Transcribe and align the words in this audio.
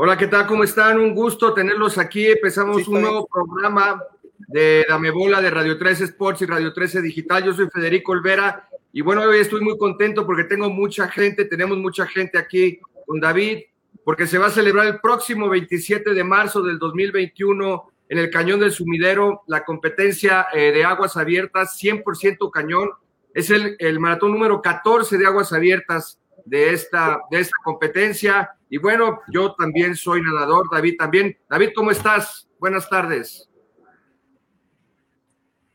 Hola, 0.00 0.16
¿qué 0.16 0.28
tal? 0.28 0.46
¿Cómo 0.46 0.62
están? 0.62 0.96
Un 1.00 1.12
gusto 1.12 1.52
tenerlos 1.52 1.98
aquí. 1.98 2.24
Empezamos 2.24 2.86
un 2.86 3.00
nuevo 3.00 3.26
programa 3.26 4.00
de 4.46 4.86
Dame 4.88 5.10
Bola 5.10 5.40
de 5.40 5.50
Radio 5.50 5.76
13 5.76 6.04
Sports 6.04 6.42
y 6.42 6.46
Radio 6.46 6.72
13 6.72 7.02
Digital. 7.02 7.42
Yo 7.42 7.52
soy 7.52 7.66
Federico 7.68 8.12
Olvera 8.12 8.68
y 8.92 9.00
bueno, 9.00 9.22
hoy 9.22 9.40
estoy 9.40 9.60
muy 9.60 9.76
contento 9.76 10.24
porque 10.24 10.44
tengo 10.44 10.70
mucha 10.70 11.08
gente, 11.08 11.46
tenemos 11.46 11.78
mucha 11.78 12.06
gente 12.06 12.38
aquí 12.38 12.78
con 13.08 13.18
David, 13.18 13.64
porque 14.04 14.28
se 14.28 14.38
va 14.38 14.46
a 14.46 14.50
celebrar 14.50 14.86
el 14.86 15.00
próximo 15.00 15.48
27 15.48 16.14
de 16.14 16.22
marzo 16.22 16.62
del 16.62 16.78
2021 16.78 17.90
en 18.08 18.18
el 18.18 18.30
Cañón 18.30 18.60
del 18.60 18.70
Sumidero 18.70 19.42
la 19.48 19.64
competencia 19.64 20.46
eh, 20.54 20.70
de 20.70 20.84
aguas 20.84 21.16
abiertas 21.16 21.76
100% 21.82 22.52
cañón. 22.52 22.90
Es 23.34 23.50
el, 23.50 23.74
el 23.80 23.98
maratón 23.98 24.30
número 24.30 24.62
14 24.62 25.18
de 25.18 25.26
aguas 25.26 25.52
abiertas 25.52 26.20
de 26.48 26.72
esta, 26.72 27.20
de 27.30 27.40
esta 27.40 27.56
competencia. 27.62 28.50
Y 28.68 28.78
bueno, 28.78 29.20
yo 29.32 29.54
también 29.54 29.94
soy 29.94 30.22
nadador, 30.22 30.66
David 30.70 30.96
también. 30.98 31.36
David, 31.48 31.70
¿cómo 31.74 31.90
estás? 31.90 32.48
Buenas 32.58 32.88
tardes. 32.88 33.48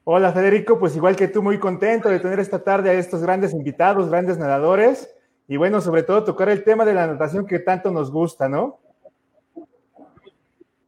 Hola 0.05 0.33
Federico, 0.33 0.77
pues 0.79 0.97
igual 0.97 1.15
que 1.15 1.29
tú, 1.29 1.41
muy 1.41 1.59
contento 1.59 2.09
de 2.09 2.19
tener 2.19 2.37
esta 2.41 2.61
tarde 2.61 2.89
a 2.89 2.93
estos 2.93 3.21
grandes 3.21 3.53
invitados, 3.53 4.09
grandes 4.09 4.37
nadadores, 4.37 5.09
y 5.47 5.55
bueno, 5.55 5.79
sobre 5.79 6.03
todo 6.03 6.25
tocar 6.25 6.49
el 6.49 6.65
tema 6.65 6.83
de 6.83 6.93
la 6.93 7.07
natación 7.07 7.47
que 7.47 7.59
tanto 7.59 7.89
nos 7.89 8.11
gusta, 8.11 8.49
¿no? 8.49 8.81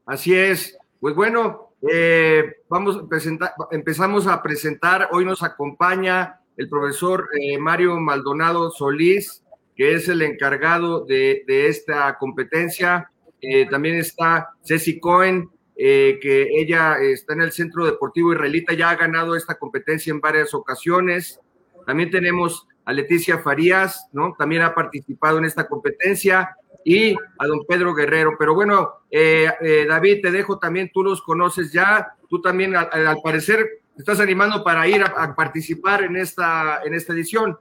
Así 0.06 0.36
es. 0.36 0.78
Pues 1.00 1.16
bueno, 1.16 1.72
eh, 1.90 2.58
vamos 2.68 2.98
a 2.98 3.08
presentar, 3.08 3.54
empezamos 3.72 4.28
a 4.28 4.44
presentar, 4.44 5.08
hoy 5.14 5.24
nos 5.24 5.44
acompaña 5.44 6.42
el 6.58 6.68
profesor 6.68 7.30
eh, 7.40 7.58
Mario 7.58 7.98
Maldonado 8.02 8.70
Solís, 8.70 9.45
que 9.76 9.94
es 9.94 10.08
el 10.08 10.22
encargado 10.22 11.06
de, 11.06 11.44
esta 11.48 12.18
competencia. 12.18 13.12
Eh, 13.42 13.68
también 13.70 13.96
está 13.96 14.50
Ceci 14.64 15.00
Cohen, 15.00 15.50
eh, 15.76 16.18
que 16.22 16.48
ella 16.58 16.98
está 17.00 17.34
en 17.34 17.42
el 17.42 17.52
Centro 17.52 17.86
Deportivo 17.86 18.34
Israelita, 18.34 18.74
ya 18.74 18.90
ha 18.90 18.96
ganado 18.96 19.36
esta 19.36 19.56
competencia 19.56 20.12
en 20.12 20.22
varias 20.22 20.54
ocasiones. 20.54 21.40
También 21.86 22.10
tenemos 22.10 22.68
a 22.86 22.94
Leticia 22.94 23.40
Farías, 23.40 24.08
¿no? 24.14 24.36
También 24.38 24.62
ha 24.62 24.74
participado 24.74 25.40
en 25.40 25.46
esta 25.46 25.68
competencia 25.68 26.56
y 26.86 27.14
a 27.14 27.48
don 27.48 27.66
Pedro 27.68 27.94
Guerrero. 27.94 28.36
Pero 28.40 28.54
bueno, 28.54 28.94
eh, 29.12 29.86
David, 29.90 30.22
te 30.22 30.32
dejo 30.32 30.60
también, 30.60 30.92
tú 30.94 31.04
los 31.04 31.22
conoces 31.22 31.74
ya, 31.74 32.16
tú 32.30 32.42
también 32.42 32.76
al, 32.76 33.18
parecer 33.24 33.82
estás 33.98 34.20
animando 34.20 34.64
para 34.64 34.88
ir 34.88 35.02
a, 35.02 35.08
a, 35.08 35.36
participar 35.36 36.04
en 36.04 36.16
esta, 36.16 36.82
en 36.86 36.94
esta 36.94 37.14
edición. 37.14 37.58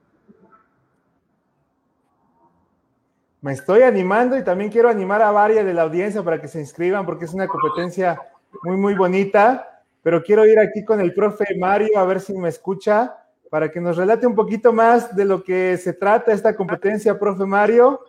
Me 3.45 3.53
estoy 3.53 3.83
animando 3.83 4.39
y 4.39 4.43
también 4.43 4.71
quiero 4.71 4.89
animar 4.89 5.21
a 5.21 5.31
varias 5.31 5.67
de 5.67 5.75
la 5.75 5.83
audiencia 5.83 6.23
para 6.23 6.41
que 6.41 6.49
se 6.49 6.61
inscriban 6.61 7.05
porque 7.05 7.27
es 7.27 7.35
una 7.35 7.47
competencia 7.47 8.19
muy, 8.63 8.79
muy 8.79 8.95
bonita. 8.95 9.83
Pero 10.03 10.23
quiero 10.23 10.47
ir 10.47 10.59
aquí 10.59 10.83
con 10.83 10.99
el 10.99 11.13
profe 11.13 11.45
Mario 11.59 11.99
a 11.99 12.07
ver 12.07 12.23
si 12.23 12.33
me 12.33 12.49
escucha 12.49 13.15
para 13.51 13.71
que 13.71 13.83
nos 13.83 13.99
relate 13.99 14.27
un 14.27 14.35
poquito 14.35 14.73
más 14.73 15.15
de 15.15 15.27
lo 15.27 15.45
que 15.45 15.77
se 15.77 15.93
trata 15.93 16.33
esta 16.33 16.57
competencia, 16.57 17.19
profe 17.19 17.45
Mario. 17.45 18.01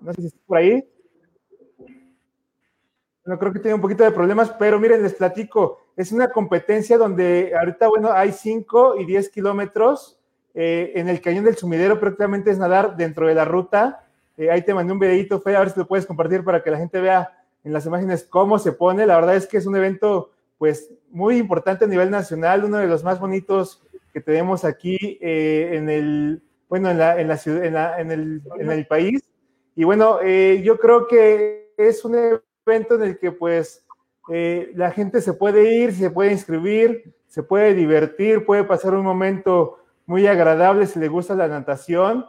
No 0.00 0.14
sé 0.14 0.22
si 0.22 0.26
está 0.28 0.38
por 0.46 0.56
ahí. 0.56 0.88
No 3.26 3.38
creo 3.38 3.52
que 3.52 3.60
tiene 3.60 3.74
un 3.74 3.82
poquito 3.82 4.04
de 4.04 4.10
problemas, 4.10 4.50
pero 4.58 4.80
miren, 4.80 5.02
les 5.02 5.12
platico. 5.12 5.80
Es 5.98 6.12
una 6.12 6.30
competencia 6.30 6.96
donde 6.96 7.52
ahorita, 7.54 7.88
bueno, 7.88 8.10
hay 8.10 8.32
5 8.32 8.96
y 9.00 9.04
10 9.04 9.28
kilómetros. 9.28 10.18
Eh, 10.54 10.92
en 10.94 11.10
el 11.10 11.20
cañón 11.20 11.44
del 11.44 11.58
sumidero 11.58 12.00
prácticamente 12.00 12.50
es 12.50 12.56
nadar 12.56 12.96
dentro 12.96 13.26
de 13.26 13.34
la 13.34 13.44
ruta 13.44 14.04
eh, 14.36 14.50
ahí 14.50 14.62
te 14.62 14.74
mandé 14.74 14.92
un 14.92 14.98
videito, 14.98 15.40
Fe, 15.40 15.56
a 15.56 15.60
ver 15.60 15.70
si 15.70 15.78
lo 15.78 15.86
puedes 15.86 16.06
compartir 16.06 16.44
para 16.44 16.62
que 16.62 16.70
la 16.70 16.78
gente 16.78 17.00
vea 17.00 17.32
en 17.64 17.72
las 17.72 17.86
imágenes 17.86 18.24
cómo 18.24 18.58
se 18.58 18.72
pone. 18.72 19.06
La 19.06 19.16
verdad 19.16 19.36
es 19.36 19.46
que 19.46 19.56
es 19.56 19.66
un 19.66 19.76
evento, 19.76 20.30
pues, 20.58 20.92
muy 21.10 21.38
importante 21.38 21.84
a 21.84 21.88
nivel 21.88 22.10
nacional, 22.10 22.64
uno 22.64 22.78
de 22.78 22.86
los 22.86 23.02
más 23.02 23.18
bonitos 23.18 23.82
que 24.12 24.20
tenemos 24.20 24.64
aquí 24.64 25.18
eh, 25.20 25.70
en 25.74 25.88
el, 25.90 26.42
bueno, 26.68 26.90
en 26.90 26.98
la, 26.98 27.20
en 27.20 27.28
la 27.28 27.36
ciudad, 27.36 28.00
en, 28.00 28.10
el, 28.10 28.42
en 28.58 28.70
el 28.70 28.86
país. 28.86 29.22
Y 29.74 29.84
bueno, 29.84 30.18
eh, 30.22 30.62
yo 30.64 30.78
creo 30.78 31.06
que 31.06 31.72
es 31.76 32.04
un 32.04 32.14
evento 32.14 32.94
en 32.94 33.02
el 33.02 33.18
que, 33.18 33.32
pues, 33.32 33.82
la 34.28 34.90
gente 34.90 35.20
se 35.20 35.34
puede 35.34 35.72
ir, 35.72 35.92
se 35.94 36.10
puede 36.10 36.32
inscribir, 36.32 37.14
se 37.28 37.42
puede 37.42 37.74
divertir, 37.74 38.44
puede 38.44 38.64
pasar 38.64 38.94
un 38.94 39.04
momento 39.04 39.78
muy 40.06 40.26
agradable 40.26 40.86
si 40.86 40.98
le 40.98 41.08
gusta 41.08 41.34
la 41.34 41.48
natación. 41.48 42.26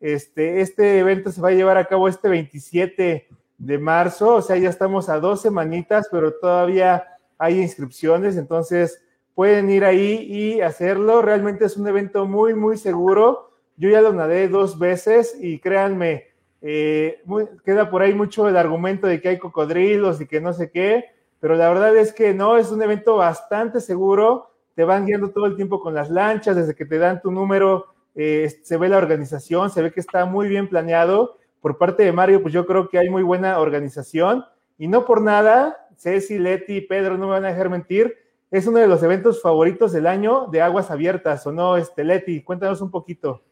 Este, 0.00 0.60
este 0.60 0.98
evento 0.98 1.32
se 1.32 1.40
va 1.40 1.48
a 1.48 1.52
llevar 1.52 1.76
a 1.76 1.86
cabo 1.86 2.08
este 2.08 2.28
27 2.28 3.28
de 3.58 3.78
marzo, 3.78 4.36
o 4.36 4.42
sea, 4.42 4.56
ya 4.56 4.70
estamos 4.70 5.08
a 5.08 5.18
dos 5.18 5.42
semanitas, 5.42 6.08
pero 6.10 6.32
todavía 6.32 7.04
hay 7.38 7.60
inscripciones, 7.60 8.36
entonces 8.36 9.02
pueden 9.34 9.70
ir 9.70 9.84
ahí 9.84 10.26
y 10.28 10.60
hacerlo. 10.60 11.22
Realmente 11.22 11.64
es 11.64 11.76
un 11.76 11.86
evento 11.86 12.26
muy, 12.26 12.54
muy 12.54 12.76
seguro. 12.76 13.50
Yo 13.76 13.88
ya 13.88 14.00
lo 14.00 14.12
nadé 14.12 14.48
dos 14.48 14.78
veces 14.78 15.36
y 15.40 15.60
créanme, 15.60 16.26
eh, 16.60 17.22
queda 17.64 17.88
por 17.90 18.02
ahí 18.02 18.14
mucho 18.14 18.48
el 18.48 18.56
argumento 18.56 19.06
de 19.06 19.20
que 19.20 19.28
hay 19.28 19.38
cocodrilos 19.38 20.20
y 20.20 20.26
que 20.26 20.40
no 20.40 20.52
sé 20.52 20.70
qué, 20.72 21.04
pero 21.38 21.54
la 21.54 21.68
verdad 21.68 21.96
es 21.96 22.12
que 22.12 22.34
no, 22.34 22.56
es 22.56 22.70
un 22.72 22.82
evento 22.82 23.16
bastante 23.16 23.80
seguro. 23.80 24.50
Te 24.74 24.84
van 24.84 25.06
guiando 25.06 25.30
todo 25.30 25.46
el 25.46 25.56
tiempo 25.56 25.80
con 25.80 25.94
las 25.94 26.10
lanchas, 26.10 26.56
desde 26.56 26.74
que 26.74 26.84
te 26.84 26.98
dan 26.98 27.22
tu 27.22 27.30
número 27.30 27.86
eh, 28.14 28.60
se 28.62 28.76
ve 28.76 28.88
la 28.88 28.98
organización, 28.98 29.70
se 29.70 29.82
ve 29.82 29.92
que 29.92 30.00
está 30.00 30.24
muy 30.24 30.48
bien 30.48 30.68
planeado. 30.68 31.38
Por 31.60 31.78
parte 31.78 32.04
de 32.04 32.12
Mario, 32.12 32.42
pues 32.42 32.54
yo 32.54 32.66
creo 32.66 32.88
que 32.88 32.98
hay 32.98 33.08
muy 33.08 33.22
buena 33.22 33.58
organización 33.58 34.44
y 34.78 34.86
no 34.86 35.04
por 35.04 35.22
nada, 35.22 35.88
Ceci, 35.96 36.38
Leti, 36.38 36.80
Pedro, 36.80 37.18
no 37.18 37.26
me 37.26 37.32
van 37.32 37.44
a 37.44 37.48
dejar 37.48 37.68
mentir, 37.68 38.16
es 38.50 38.66
uno 38.66 38.78
de 38.78 38.86
los 38.86 39.02
eventos 39.02 39.42
favoritos 39.42 39.92
del 39.92 40.06
año 40.06 40.46
de 40.46 40.62
aguas 40.62 40.90
abiertas, 40.90 41.46
¿o 41.46 41.52
no, 41.52 41.76
este, 41.76 42.04
Leti? 42.04 42.42
Cuéntanos 42.42 42.80
un 42.80 42.90
poquito. 42.90 43.42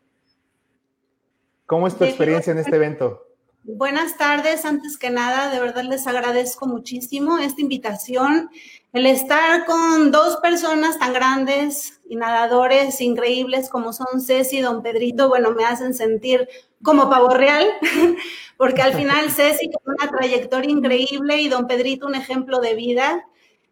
¿Cómo 1.66 1.86
es 1.88 1.96
tu 1.96 2.04
experiencia 2.04 2.52
en 2.52 2.58
este 2.58 2.76
evento? 2.76 3.26
Buenas 3.64 4.16
tardes, 4.16 4.64
antes 4.64 4.96
que 4.96 5.10
nada, 5.10 5.50
de 5.50 5.58
verdad 5.58 5.82
les 5.82 6.06
agradezco 6.06 6.68
muchísimo 6.68 7.38
esta 7.38 7.60
invitación, 7.60 8.48
el 8.96 9.04
estar 9.04 9.66
con 9.66 10.10
dos 10.10 10.38
personas 10.38 10.98
tan 10.98 11.12
grandes 11.12 12.00
y 12.08 12.16
nadadores 12.16 12.98
increíbles 13.02 13.68
como 13.68 13.92
son 13.92 14.22
Ceci 14.22 14.56
y 14.56 14.60
Don 14.62 14.82
Pedrito, 14.82 15.28
bueno, 15.28 15.50
me 15.50 15.66
hacen 15.66 15.92
sentir 15.92 16.48
como 16.82 17.10
pavo 17.10 17.28
real, 17.28 17.66
porque 18.56 18.80
al 18.80 18.94
final 18.94 19.30
Ceci 19.36 19.70
con 19.70 19.96
una 20.00 20.10
trayectoria 20.10 20.70
increíble 20.70 21.42
y 21.42 21.50
Don 21.50 21.66
Pedrito 21.66 22.06
un 22.06 22.14
ejemplo 22.14 22.58
de 22.60 22.72
vida. 22.72 23.26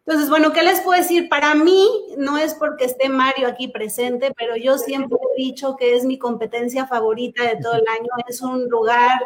Entonces, 0.05 0.29
bueno, 0.29 0.53
¿qué 0.53 0.63
les 0.63 0.83
puedo 0.83 1.01
decir? 1.01 1.31
Para 1.31 1.55
mí, 1.55 1.89
no 2.19 2.37
es 2.37 2.53
porque 2.53 2.84
esté 2.84 3.09
Mario 3.09 3.49
aquí 3.49 3.69
presente, 3.69 4.31
pero 4.37 4.57
yo 4.57 4.77
siempre 4.77 5.17
he 5.17 5.43
dicho 5.43 5.77
que 5.77 5.97
es 5.97 6.05
mi 6.05 6.19
competencia 6.19 6.87
favorita 6.87 7.45
de 7.45 7.57
todo 7.63 7.73
el 7.73 7.89
año. 7.89 8.11
Es 8.29 8.43
un 8.43 8.69
lugar 8.69 9.19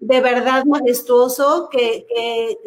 de 0.00 0.20
verdad 0.20 0.64
majestuoso, 0.64 1.68
que, 1.70 2.06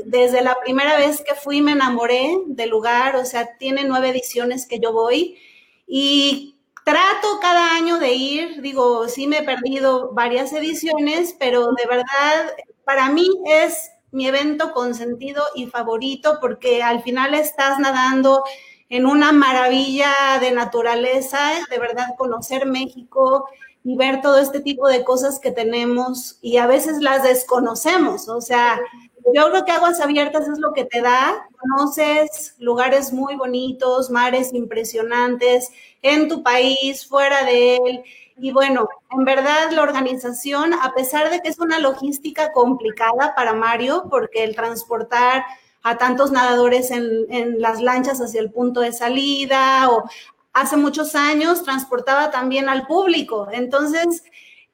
desde 0.05 0.41
la 0.41 0.59
primera 0.59 0.97
vez 0.97 1.21
que 1.21 1.35
fui 1.35 1.61
me 1.61 1.73
enamoré 1.73 2.37
del 2.47 2.69
lugar, 2.69 3.15
o 3.15 3.25
sea, 3.25 3.57
tiene 3.57 3.83
nueve 3.83 4.09
ediciones 4.09 4.65
que 4.65 4.79
yo 4.79 4.91
voy 4.91 5.37
y 5.85 6.57
trato 6.83 7.39
cada 7.41 7.75
año 7.75 7.99
de 7.99 8.13
ir, 8.13 8.61
digo, 8.61 9.07
sí 9.07 9.27
me 9.27 9.39
he 9.39 9.43
perdido 9.43 10.13
varias 10.13 10.53
ediciones, 10.53 11.35
pero 11.37 11.73
de 11.73 11.85
verdad 11.85 12.53
para 12.85 13.09
mí 13.09 13.29
es 13.45 13.91
mi 14.11 14.27
evento 14.27 14.71
consentido 14.71 15.43
y 15.53 15.67
favorito 15.67 16.37
porque 16.39 16.81
al 16.81 17.03
final 17.03 17.33
estás 17.33 17.77
nadando 17.79 18.43
en 18.89 19.05
una 19.05 19.33
maravilla 19.33 20.11
de 20.39 20.51
naturaleza, 20.51 21.39
de 21.69 21.77
verdad 21.77 22.15
conocer 22.17 22.65
México, 22.65 23.49
y 23.87 23.95
ver 23.95 24.19
todo 24.19 24.37
este 24.37 24.59
tipo 24.59 24.85
de 24.89 25.05
cosas 25.05 25.39
que 25.39 25.49
tenemos 25.49 26.39
y 26.41 26.57
a 26.57 26.67
veces 26.67 26.97
las 26.99 27.23
desconocemos. 27.23 28.27
O 28.27 28.41
sea, 28.41 28.77
yo 29.33 29.49
creo 29.49 29.63
que 29.63 29.71
aguas 29.71 30.01
abiertas 30.01 30.45
es 30.49 30.59
lo 30.59 30.73
que 30.73 30.83
te 30.83 30.99
da, 30.99 31.47
conoces 31.57 32.55
lugares 32.59 33.13
muy 33.13 33.37
bonitos, 33.37 34.09
mares 34.09 34.51
impresionantes 34.51 35.69
en 36.01 36.27
tu 36.27 36.43
país, 36.43 37.07
fuera 37.07 37.45
de 37.45 37.77
él. 37.77 38.03
Y 38.35 38.51
bueno, 38.51 38.89
en 39.09 39.23
verdad 39.23 39.71
la 39.71 39.83
organización, 39.83 40.73
a 40.73 40.93
pesar 40.93 41.31
de 41.31 41.39
que 41.39 41.47
es 41.47 41.59
una 41.59 41.79
logística 41.79 42.51
complicada 42.51 43.35
para 43.37 43.53
Mario, 43.53 44.07
porque 44.09 44.43
el 44.43 44.53
transportar 44.53 45.45
a 45.83 45.97
tantos 45.97 46.31
nadadores 46.31 46.91
en, 46.91 47.25
en, 47.29 47.61
las 47.61 47.81
lanchas 47.81 48.19
hacia 48.19 48.41
el 48.41 48.51
punto 48.51 48.81
de 48.81 48.91
salida 48.91 49.89
o 49.89 50.03
hace 50.57 50.75
muchos 50.75 51.15
años 51.15 51.63
transportaba 51.63 52.31
también 52.31 52.67
al 52.67 52.87
público. 52.87 53.47
Entonces, 53.51 54.23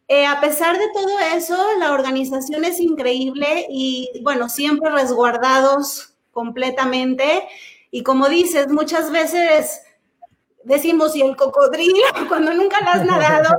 eh, 0.08 0.26
a 0.26 0.40
pesar 0.40 0.78
de 0.78 0.88
todo 0.94 1.20
eso, 1.36 1.58
la 1.78 1.92
organización 1.92 2.64
es 2.64 2.80
increíble 2.80 3.68
y, 3.70 4.10
bueno, 4.22 4.48
siempre 4.48 4.90
resguardados 4.92 6.14
completamente. 6.32 7.44
Y 7.92 8.04
como 8.04 8.30
dices, 8.30 8.70
muchas 8.70 9.12
veces 9.12 9.82
decimos, 10.64 11.16
¿y 11.16 11.22
el 11.22 11.36
cocodrilo? 11.36 12.04
Cuando 12.28 12.54
nunca 12.54 12.80
lo 12.82 12.90
has 12.90 13.06
nadado, 13.06 13.58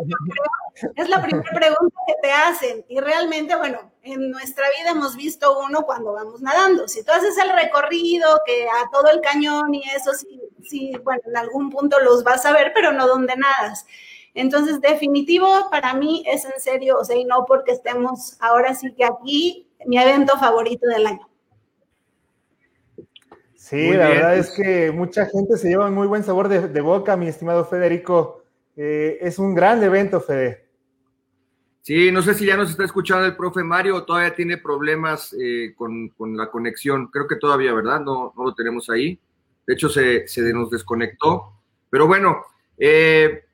es 0.96 1.08
la 1.08 1.22
primera 1.22 1.50
pregunta 1.52 1.96
que 2.06 2.14
te 2.22 2.32
hacen. 2.32 2.84
Y 2.88 3.00
realmente, 3.00 3.56
bueno, 3.56 3.92
en 4.02 4.30
nuestra 4.30 4.66
vida 4.78 4.90
hemos 4.90 5.16
visto 5.16 5.58
uno 5.60 5.82
cuando 5.82 6.12
vamos 6.12 6.42
nadando. 6.42 6.88
Si 6.88 7.04
tú 7.04 7.12
haces 7.12 7.36
el 7.38 7.50
recorrido, 7.50 8.40
que 8.44 8.64
a 8.64 8.90
todo 8.90 9.08
el 9.10 9.20
cañón 9.20 9.74
y 9.74 9.82
eso, 9.90 10.12
sí, 10.12 10.40
sí, 10.62 10.92
bueno, 11.02 11.22
en 11.26 11.36
algún 11.36 11.70
punto 11.70 12.00
los 12.00 12.24
vas 12.24 12.44
a 12.44 12.52
ver, 12.52 12.72
pero 12.74 12.92
no 12.92 13.06
donde 13.06 13.36
nadas. 13.36 13.86
Entonces, 14.34 14.80
definitivo, 14.80 15.70
para 15.70 15.94
mí 15.94 16.24
es 16.26 16.44
en 16.44 16.60
serio, 16.60 16.98
o 16.98 17.04
sea, 17.04 17.16
y 17.16 17.24
no 17.24 17.44
porque 17.46 17.72
estemos 17.72 18.36
ahora 18.40 18.74
sí 18.74 18.92
que 18.94 19.04
aquí, 19.04 19.68
mi 19.86 19.96
evento 19.98 20.36
favorito 20.38 20.88
del 20.88 21.06
año. 21.06 21.28
Sí, 23.64 23.92
la 23.94 24.10
verdad 24.10 24.36
es 24.36 24.50
que 24.50 24.92
mucha 24.92 25.24
gente 25.24 25.56
se 25.56 25.70
lleva 25.70 25.86
un 25.86 25.94
muy 25.94 26.06
buen 26.06 26.22
sabor 26.22 26.48
de, 26.48 26.80
boca, 26.82 27.16
mi 27.16 27.28
estimado 27.28 27.64
Federico. 27.64 28.44
Eh, 28.76 29.16
es 29.22 29.38
un 29.38 29.54
gran 29.54 29.82
evento, 29.82 30.20
Fede. 30.20 30.68
Sí, 31.80 32.12
no 32.12 32.20
sé 32.20 32.34
si 32.34 32.44
ya 32.44 32.58
nos 32.58 32.68
está 32.68 32.84
escuchando 32.84 33.24
el 33.24 33.36
profe 33.36 33.62
Mario 33.62 33.96
o 33.96 34.04
todavía 34.04 34.34
tiene 34.34 34.58
problemas 34.58 35.34
eh, 35.40 35.72
con, 35.74 36.36
la 36.36 36.50
conexión. 36.50 37.06
Creo 37.06 37.26
que 37.26 37.36
todavía, 37.36 37.72
¿verdad? 37.72 38.00
No, 38.00 38.34
no 38.36 38.44
lo 38.44 38.54
tenemos 38.54 38.90
ahí. 38.90 39.18
De 39.66 39.72
hecho, 39.72 39.88
se, 39.88 40.28
se 40.28 40.42
nos 40.52 40.68
desconectó. 40.68 41.54
Pero 41.88 42.06
bueno, 42.06 42.44
eh, 42.76 43.44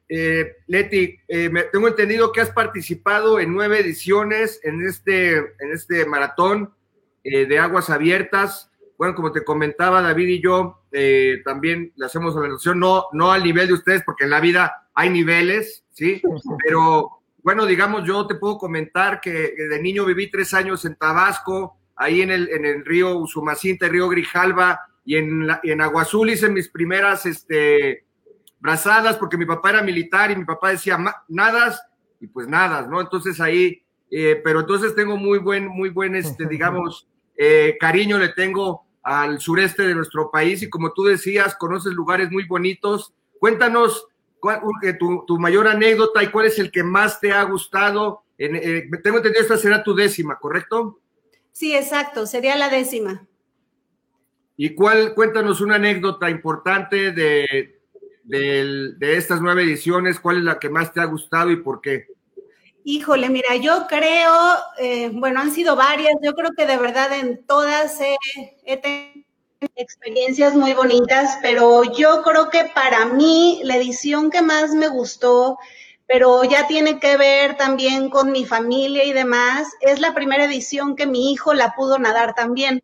Leti, 0.66 1.20
me, 1.52 1.62
tengo 1.72 1.86
entendido 1.86 2.32
que 2.32 2.40
has 2.40 2.50
participado 2.50 3.38
en 3.38 3.54
nueve 3.54 3.78
ediciones 3.78 4.58
en 4.64 4.84
este, 4.84 5.36
en 5.36 5.70
este 5.72 6.04
maratón 6.04 6.74
de 7.22 7.58
aguas 7.60 7.90
abiertas. 7.90 8.69
Bueno, 9.00 9.14
como 9.14 9.32
te 9.32 9.42
comentaba 9.42 10.02
David 10.02 10.28
y 10.28 10.42
yo, 10.42 10.82
eh, 10.92 11.40
también 11.42 11.90
le 11.96 12.04
hacemos 12.04 12.36
organización, 12.36 12.78
no, 12.78 13.06
no 13.14 13.32
al 13.32 13.42
nivel 13.42 13.66
de 13.66 13.72
ustedes, 13.72 14.02
porque 14.04 14.24
en 14.24 14.30
la 14.30 14.40
vida 14.40 14.90
hay 14.92 15.08
niveles, 15.08 15.86
¿sí? 15.90 16.20
Pero 16.62 17.08
bueno, 17.42 17.64
digamos, 17.64 18.06
yo 18.06 18.26
te 18.26 18.34
puedo 18.34 18.58
comentar 18.58 19.22
que 19.22 19.54
de 19.56 19.80
niño 19.80 20.04
viví 20.04 20.30
tres 20.30 20.52
años 20.52 20.84
en 20.84 20.96
Tabasco, 20.96 21.78
ahí 21.96 22.20
en 22.20 22.30
el, 22.30 22.50
en 22.50 22.66
el 22.66 22.84
río 22.84 23.16
Usumacinta, 23.16 23.88
río 23.88 24.06
Grijalva, 24.06 24.78
y 25.06 25.16
en, 25.16 25.48
en 25.62 25.80
Aguazul 25.80 26.28
hice 26.28 26.50
mis 26.50 26.68
primeras 26.68 27.24
este, 27.24 28.04
brazadas, 28.58 29.16
porque 29.16 29.38
mi 29.38 29.46
papá 29.46 29.70
era 29.70 29.82
militar 29.82 30.30
y 30.30 30.36
mi 30.36 30.44
papá 30.44 30.72
decía, 30.72 30.98
nadas, 31.26 31.82
y 32.20 32.26
pues 32.26 32.46
nadas, 32.48 32.86
¿no? 32.86 33.00
Entonces 33.00 33.40
ahí, 33.40 33.82
eh, 34.10 34.38
pero 34.44 34.60
entonces 34.60 34.94
tengo 34.94 35.16
muy 35.16 35.38
buen, 35.38 35.68
muy 35.68 35.88
buen, 35.88 36.16
este, 36.16 36.44
digamos, 36.50 37.08
eh, 37.34 37.78
cariño 37.80 38.18
le 38.18 38.28
tengo 38.34 38.89
al 39.02 39.40
sureste 39.40 39.86
de 39.86 39.94
nuestro 39.94 40.30
país 40.30 40.62
y 40.62 40.70
como 40.70 40.92
tú 40.92 41.04
decías, 41.04 41.54
conoces 41.56 41.92
lugares 41.92 42.30
muy 42.30 42.44
bonitos. 42.46 43.12
Cuéntanos 43.38 44.06
cuál, 44.38 44.60
eh, 44.82 44.94
tu, 44.94 45.24
tu, 45.26 45.38
mayor 45.38 45.68
anécdota 45.68 46.22
y 46.22 46.28
cuál 46.28 46.46
es 46.46 46.58
el 46.58 46.70
que 46.70 46.82
más 46.82 47.20
te 47.20 47.32
ha 47.32 47.42
gustado. 47.44 48.22
En, 48.38 48.56
eh, 48.56 48.88
tengo 49.02 49.18
entendido 49.18 49.42
esta 49.42 49.56
será 49.56 49.82
tu 49.82 49.94
décima, 49.94 50.38
¿correcto? 50.38 51.00
Sí, 51.52 51.74
exacto, 51.74 52.26
sería 52.26 52.56
la 52.56 52.68
décima. 52.68 53.26
¿Y 54.56 54.74
cuál, 54.74 55.14
cuéntanos 55.14 55.60
una 55.60 55.76
anécdota 55.76 56.28
importante 56.28 57.12
de, 57.12 57.80
de, 58.24 58.92
de 58.96 59.16
estas 59.16 59.40
nueve 59.40 59.62
ediciones? 59.62 60.20
¿Cuál 60.20 60.38
es 60.38 60.44
la 60.44 60.58
que 60.58 60.68
más 60.68 60.92
te 60.92 61.00
ha 61.00 61.06
gustado 61.06 61.50
y 61.50 61.56
por 61.56 61.80
qué? 61.80 62.08
Híjole, 62.92 63.28
mira, 63.28 63.54
yo 63.54 63.86
creo, 63.86 64.32
eh, 64.76 65.10
bueno, 65.12 65.40
han 65.40 65.52
sido 65.52 65.76
varias, 65.76 66.12
yo 66.22 66.34
creo 66.34 66.50
que 66.56 66.66
de 66.66 66.76
verdad 66.76 67.12
en 67.12 67.46
todas 67.46 68.00
he 68.64 68.76
tenido 68.78 69.24
experiencias 69.76 70.56
muy 70.56 70.72
bonitas, 70.72 71.38
pero 71.40 71.84
yo 71.84 72.22
creo 72.22 72.50
que 72.50 72.64
para 72.74 73.04
mí 73.04 73.60
la 73.62 73.76
edición 73.76 74.28
que 74.28 74.42
más 74.42 74.72
me 74.72 74.88
gustó, 74.88 75.56
pero 76.08 76.42
ya 76.42 76.66
tiene 76.66 76.98
que 76.98 77.16
ver 77.16 77.56
también 77.56 78.10
con 78.10 78.32
mi 78.32 78.44
familia 78.44 79.04
y 79.04 79.12
demás, 79.12 79.68
es 79.80 80.00
la 80.00 80.12
primera 80.12 80.46
edición 80.46 80.96
que 80.96 81.06
mi 81.06 81.30
hijo 81.32 81.54
la 81.54 81.76
pudo 81.76 81.96
nadar 81.96 82.34
también. 82.34 82.82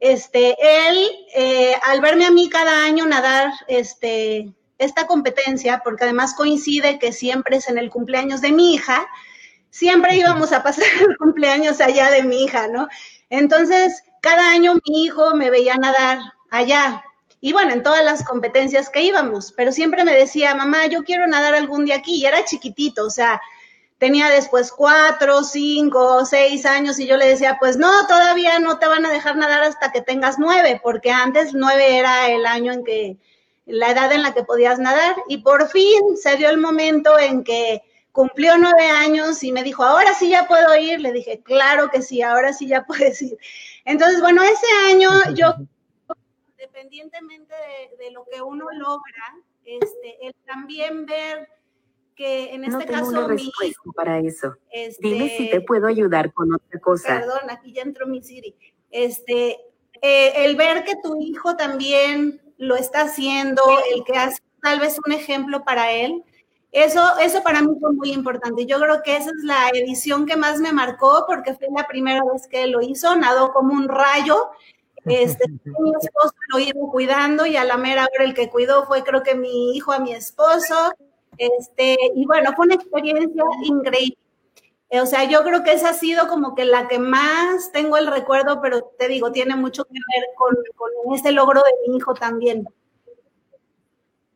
Este, 0.00 0.54
él, 0.60 1.10
eh, 1.34 1.76
al 1.84 2.02
verme 2.02 2.26
a 2.26 2.30
mí 2.30 2.50
cada 2.50 2.84
año 2.84 3.06
nadar, 3.06 3.50
este, 3.68 4.52
esta 4.76 5.06
competencia, 5.06 5.80
porque 5.82 6.04
además 6.04 6.34
coincide 6.34 6.98
que 6.98 7.12
siempre 7.12 7.56
es 7.56 7.70
en 7.70 7.78
el 7.78 7.88
cumpleaños 7.88 8.42
de 8.42 8.52
mi 8.52 8.74
hija, 8.74 9.06
siempre 9.70 10.16
íbamos 10.16 10.52
a 10.52 10.62
pasar 10.62 10.84
el 11.08 11.16
cumpleaños 11.16 11.80
allá 11.80 12.10
de 12.10 12.22
mi 12.22 12.44
hija, 12.44 12.68
¿no? 12.68 12.88
Entonces, 13.30 14.02
cada 14.20 14.50
año 14.50 14.74
mi 14.86 15.04
hijo 15.04 15.34
me 15.34 15.50
veía 15.50 15.76
nadar 15.76 16.18
allá. 16.50 17.04
Y 17.40 17.52
bueno, 17.52 17.72
en 17.72 17.82
todas 17.82 18.04
las 18.04 18.24
competencias 18.24 18.90
que 18.90 19.02
íbamos, 19.02 19.52
pero 19.56 19.72
siempre 19.72 20.04
me 20.04 20.14
decía, 20.14 20.54
mamá, 20.54 20.86
yo 20.86 21.04
quiero 21.04 21.26
nadar 21.26 21.54
algún 21.54 21.86
día 21.86 21.96
aquí. 21.96 22.16
Y 22.16 22.26
era 22.26 22.44
chiquitito, 22.44 23.06
o 23.06 23.10
sea, 23.10 23.40
tenía 24.00 24.28
después 24.30 24.72
cuatro, 24.72 25.44
cinco, 25.44 26.24
seis 26.24 26.66
años 26.66 26.98
y 26.98 27.06
yo 27.06 27.16
le 27.16 27.28
decía, 27.28 27.58
pues 27.60 27.76
no, 27.76 28.06
todavía 28.06 28.58
no 28.58 28.78
te 28.78 28.86
van 28.86 29.06
a 29.06 29.12
dejar 29.12 29.36
nadar 29.36 29.62
hasta 29.62 29.92
que 29.92 30.00
tengas 30.00 30.38
nueve, 30.38 30.80
porque 30.82 31.10
antes 31.10 31.52
nueve 31.54 31.98
era 31.98 32.28
el 32.30 32.46
año 32.46 32.72
en 32.72 32.82
que 32.82 33.18
la 33.66 33.90
edad 33.90 34.10
en 34.12 34.22
la 34.22 34.32
que 34.32 34.42
podías 34.42 34.78
nadar 34.78 35.16
y 35.28 35.38
por 35.38 35.68
fin 35.68 36.16
se 36.16 36.36
dio 36.36 36.48
el 36.48 36.56
momento 36.56 37.18
en 37.18 37.44
que 37.44 37.82
cumplió 38.12 38.56
nueve 38.58 38.88
años 38.88 39.42
y 39.42 39.52
me 39.52 39.62
dijo, 39.62 39.84
ahora 39.84 40.14
sí 40.14 40.30
ya 40.30 40.46
puedo 40.46 40.76
ir. 40.76 41.00
Le 41.00 41.12
dije, 41.12 41.42
claro 41.42 41.90
que 41.90 42.02
sí, 42.02 42.22
ahora 42.22 42.52
sí 42.52 42.66
ya 42.66 42.84
puedes 42.86 43.20
ir. 43.22 43.36
Entonces, 43.84 44.20
bueno, 44.20 44.42
ese 44.42 44.66
año 44.90 45.10
yo, 45.34 45.54
independientemente 46.50 47.54
de, 47.98 48.10
lo 48.10 48.24
que 48.24 48.42
uno 48.42 48.66
logra, 48.72 49.36
este, 49.64 50.26
el 50.26 50.34
también 50.46 51.06
ver 51.06 51.48
que 52.16 52.52
en 52.54 52.64
este 52.64 52.84
caso 52.84 53.28
mi 53.28 53.50
para 53.94 54.18
eso. 54.18 54.54
Este, 54.70 55.08
Dime 55.08 55.34
si 55.38 55.50
te 55.50 55.62
puedo 55.62 55.86
ayudar 55.86 56.32
con 56.34 56.54
otra 56.54 56.78
cosa. 56.80 57.20
Perdón, 57.20 57.48
aquí 57.48 57.72
ya 57.72 57.82
entró 57.82 58.06
mi 58.06 58.22
Siri. 58.22 58.54
Este, 58.90 59.58
eh, 60.02 60.44
el 60.44 60.56
ver 60.56 60.84
que 60.84 60.96
tu 61.02 61.18
hijo 61.20 61.56
también 61.56 62.42
lo 62.58 62.76
está 62.76 63.02
haciendo, 63.02 63.62
el 63.94 64.04
que 64.04 64.18
hace 64.18 64.42
tal 64.60 64.80
vez 64.80 64.98
un 65.06 65.12
ejemplo 65.12 65.64
para 65.64 65.92
él. 65.92 66.22
Eso, 66.72 67.00
eso 67.18 67.42
para 67.42 67.62
mí 67.62 67.74
fue 67.80 67.92
muy 67.92 68.12
importante. 68.12 68.64
Yo 68.64 68.78
creo 68.78 69.02
que 69.02 69.16
esa 69.16 69.30
es 69.30 69.44
la 69.44 69.70
edición 69.70 70.24
que 70.26 70.36
más 70.36 70.58
me 70.60 70.72
marcó 70.72 71.24
porque 71.26 71.54
fue 71.54 71.66
la 71.76 71.86
primera 71.86 72.22
vez 72.32 72.46
que 72.46 72.66
lo 72.68 72.80
hizo, 72.80 73.16
nadó 73.16 73.52
como 73.52 73.74
un 73.74 73.88
rayo. 73.88 74.50
Este, 75.04 75.44
mi 75.64 75.92
esposo 76.00 76.34
lo 76.52 76.58
iba 76.60 76.80
cuidando 76.92 77.46
y 77.46 77.56
a 77.56 77.64
la 77.64 77.76
mera 77.76 78.06
hora 78.14 78.24
el 78.24 78.34
que 78.34 78.50
cuidó 78.50 78.86
fue 78.86 79.02
creo 79.02 79.22
que 79.22 79.34
mi 79.34 79.76
hijo 79.76 79.92
a 79.92 79.98
mi 79.98 80.12
esposo. 80.12 80.92
Este, 81.38 81.96
y 82.14 82.24
bueno, 82.26 82.52
fue 82.54 82.66
una 82.66 82.76
experiencia 82.76 83.42
increíble. 83.64 84.18
O 84.92 85.06
sea, 85.06 85.24
yo 85.24 85.42
creo 85.44 85.62
que 85.62 85.72
esa 85.72 85.90
ha 85.90 85.94
sido 85.94 86.28
como 86.28 86.54
que 86.54 86.64
la 86.64 86.88
que 86.88 86.98
más 86.98 87.70
tengo 87.72 87.96
el 87.96 88.08
recuerdo, 88.08 88.60
pero 88.60 88.82
te 88.98 89.08
digo, 89.08 89.30
tiene 89.32 89.54
mucho 89.56 89.84
que 89.84 89.92
ver 89.92 90.24
con, 90.36 90.56
con 90.76 91.14
ese 91.14 91.32
logro 91.32 91.62
de 91.62 91.90
mi 91.90 91.96
hijo 91.96 92.14
también. 92.14 92.66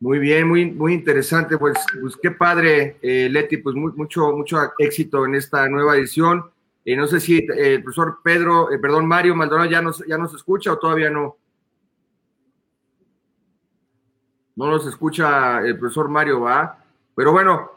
Muy 0.05 0.19
bien, 0.19 0.47
muy, 0.47 0.69
muy 0.69 0.93
interesante. 0.93 1.57
Pues, 1.57 1.73
pues 1.99 2.15
qué 2.21 2.29
padre, 2.29 2.97
eh, 3.01 3.27
Leti, 3.27 3.57
pues 3.57 3.75
mucho, 3.75 4.33
mucho 4.33 4.59
éxito 4.77 5.25
en 5.25 5.33
esta 5.33 5.67
nueva 5.67 5.95
edición. 5.97 6.45
Eh, 6.85 6.95
no 6.95 7.07
sé 7.07 7.19
si 7.19 7.39
eh, 7.39 7.73
el 7.73 7.81
profesor 7.81 8.19
Pedro, 8.23 8.69
perdón, 8.79 9.07
Mario 9.07 9.33
Maldonado 9.33 9.67
ya 9.67 9.81
nos, 9.81 10.05
ya 10.05 10.19
nos 10.19 10.31
escucha 10.35 10.71
o 10.71 10.77
todavía 10.77 11.09
no. 11.09 11.37
No 14.55 14.67
nos 14.67 14.85
escucha 14.85 15.61
el 15.61 15.79
profesor 15.79 16.07
Mario, 16.07 16.41
va. 16.41 16.77
Pero 17.15 17.31
bueno, 17.31 17.71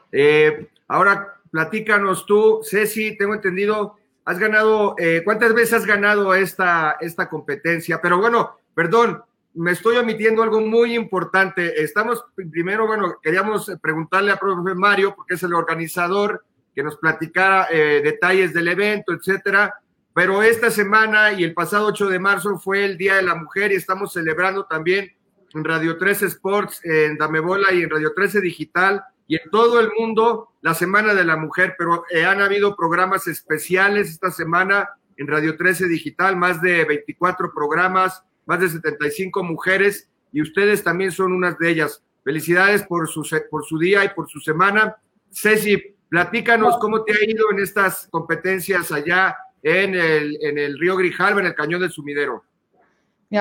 ahora 0.86 1.40
platícanos 1.50 2.26
tú, 2.26 2.60
Ceci, 2.62 3.16
tengo 3.16 3.32
entendido, 3.32 3.96
has 4.26 4.38
ganado, 4.38 4.96
eh, 4.98 5.22
¿cuántas 5.24 5.54
veces 5.54 5.72
has 5.72 5.86
ganado 5.86 6.34
esta, 6.34 6.98
esta 7.00 7.26
competencia? 7.26 8.02
Pero 8.02 8.18
bueno, 8.18 8.58
perdón, 8.74 9.22
me 9.58 9.72
estoy 9.72 9.96
omitiendo 9.96 10.42
algo 10.42 10.60
muy 10.60 10.94
importante. 10.94 11.82
Estamos, 11.82 12.24
primero, 12.34 12.86
bueno, 12.86 13.16
queríamos 13.20 13.70
preguntarle 13.82 14.30
a 14.30 14.36
profe 14.36 14.74
Mario, 14.74 15.14
porque 15.16 15.34
es 15.34 15.42
el 15.42 15.52
organizador, 15.52 16.44
que 16.74 16.84
nos 16.84 16.96
platicara 16.96 17.66
eh, 17.70 18.00
detalles 18.04 18.54
del 18.54 18.68
evento, 18.68 19.12
etcétera. 19.12 19.74
Pero 20.14 20.42
esta 20.42 20.70
semana 20.70 21.32
y 21.32 21.42
el 21.42 21.54
pasado 21.54 21.86
8 21.86 22.08
de 22.08 22.18
marzo 22.20 22.56
fue 22.58 22.84
el 22.84 22.96
Día 22.96 23.16
de 23.16 23.22
la 23.22 23.34
Mujer 23.34 23.72
y 23.72 23.76
estamos 23.76 24.12
celebrando 24.12 24.64
también 24.64 25.10
en 25.52 25.64
Radio 25.64 25.98
13 25.98 26.26
Sports, 26.26 26.80
en 26.84 27.18
Damebola 27.18 27.72
y 27.72 27.82
en 27.82 27.90
Radio 27.90 28.12
13 28.14 28.40
Digital 28.40 29.02
y 29.26 29.36
en 29.36 29.50
todo 29.50 29.80
el 29.80 29.90
mundo 29.98 30.50
la 30.60 30.74
Semana 30.74 31.14
de 31.14 31.24
la 31.24 31.36
Mujer, 31.36 31.74
pero 31.76 32.04
eh, 32.10 32.24
han 32.24 32.40
habido 32.40 32.76
programas 32.76 33.26
especiales 33.26 34.08
esta 34.08 34.30
semana 34.30 34.88
en 35.16 35.26
Radio 35.26 35.56
13 35.56 35.88
Digital, 35.88 36.36
más 36.36 36.62
de 36.62 36.84
24 36.84 37.52
programas, 37.52 38.22
más 38.48 38.60
de 38.60 38.70
75 38.70 39.44
mujeres 39.44 40.08
y 40.32 40.40
ustedes 40.40 40.82
también 40.82 41.12
son 41.12 41.32
unas 41.32 41.58
de 41.58 41.70
ellas. 41.70 42.02
Felicidades 42.24 42.82
por 42.82 43.06
su, 43.06 43.22
por 43.50 43.64
su 43.64 43.78
día 43.78 44.04
y 44.04 44.08
por 44.08 44.28
su 44.28 44.40
semana. 44.40 44.96
Ceci, 45.30 45.76
platícanos 46.08 46.78
cómo 46.78 47.04
te 47.04 47.12
ha 47.12 47.30
ido 47.30 47.50
en 47.52 47.60
estas 47.60 48.08
competencias 48.10 48.90
allá 48.90 49.36
en 49.62 49.94
el, 49.94 50.38
en 50.40 50.56
el 50.56 50.78
río 50.78 50.96
Grijalva, 50.96 51.40
en 51.40 51.46
el 51.46 51.54
cañón 51.54 51.82
del 51.82 51.90
sumidero. 51.90 52.42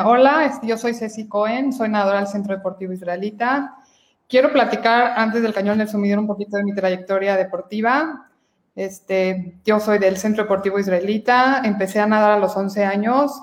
hola, 0.04 0.60
yo 0.64 0.78
soy 0.78 0.94
Ceci 0.94 1.30
Cohen, 1.30 1.72
soy 1.72 1.88
nadadora 1.88 2.20
del 2.20 2.28
Centro 2.28 2.56
Deportivo 2.56 2.92
Israelita. 2.92 3.76
quiero 4.28 4.52
platicar 4.52 5.14
antes 5.16 5.42
del 5.42 5.54
Cañón 5.54 5.78
del 5.78 5.88
Sumidero 5.88 6.20
un 6.20 6.28
poquito 6.28 6.58
de 6.58 6.66
mi 6.66 6.76
trayectoria 6.76 7.38
deportiva. 7.38 8.30
Este, 8.76 9.56
yo 9.64 9.80
soy 9.80 10.00
del 10.00 10.18
Centro 10.18 10.44
Deportivo 10.44 10.78
Israelita, 10.80 11.62
empecé 11.64 12.02
a 12.02 12.08
nadar 12.08 12.32
a 12.32 12.40
los 12.40 12.58
11 12.58 12.84
años, 12.84 13.42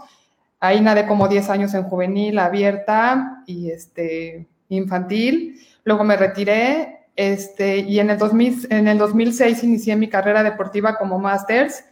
ahí 0.66 0.80
nadé 0.80 1.06
como 1.06 1.28
10 1.28 1.50
años 1.50 1.74
en 1.74 1.84
juvenil, 1.84 2.38
abierta 2.38 3.42
y 3.46 3.70
este, 3.70 4.46
infantil, 4.68 5.60
luego 5.84 6.04
me 6.04 6.16
retiré 6.16 7.04
este, 7.16 7.78
y 7.78 8.00
en 8.00 8.10
el, 8.10 8.18
2000, 8.18 8.68
en 8.70 8.88
el 8.88 8.98
2006 8.98 9.62
inicié 9.62 9.96
mi 9.96 10.08
carrera 10.08 10.42
deportiva 10.42 10.96
como 10.96 11.18
Masters. 11.18 11.84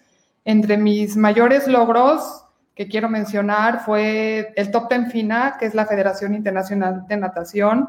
Entre 0.45 0.77
mis 0.77 1.17
mayores 1.17 1.69
logros 1.69 2.45
que 2.75 2.89
quiero 2.89 3.09
mencionar 3.09 3.85
fue 3.85 4.53
el 4.57 4.71
Top 4.71 4.89
Ten 4.89 5.11
FINA, 5.11 5.57
que 5.59 5.67
es 5.67 5.75
la 5.75 5.87
Federación 5.87 6.35
Internacional 6.35 7.07
de 7.07 7.17
Natación, 7.17 7.89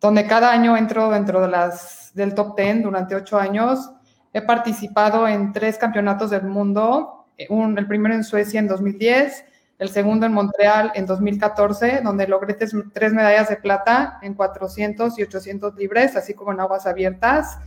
donde 0.00 0.26
cada 0.26 0.52
año 0.52 0.76
entro 0.76 1.10
dentro 1.10 1.40
de 1.40 1.48
las, 1.48 2.12
del 2.14 2.34
Top 2.34 2.54
Ten 2.54 2.82
durante 2.82 3.16
ocho 3.16 3.38
años. 3.38 3.90
He 4.32 4.42
participado 4.42 5.26
en 5.26 5.52
tres 5.52 5.76
campeonatos 5.78 6.30
del 6.30 6.44
mundo, 6.44 7.26
un, 7.48 7.76
el 7.76 7.86
primero 7.88 8.14
en 8.14 8.22
Suecia 8.22 8.60
en 8.60 8.68
2010, 8.68 9.44
el 9.80 9.88
segundo 9.88 10.26
en 10.26 10.34
Montreal 10.34 10.92
en 10.94 11.06
2014, 11.06 12.02
donde 12.04 12.28
logré 12.28 12.52
tres, 12.52 13.12
medallas 13.14 13.48
de 13.48 13.56
plata 13.56 14.18
en 14.20 14.34
400 14.34 15.18
y 15.18 15.22
800 15.22 15.74
libres, 15.74 16.16
así 16.16 16.34
como 16.34 16.52
en 16.52 16.60
aguas 16.60 16.86
abiertas. 16.86 17.58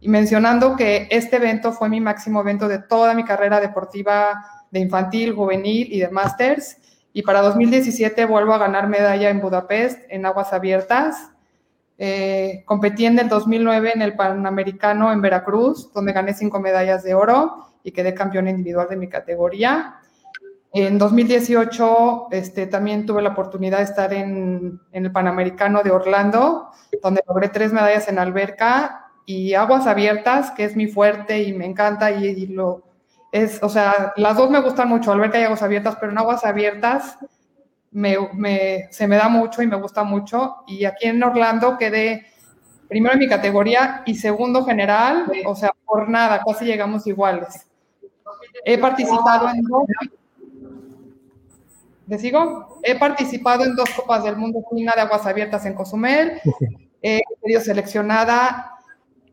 Y 0.00 0.08
mencionando 0.08 0.74
que 0.74 1.06
este 1.10 1.36
evento 1.36 1.72
fue 1.72 1.90
mi 1.90 2.00
máximo 2.00 2.40
evento 2.40 2.66
de 2.66 2.78
toda 2.78 3.12
mi 3.12 3.24
carrera 3.24 3.60
deportiva 3.60 4.42
de 4.70 4.80
infantil, 4.80 5.34
juvenil 5.34 5.88
y 5.92 6.00
de 6.00 6.08
masters. 6.08 6.78
Y 7.12 7.20
para 7.22 7.42
2017 7.42 8.24
vuelvo 8.24 8.54
a 8.54 8.58
ganar 8.58 8.88
medalla 8.88 9.28
en 9.28 9.42
Budapest 9.42 10.00
en 10.08 10.24
aguas 10.24 10.54
abiertas. 10.54 11.30
Eh, 11.98 12.62
competí 12.64 13.04
en 13.04 13.18
el 13.18 13.28
2009 13.28 13.92
en 13.96 14.00
el 14.00 14.16
Panamericano 14.16 15.12
en 15.12 15.20
Veracruz, 15.20 15.92
donde 15.92 16.14
gané 16.14 16.32
cinco 16.32 16.58
medallas 16.58 17.02
de 17.02 17.12
oro 17.12 17.66
y 17.84 17.92
quedé 17.92 18.14
campeón 18.14 18.48
individual 18.48 18.88
de 18.88 18.96
mi 18.96 19.10
categoría. 19.10 19.99
En 20.72 20.98
2018 20.98 22.28
este, 22.30 22.66
también 22.66 23.04
tuve 23.04 23.22
la 23.22 23.30
oportunidad 23.30 23.78
de 23.78 23.84
estar 23.84 24.12
en, 24.12 24.80
en, 24.92 25.04
el 25.04 25.12
Panamericano 25.12 25.82
de 25.82 25.90
Orlando, 25.90 26.70
donde 27.02 27.22
logré 27.26 27.48
tres 27.48 27.72
medallas 27.72 28.06
en 28.08 28.18
alberca 28.18 29.10
y 29.26 29.54
aguas 29.54 29.86
abiertas, 29.86 30.52
que 30.52 30.64
es 30.64 30.76
mi 30.76 30.86
fuerte 30.86 31.42
y 31.42 31.52
me 31.52 31.66
encanta 31.66 32.12
y, 32.12 32.24
y 32.24 32.46
lo 32.46 32.84
es, 33.32 33.62
o 33.62 33.68
sea, 33.68 34.12
las 34.16 34.36
dos 34.36 34.50
me 34.50 34.60
gustan 34.60 34.88
mucho, 34.88 35.12
alberca 35.12 35.38
y 35.38 35.44
aguas 35.44 35.62
abiertas, 35.62 35.96
pero 36.00 36.10
en 36.10 36.18
aguas 36.18 36.44
abiertas 36.44 37.18
me, 37.92 38.88
se 38.90 39.06
me 39.06 39.16
da 39.16 39.28
mucho 39.28 39.62
y 39.62 39.66
me 39.66 39.76
gusta 39.76 40.02
mucho. 40.02 40.56
Y 40.66 40.84
aquí 40.84 41.06
en 41.06 41.22
Orlando 41.22 41.76
quedé 41.78 42.26
primero 42.88 43.14
en 43.14 43.20
mi 43.20 43.28
categoría 43.28 44.02
y 44.04 44.16
segundo 44.16 44.64
general, 44.64 45.30
o 45.46 45.54
sea, 45.54 45.72
por 45.84 46.08
nada, 46.08 46.42
casi 46.44 46.64
llegamos 46.64 47.06
iguales. 47.06 47.66
He 48.64 48.78
participado 48.78 49.48
en. 49.48 49.64
¿Le 52.10 52.18
sigo? 52.18 52.80
He 52.82 52.98
participado 52.98 53.64
en 53.64 53.76
dos 53.76 53.88
Copas 53.90 54.24
del 54.24 54.36
Mundo 54.36 54.64
de 54.72 55.00
Aguas 55.00 55.26
Abiertas 55.26 55.64
en 55.64 55.74
Cozumel. 55.74 56.40
He 57.00 57.20
sido 57.44 57.60
seleccionada 57.60 58.72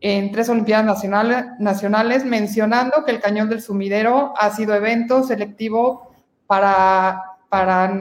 en 0.00 0.30
tres 0.30 0.48
Olimpiadas 0.48 0.86
nacionales, 0.86 1.44
nacionales, 1.58 2.24
mencionando 2.24 3.04
que 3.04 3.10
el 3.10 3.20
Cañón 3.20 3.48
del 3.48 3.62
Sumidero 3.62 4.32
ha 4.38 4.50
sido 4.50 4.76
evento 4.76 5.24
selectivo 5.24 6.12
para 6.46 7.28
para, 7.48 7.92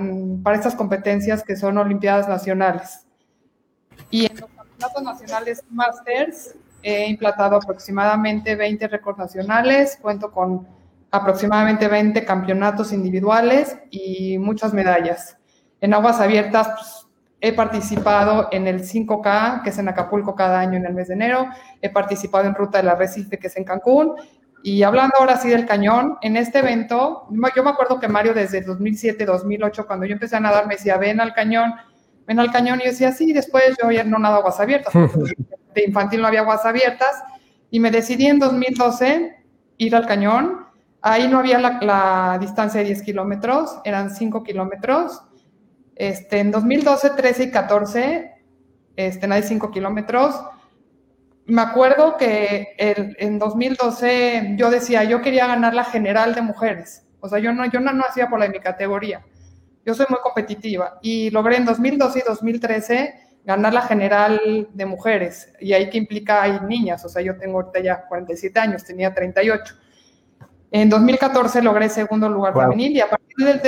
para 0.44 0.56
estas 0.56 0.76
competencias 0.76 1.44
que 1.44 1.56
son 1.56 1.78
Olimpiadas 1.80 2.28
Nacionales. 2.28 3.06
Y 4.12 4.26
en 4.26 4.40
los 4.40 4.50
campeonatos 4.52 5.04
nacionales 5.04 5.64
Masters 5.72 6.56
he 6.84 7.08
implantado 7.08 7.56
aproximadamente 7.56 8.56
20 8.56 8.88
récords 8.90 9.18
nacionales, 9.18 9.98
cuento 10.00 10.32
con 10.32 10.68
aproximadamente 11.18 11.88
20 11.88 12.26
campeonatos 12.26 12.94
individuales 12.94 13.78
y 13.92 14.38
muchas 14.38 14.74
medallas. 14.74 15.38
En 15.82 15.94
aguas 15.94 16.20
abiertas 16.20 16.70
pues, 16.70 17.08
he 17.40 17.54
participado 17.54 18.48
en 18.52 18.68
el 18.68 18.82
5K, 18.82 19.64
que 19.64 19.70
es 19.70 19.78
en 19.78 19.90
Acapulco 19.90 20.36
cada 20.36 20.60
año 20.60 20.78
en 20.78 20.86
el 20.86 20.94
mes 20.94 21.10
de 21.10 21.14
enero, 21.14 21.48
he 21.82 21.90
participado 21.90 22.46
en 22.46 22.56
Ruta 22.56 22.80
del 22.80 22.90
Arrecife, 22.90 23.38
que 23.38 23.48
es 23.48 23.58
en 23.58 23.64
Cancún, 23.64 24.16
y 24.64 24.84
hablando 24.84 25.16
ahora 25.20 25.38
sí 25.38 25.50
del 25.50 25.66
cañón, 25.66 26.18
en 26.22 26.36
este 26.36 26.60
evento, 26.60 27.28
yo 27.56 27.64
me 27.64 27.70
acuerdo 27.70 28.00
que 28.00 28.08
Mario 28.08 28.34
desde 28.34 28.62
2007, 28.62 29.24
2008, 29.24 29.86
cuando 29.86 30.06
yo 30.06 30.14
empecé 30.14 30.36
a 30.36 30.40
nadar, 30.40 30.68
me 30.68 30.76
decía, 30.76 30.98
ven 30.98 31.22
al 31.22 31.34
cañón, 31.34 31.74
ven 32.26 32.40
al 32.40 32.52
cañón, 32.52 32.80
y 32.80 32.86
yo 32.86 32.92
decía, 32.92 33.12
sí, 33.12 33.34
después 33.34 33.76
yo 33.82 33.92
ya 33.92 34.04
no 34.04 34.18
nado 34.18 34.38
aguas 34.38 34.60
abiertas, 34.60 34.94
de 35.76 35.84
infantil 35.86 36.22
no 36.22 36.28
había 36.28 36.42
aguas 36.42 36.66
abiertas, 36.66 37.24
y 37.70 37.80
me 37.80 37.92
decidí 37.92 38.26
en 38.26 38.40
2012 38.40 39.36
ir 39.78 39.96
al 39.96 40.08
cañón, 40.08 40.67
ahí 41.02 41.28
no 41.28 41.40
había 41.40 41.60
la, 41.60 42.38
distancia 42.40 42.80
de 42.80 42.88
10 42.88 43.04
kilómetros, 43.04 43.80
eran 43.84 44.10
5 44.10 44.44
kilómetros, 44.44 45.22
este, 45.96 46.40
en 46.40 46.52
2012, 46.52 47.12
13 47.12 47.44
y 47.44 47.52
14, 47.52 48.32
este, 48.96 49.28
nadie 49.28 49.44
5 49.44 49.72
kilómetros, 49.72 50.36
me 51.46 51.62
acuerdo 51.62 52.18
que 52.18 52.76
en 52.78 53.40
2012 53.40 54.56
yo 54.58 54.70
decía, 54.70 55.06
yo 55.06 55.22
quería 55.22 55.48
ganar 55.48 55.74
la 55.74 55.86
general 55.86 56.36
de 56.36 56.42
mujeres. 56.42 57.08
O 57.22 57.30
sea, 57.30 57.40
yo 57.40 57.54
no, 57.54 57.66
yo 57.66 57.80
no, 57.80 57.94
no 57.94 58.04
hacía 58.04 58.30
por 58.30 58.40
la 58.40 58.46
de 58.46 58.52
mi 58.52 58.60
categoría. 58.60 59.26
Yo 59.86 59.94
soy 59.94 60.06
muy 60.10 60.20
competitiva 60.20 61.00
y 61.02 61.30
logré 61.30 61.56
en 61.56 61.66
2012 61.66 62.20
y 62.20 62.22
2013 62.28 63.14
ganar 63.46 63.74
la 63.74 63.82
general 63.82 64.68
de 64.74 64.86
mujeres. 64.86 65.54
Y 65.62 65.72
ahí 65.72 65.90
que 65.90 65.98
implica 65.98 66.44
hay 66.44 66.60
niñas. 66.68 67.06
O 67.06 67.10
sea, 67.10 67.22
yo 67.22 67.38
tengo 67.38 67.62
ahorita 67.62 67.80
ya 67.80 68.06
47 68.06 68.60
años, 68.60 68.84
tenía 68.84 69.14
38. 69.14 69.76
En 70.72 70.90
2014 70.90 71.62
logré 71.62 71.88
segundo 71.90 72.28
lugar 72.30 72.54
femenil 72.54 72.92
y 72.92 73.00
a 73.00 73.10
partir 73.10 73.38
del, 73.38 73.62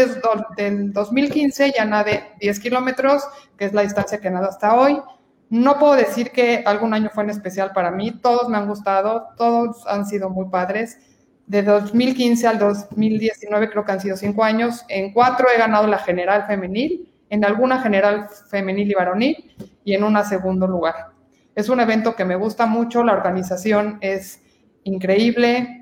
del 0.57 0.93
2015 0.93 1.73
ya 1.75 1.85
nadé 1.85 2.23
10 2.41 2.59
kilómetros, 2.59 3.23
que 3.57 3.65
es 3.65 3.73
la 3.73 3.83
distancia 3.83 4.19
que 4.19 4.29
nado 4.29 4.49
hasta 4.49 4.75
hoy. 4.75 5.01
No 5.49 5.79
puedo 5.79 5.95
decir 5.95 6.31
que 6.31 6.61
algún 6.65 6.93
año 6.93 7.09
fue 7.13 7.23
en 7.23 7.29
especial 7.31 7.71
para 7.73 7.89
mí, 7.89 8.11
todos 8.11 8.49
me 8.49 8.57
han 8.57 8.67
gustado, 8.67 9.29
todos 9.37 9.85
han 9.87 10.05
sido 10.05 10.29
muy 10.29 10.49
padres. 10.49 10.99
De 11.47 11.63
2015 11.63 12.47
al 12.47 12.59
2019 12.59 13.69
creo 13.71 13.83
que 13.83 13.91
han 13.91 14.01
sido 14.01 14.17
cinco 14.17 14.43
años. 14.43 14.85
En 14.89 15.13
cuatro 15.13 15.47
he 15.53 15.57
ganado 15.57 15.87
la 15.87 15.97
general 15.97 16.45
femenil, 16.45 17.09
en 17.29 17.45
alguna 17.45 17.81
general 17.81 18.27
femenil 18.49 18.91
y 18.91 18.93
varonil 18.93 19.55
y 19.83 19.93
en 19.93 20.03
una 20.03 20.23
segundo 20.23 20.67
lugar. 20.67 21.07
Es 21.55 21.69
un 21.69 21.79
evento 21.79 22.15
que 22.15 22.25
me 22.25 22.35
gusta 22.35 22.65
mucho, 22.65 23.03
la 23.03 23.13
organización 23.13 23.97
es 24.01 24.43
increíble. 24.83 25.78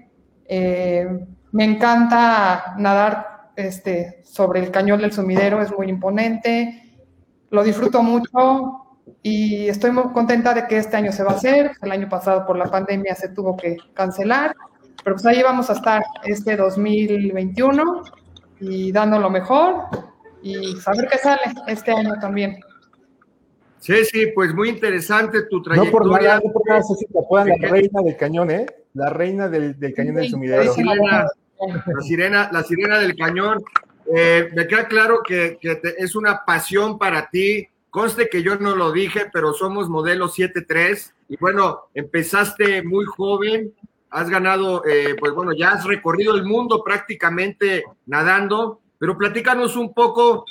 Eh, 0.47 1.07
me 1.51 1.63
encanta 1.63 2.75
nadar 2.77 3.51
este, 3.55 4.21
sobre 4.23 4.61
el 4.61 4.71
cañón 4.71 5.01
del 5.01 5.11
sumidero, 5.11 5.61
es 5.61 5.71
muy 5.75 5.89
imponente. 5.89 6.83
Lo 7.49 7.63
disfruto 7.63 8.03
mucho, 8.03 8.87
y 9.21 9.67
estoy 9.67 9.91
muy 9.91 10.11
contenta 10.13 10.53
de 10.53 10.67
que 10.67 10.77
este 10.77 10.97
año 10.97 11.11
se 11.11 11.23
va 11.23 11.31
a 11.31 11.35
hacer. 11.35 11.71
El 11.81 11.91
año 11.91 12.09
pasado 12.09 12.45
por 12.45 12.57
la 12.57 12.65
pandemia 12.65 13.15
se 13.15 13.29
tuvo 13.29 13.55
que 13.55 13.77
cancelar, 13.93 14.55
pero 15.03 15.15
pues 15.15 15.25
ahí 15.25 15.41
vamos 15.41 15.69
a 15.69 15.73
estar 15.73 16.03
este 16.23 16.55
2021 16.55 18.03
y 18.59 18.91
dando 18.91 19.19
lo 19.19 19.29
mejor 19.29 19.83
y 20.41 20.75
saber 20.77 21.07
qué 21.09 21.17
sale 21.17 21.41
este 21.67 21.91
año 21.91 22.13
también. 22.19 22.59
Sí, 23.79 24.03
sí, 24.05 24.27
pues 24.33 24.53
muy 24.53 24.69
interesante 24.69 25.43
tu 25.43 25.61
trayectoria. 25.61 25.91
No 25.91 26.09
por 26.09 26.21
nada, 26.21 26.41
no 26.43 26.51
por 26.51 26.67
nada, 26.67 26.81
te 27.43 27.59
la 27.59 27.69
reina 27.69 28.01
del 28.01 28.17
cañón, 28.17 28.51
¿eh? 28.51 28.65
La 28.97 29.09
reina 29.09 29.47
del, 29.47 29.79
del 29.79 29.93
cañón 29.93 30.15
del 30.15 30.29
sumidero. 30.29 30.63
La 30.63 30.73
sirena, 30.73 31.27
la 31.85 32.01
sirena, 32.01 32.49
la 32.51 32.63
sirena 32.63 32.99
del 32.99 33.15
cañón. 33.15 33.63
Eh, 34.13 34.49
me 34.55 34.67
queda 34.67 34.87
claro 34.87 35.21
que, 35.25 35.57
que 35.59 35.79
es 35.97 36.15
una 36.15 36.45
pasión 36.45 36.97
para 36.97 37.29
ti 37.29 37.67
Conste 37.97 38.29
que 38.29 38.43
yo 38.43 38.57
no 38.57 38.75
lo 38.75 38.91
dije, 38.91 39.25
pero 39.33 39.53
somos 39.53 39.89
modelo 39.89 40.29
7-3. 40.29 41.13
Y 41.29 41.37
bueno, 41.37 41.85
empezaste 41.95 42.83
muy 42.83 43.05
joven, 43.05 43.73
has 44.11 44.29
ganado, 44.29 44.85
eh, 44.85 45.15
pues 45.19 45.33
bueno, 45.33 45.51
ya 45.51 45.71
has 45.71 45.83
recorrido 45.83 46.35
el 46.35 46.43
mundo 46.43 46.83
prácticamente 46.83 47.83
nadando, 48.05 48.81
pero 48.99 49.17
platícanos 49.17 49.75
un 49.75 49.95
poco, 49.95 50.45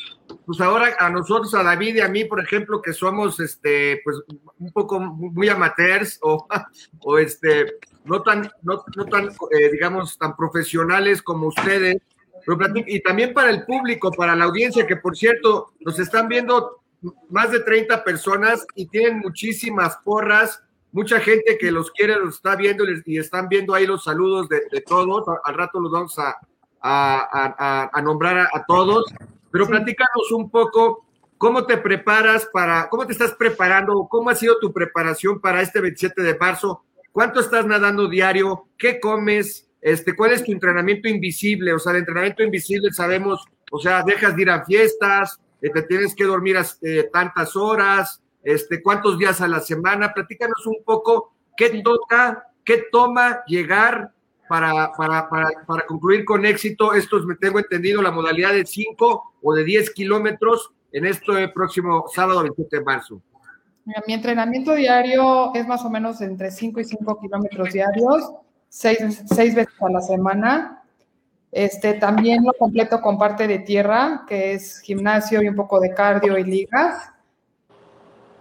pues 0.47 0.61
ahora 0.61 0.95
a 0.99 1.11
nosotros, 1.11 1.53
a 1.55 1.63
David 1.63 1.97
y 1.97 2.01
a 2.01 2.09
mí, 2.09 2.25
por 2.25 2.41
ejemplo, 2.41 2.81
que 2.81 2.93
somos, 2.93 3.41
este, 3.41 4.01
pues 4.05 4.23
un 4.59 4.73
poco 4.73 5.01
muy 5.01 5.49
amateurs 5.49 6.19
o, 6.23 6.47
o 7.01 7.19
este, 7.19 7.75
no 8.05 8.23
tan, 8.23 8.51
no, 8.63 8.79
tan, 9.11 9.27
eh, 9.27 9.71
digamos, 9.73 10.17
tan 10.17 10.37
profesionales 10.37 11.21
como 11.21 11.49
ustedes, 11.49 12.01
y 12.87 13.01
también 13.01 13.35
para 13.35 13.51
el 13.51 13.65
público, 13.65 14.13
para 14.13 14.37
la 14.37 14.45
audiencia, 14.45 14.87
que 14.87 14.97
por 14.97 15.17
cierto, 15.17 15.73
nos 15.81 15.99
están 15.99 16.29
viendo 16.29 16.81
más 17.29 17.51
de 17.51 17.61
30 17.61 18.05
personas 18.05 18.65
y 18.75 18.87
tienen 18.87 19.19
muchísimas 19.19 19.97
porras, 20.05 20.63
mucha 20.93 21.19
gente 21.21 21.59
que 21.59 21.71
los 21.71 21.91
quiere, 21.91 22.17
los 22.17 22.37
está 22.37 22.55
viendo 22.57 22.85
y 23.05 23.19
están 23.19 23.49
viendo 23.49 23.75
ahí 23.75 23.87
los 23.87 24.05
saludos 24.05 24.49
de, 24.49 24.81
todos. 24.87 25.25
Al 25.45 25.55
rato 25.55 25.81
los 25.81 25.91
vamos 25.91 26.17
a, 26.19 26.37
a, 26.81 28.01
nombrar 28.03 28.49
a, 28.53 28.65
todos, 28.67 29.05
pero 29.57 29.69
platícanos 29.69 30.33
un 30.33 30.51
poco 30.51 31.07
¿Cómo 31.39 31.67
te 31.67 31.77
preparas 31.77 32.49
para, 32.51 32.89
cómo 32.89 33.07
te 33.07 33.13
estás 33.13 33.35
preparando, 33.35 34.07
cómo 34.11 34.31
ha 34.31 34.35
sido 34.35 34.59
tu 34.59 34.73
preparación 34.73 35.39
para 35.39 35.61
este 35.61 35.83
27 35.83 36.23
de 36.23 36.39
marzo? 36.39 36.85
¿Cuánto 37.13 37.41
estás 37.41 37.67
nadando 37.67 38.09
diario? 38.09 38.69
¿Qué 38.79 38.99
comes? 38.99 39.69
Este, 39.83 40.17
¿Cuál 40.17 40.33
es 40.33 40.43
tu 40.43 40.53
entrenamiento 40.53 41.09
invisible? 41.09 41.75
O 41.75 41.79
sea, 41.79 41.93
el 41.93 41.99
entrenamiento 41.99 42.43
invisible 42.43 42.91
sabemos, 42.91 43.45
o 43.71 43.79
sea, 43.79 44.03
dejas 44.03 44.35
de 44.35 44.43
ir 44.43 44.51
a 44.51 44.65
fiestas, 44.65 45.39
eh, 45.61 45.69
te 45.69 45.83
tienes 45.83 46.15
que 46.15 46.25
dormir 46.25 46.57
eh, 46.81 47.11
tantas 47.13 47.55
horas, 47.55 48.23
este, 48.43 48.83
cuántos 48.83 49.19
días 49.19 49.43
a 49.43 49.49
la 49.49 49.61
semana. 49.61 50.15
Platícanos 50.15 50.67
un 50.67 50.83
poco 50.87 51.35
qué 51.55 51.83
toca, 51.85 52.47
qué 52.65 52.87
toma 52.91 53.43
llegar 53.47 54.11
para, 54.49 54.93
para, 54.93 55.29
para, 55.29 55.51
para 55.67 55.87
concluir 55.87 56.25
con 56.25 56.45
éxito. 56.45 56.95
Esto 56.95 57.19
me 57.27 57.37
tengo 57.37 57.59
entendido, 57.59 58.03
la 58.03 58.11
modalidad 58.11 58.53
de 58.53 58.65
5 58.65 59.35
o 59.43 59.55
de 59.55 59.65
10 59.65 59.91
kilómetros 59.91 60.71
en 60.93 61.05
este 61.05 61.49
próximo 61.49 62.07
sábado 62.15 62.43
27 62.43 62.79
de 62.79 62.85
marzo? 62.85 63.21
Mi 64.07 64.15
entrenamiento 64.15 64.75
diario 64.75 65.55
es 65.55 65.67
más 65.67 65.85
o 65.85 65.91
menos 65.91 66.21
entre 66.21 66.51
5 66.51 66.81
y 66.81 66.85
5 66.85 67.21
kilómetros 67.21 67.73
diarios, 67.73 68.33
6, 68.69 69.55
veces 69.55 69.75
a 69.81 69.91
la 69.91 70.01
semana. 70.01 70.83
Este, 71.53 71.95
también 71.95 72.45
lo 72.45 72.53
completo 72.55 73.01
con 73.01 73.19
parte 73.19 73.47
de 73.47 73.61
tierra, 73.61 74.25
que 74.27 74.55
es 74.55 74.81
gimnasio 74.81 75.43
y 75.43 75.49
un 75.49 75.55
poco 75.55 75.79
de 75.79 75.95
cardio 75.95 76.37
y 76.37 76.45
ligas. 76.45 77.11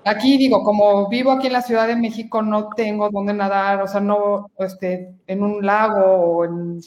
Aquí 0.05 0.37
digo, 0.37 0.63
como 0.63 1.09
vivo 1.09 1.31
aquí 1.31 1.47
en 1.47 1.53
la 1.53 1.61
Ciudad 1.61 1.87
de 1.87 1.95
México, 1.95 2.41
no 2.41 2.69
tengo 2.69 3.09
dónde 3.09 3.33
nadar, 3.33 3.81
o 3.81 3.87
sea, 3.87 3.99
no 3.99 4.51
este, 4.59 5.15
en 5.25 5.43
un 5.43 5.65
lago 5.65 6.05
o 6.05 6.45
en 6.45 6.79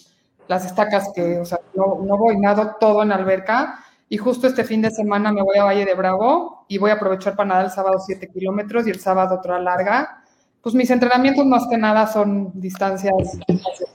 las 0.46 0.64
estacas 0.64 1.10
que, 1.14 1.38
o 1.38 1.44
sea, 1.44 1.58
no, 1.74 1.98
no 2.04 2.16
voy, 2.16 2.38
nado 2.38 2.76
todo 2.78 3.02
en 3.02 3.12
alberca 3.12 3.80
y 4.08 4.16
justo 4.16 4.46
este 4.46 4.64
fin 4.64 4.80
de 4.80 4.90
semana 4.90 5.32
me 5.32 5.42
voy 5.42 5.58
a 5.58 5.64
Valle 5.64 5.84
de 5.84 5.94
Bravo 5.94 6.64
y 6.68 6.78
voy 6.78 6.90
a 6.90 6.94
aprovechar 6.94 7.36
para 7.36 7.48
nadar 7.48 7.64
el 7.66 7.70
sábado 7.70 7.98
7 7.98 8.28
kilómetros 8.28 8.86
y 8.86 8.90
el 8.90 9.00
sábado 9.00 9.36
otra 9.36 9.58
larga. 9.58 10.22
Pues 10.62 10.74
mis 10.74 10.90
entrenamientos 10.90 11.44
más 11.44 11.66
que 11.68 11.76
nada 11.76 12.06
son 12.06 12.50
distancias 12.54 13.12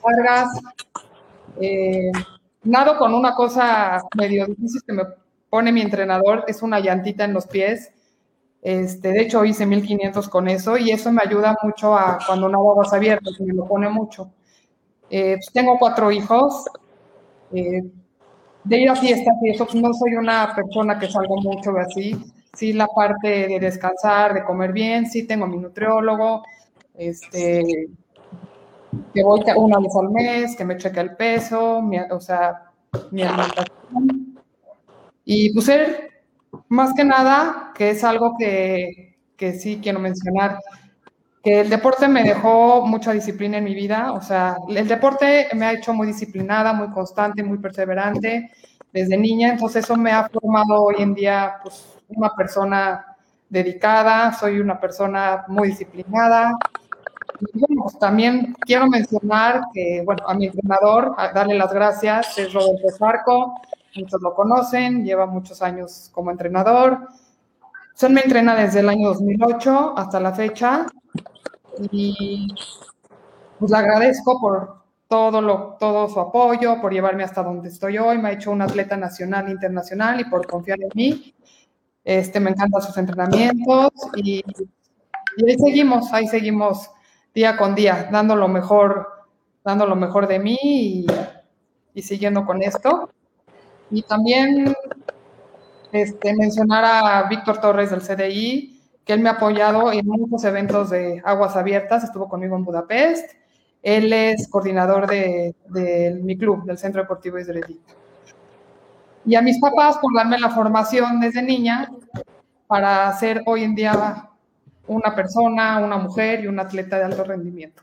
largas. 0.06 0.50
Eh, 1.60 2.12
nado 2.64 2.98
con 2.98 3.14
una 3.14 3.34
cosa 3.34 4.02
medio 4.16 4.46
difícil 4.46 4.82
que 4.86 4.94
me 4.94 5.04
pone 5.50 5.72
mi 5.72 5.82
entrenador, 5.82 6.46
es 6.48 6.62
una 6.62 6.80
llantita 6.80 7.24
en 7.24 7.34
los 7.34 7.48
pies. 7.48 7.92
Este, 8.64 9.10
de 9.10 9.22
hecho, 9.22 9.44
hice 9.44 9.66
1500 9.66 10.30
con 10.30 10.48
eso 10.48 10.78
y 10.78 10.92
eso 10.92 11.12
me 11.12 11.22
ayuda 11.22 11.58
mucho 11.62 11.94
a 11.94 12.18
cuando 12.26 12.48
nado 12.48 12.72
aguas 12.72 12.94
abiertas, 12.94 13.38
me 13.42 13.54
lo 13.54 13.68
pone 13.68 13.90
mucho. 13.90 14.32
Eh, 15.10 15.36
pues 15.36 15.52
tengo 15.54 15.78
cuatro 15.78 16.10
hijos. 16.12 16.66
Eh, 17.52 17.84
de 18.64 18.78
ir 18.78 18.90
a 18.90 18.96
fiestas 18.96 19.36
y 19.42 19.50
eso, 19.50 19.66
pues, 19.66 19.76
no 19.76 19.94
soy 19.94 20.16
una 20.16 20.56
persona 20.56 20.98
que 20.98 21.12
salgo 21.12 21.36
mucho 21.42 21.78
así. 21.78 22.16
Sí, 22.54 22.72
la 22.72 22.88
parte 22.88 23.48
de 23.48 23.60
descansar, 23.60 24.34
de 24.34 24.46
comer 24.46 24.72
bien, 24.72 25.10
sí 25.10 25.28
tengo 25.28 25.46
mi 25.48 25.58
nutriólogo, 25.58 26.44
este, 26.94 27.90
que 29.14 29.24
voy 29.24 29.42
una 29.58 29.80
vez 29.80 29.96
al 29.96 30.10
mes, 30.12 30.56
que 30.56 30.64
me 30.64 30.78
cheque 30.78 31.00
el 31.00 31.16
peso, 31.16 31.82
o 32.12 32.20
sea, 32.22 32.72
mi 33.12 33.24
alimentación. 33.24 34.40
Y 35.26 35.52
pues 35.52 35.66
ser, 35.66 36.13
más 36.74 36.94
que 36.96 37.04
nada, 37.04 37.72
que 37.76 37.92
es 37.92 38.04
algo 38.04 38.36
que, 38.38 39.16
que 39.38 39.54
sí 39.54 39.80
quiero 39.82 40.00
mencionar, 40.00 40.58
que 41.44 41.62
el 41.62 41.70
deporte 41.70 42.08
me 42.08 42.24
dejó 42.24 42.86
mucha 42.86 43.12
disciplina 43.12 43.58
en 43.58 43.64
mi 43.64 43.76
vida, 43.76 44.12
o 44.14 44.22
sea, 44.22 44.58
el 44.68 44.88
deporte 44.88 45.50
me 45.54 45.66
ha 45.66 45.74
hecho 45.74 45.94
muy 45.94 46.08
disciplinada, 46.08 46.74
muy 46.74 46.90
constante, 46.90 47.44
muy 47.44 47.60
perseverante 47.60 48.52
desde 48.92 49.18
niña, 49.18 49.50
entonces 49.50 49.84
eso 49.84 49.96
me 49.96 50.12
ha 50.12 50.28
formado 50.30 50.84
hoy 50.84 50.96
en 50.98 51.14
día 51.14 51.58
pues 51.62 51.86
una 52.08 52.34
persona 52.34 53.06
dedicada, 53.50 54.34
soy 54.34 54.60
una 54.60 54.80
persona 54.80 55.46
muy 55.48 55.70
disciplinada. 55.70 56.58
Y 57.40 57.60
bueno, 57.60 57.84
pues, 57.84 58.00
también 58.00 58.56
quiero 58.62 58.88
mencionar 58.88 59.62
que, 59.74 60.02
bueno, 60.04 60.24
a 60.28 60.34
mi 60.34 60.48
entrenador, 60.48 61.16
darle 61.36 61.56
las 61.56 61.72
gracias, 61.72 62.38
es 62.38 62.52
Rodolfo 62.52 62.90
Farco, 62.98 63.62
muchos 63.96 64.22
lo 64.22 64.34
conocen, 64.34 65.04
lleva 65.04 65.26
muchos 65.26 65.62
años 65.62 66.10
como 66.14 66.32
entrenador. 66.32 67.08
Él 68.02 68.14
me 68.14 68.22
entrena 68.22 68.56
desde 68.56 68.82
el 68.82 68.90
año 68.90 69.10
2008 69.10 69.94
hasta 69.98 70.20
la 70.20 70.34
fecha 70.34 70.86
y 71.92 72.48
pues 73.60 73.72
le 73.72 73.78
agradezco 73.78 74.40
por 74.42 74.84
todo, 75.08 75.42
lo, 75.42 75.78
todo 75.80 76.10
su 76.10 76.20
apoyo, 76.20 76.82
por 76.82 76.92
llevarme 76.92 77.24
hasta 77.24 77.44
donde 77.44 77.70
estoy 77.70 77.98
hoy, 77.98 78.18
me 78.18 78.30
ha 78.30 78.32
hecho 78.34 78.52
un 78.52 78.62
atleta 78.62 78.98
nacional 78.98 79.48
e 79.48 79.52
internacional 79.52 80.20
y 80.20 80.26
por 80.26 80.46
confiar 80.48 80.82
en 80.82 80.90
mí. 80.96 81.36
Este, 82.04 82.40
me 82.40 82.50
encantan 82.50 82.82
sus 82.82 82.98
entrenamientos 82.98 83.92
y, 84.16 84.44
ahí 85.48 85.58
seguimos, 85.58 86.12
ahí 86.12 86.28
seguimos 86.28 86.90
día 87.34 87.56
con 87.56 87.76
día, 87.76 88.10
dando 88.12 88.36
lo 88.36 88.48
mejor, 88.48 89.08
dando 89.64 89.86
lo 89.86 89.96
mejor 89.96 90.28
de 90.28 90.40
mí 90.40 90.58
y, 90.62 91.06
y 91.94 92.02
siguiendo 92.02 92.46
con 92.46 92.62
esto. 92.62 93.13
Y 93.94 94.02
también 94.02 94.74
este, 95.92 96.36
mencionar 96.36 96.84
a 96.84 97.28
Víctor 97.30 97.62
Torres 97.62 97.92
del 97.92 98.02
CDI, 98.02 98.82
que 99.06 99.14
él 99.14 99.20
me 99.20 99.30
ha 99.30 99.34
apoyado 99.34 99.94
en 99.94 100.08
muchos 100.08 100.44
eventos 100.46 100.90
de 100.90 101.22
aguas 101.24 101.56
abiertas, 101.56 102.04
estuvo 102.04 102.28
conmigo 102.28 102.56
en 102.56 102.66
Budapest. 102.66 103.34
Él 103.84 104.12
es 104.12 104.48
coordinador 104.48 105.06
de, 105.06 105.54
mi 106.24 106.36
club, 106.36 106.66
del 106.66 106.80
Centro 106.80 107.04
Deportivo 107.04 107.38
Israelita. 107.38 107.94
Y 109.26 109.36
a 109.36 109.44
mis 109.44 109.60
papás 109.60 110.00
por 110.00 110.16
darme 110.16 110.40
la 110.40 110.50
formación 110.50 111.20
desde 111.20 111.44
niña 111.44 111.92
para 112.66 113.16
ser 113.20 113.44
hoy 113.46 113.64
en 113.64 113.76
día 113.76 114.28
una 114.88 115.14
persona, 115.14 115.78
una 115.78 115.98
mujer 115.98 116.44
y 116.44 116.48
un 116.48 116.60
atleta 116.60 116.98
de 116.98 117.04
alto 117.04 117.24
rendimiento. 117.24 117.83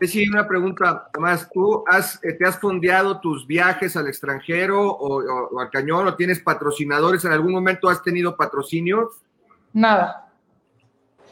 Sí, 0.00 0.28
una 0.28 0.46
pregunta 0.46 1.08
más. 1.18 1.48
¿Tú 1.50 1.84
has, 1.86 2.22
eh, 2.22 2.32
te 2.34 2.46
has 2.46 2.58
fondeado 2.58 3.20
tus 3.20 3.46
viajes 3.46 3.96
al 3.96 4.08
extranjero 4.08 4.90
o, 4.90 5.60
al 5.60 5.70
cañón 5.70 6.06
o 6.06 6.14
tienes 6.14 6.40
patrocinadores? 6.40 7.24
¿En 7.24 7.32
algún 7.32 7.52
momento 7.52 7.88
has 7.88 8.02
tenido 8.02 8.36
patrocinios? 8.36 9.22
Nada. 9.72 10.28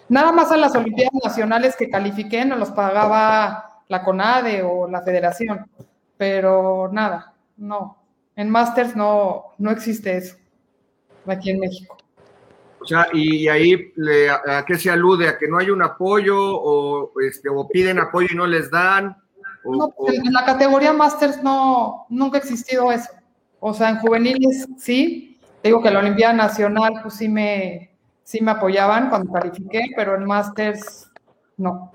Nada 0.08 0.32
más 0.32 0.50
a 0.52 0.56
las 0.56 0.74
Olimpiadas 0.74 1.12
Nacionales 1.24 1.76
que 1.76 1.90
califiqué 1.90 2.44
no 2.44 2.56
los 2.56 2.70
pagaba 2.70 3.82
la 3.88 4.02
CONADE 4.02 4.62
o 4.62 4.88
la 4.88 5.02
Federación, 5.02 5.66
pero 6.16 6.88
nada, 6.92 7.34
no. 7.56 7.98
En 8.36 8.48
Masters 8.48 8.96
no, 8.96 9.54
no 9.58 9.70
existe 9.70 10.16
eso 10.16 10.36
aquí 11.26 11.50
en 11.50 11.60
México. 11.60 11.96
O 12.82 12.86
sea, 12.86 13.06
y 13.12 13.46
ahí 13.48 13.92
a, 14.46 14.64
qué 14.64 14.76
se 14.76 14.90
alude, 14.90 15.28
a 15.28 15.38
que 15.38 15.46
no 15.46 15.58
hay 15.58 15.70
un 15.70 15.82
apoyo 15.82 16.36
o, 16.38 17.12
este, 17.20 17.48
o 17.48 17.68
piden 17.68 18.00
apoyo 18.00 18.28
y 18.30 18.34
no 18.34 18.46
les 18.46 18.70
dan. 18.70 19.16
no, 19.64 19.90
pues, 19.96 20.18
en 20.18 20.32
la 20.32 20.44
categoría 20.44 20.92
Masters 20.92 21.42
no, 21.42 22.06
nunca 22.08 22.38
ha 22.38 22.40
existido 22.40 22.90
eso. 22.90 23.10
O 23.60 23.72
sea, 23.72 23.90
en 23.90 23.98
juveniles 23.98 24.66
sí. 24.76 25.38
digo 25.62 25.80
que 25.80 25.90
la 25.90 26.00
Olimpiada 26.00 26.32
Nacional, 26.32 26.94
pues 27.02 27.14
sí 27.14 27.28
me, 27.28 27.96
sí 28.24 28.40
me 28.40 28.50
apoyaban 28.50 29.08
cuando 29.08 29.32
califiqué, 29.32 29.82
pero 29.94 30.16
en 30.16 30.24
Masters 30.24 31.08
no. 31.56 31.92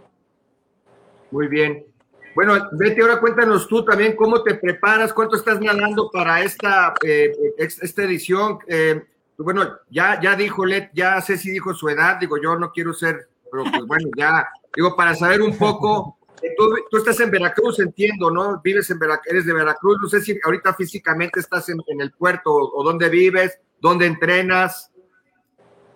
Muy 1.32 1.50
bien. 1.50 1.86
Bueno, 2.34 2.54
vete 2.73 3.02
ahora 3.02 3.19
cuéntanos 3.19 3.67
tú 3.67 3.84
también 3.84 4.15
cómo 4.15 4.43
te 4.43 4.56
preparas, 4.56 5.12
cuánto 5.12 5.36
estás 5.36 5.60
nadando 5.60 6.10
para 6.12 6.41
esta, 6.43 6.93
eh, 7.04 7.34
esta 7.58 8.04
edición. 8.04 8.60
Eh, 8.67 9.04
bueno, 9.45 9.78
ya, 9.89 10.19
ya 10.21 10.36
dijo 10.36 10.65
Let, 10.65 10.89
ya 10.93 11.21
si 11.21 11.52
dijo 11.52 11.73
su 11.73 11.89
edad, 11.89 12.17
digo, 12.19 12.38
yo 12.41 12.58
no 12.58 12.71
quiero 12.71 12.93
ser, 12.93 13.30
pero 13.52 13.63
pues 13.63 13.86
bueno, 13.86 14.10
ya, 14.17 14.47
digo, 14.76 14.95
para 14.95 15.15
saber 15.15 15.41
un 15.41 15.58
poco, 15.58 16.17
eh, 16.41 16.56
tú, 16.58 16.97
estás 16.97 17.19
en 17.19 17.32
Veracruz, 17.32 17.80
entiendo, 17.80 18.32
¿no? 18.32 18.60
Vives 18.63 18.89
en 18.89 19.00
Veracruz, 19.00 19.32
eres 19.32 19.45
de 19.45 19.54
Veracruz, 19.54 19.97
no 20.02 20.10
sé 20.10 20.21
si 20.21 20.39
ahorita 20.43 20.73
físicamente 20.73 21.39
estás 21.39 21.69
en, 21.69 21.80
el 22.00 22.12
puerto 22.12 22.52
o, 22.52 22.80
o 22.80 22.84
dónde 22.84 23.10
vives, 23.10 23.60
dónde 23.80 24.06
entrenas 24.08 24.91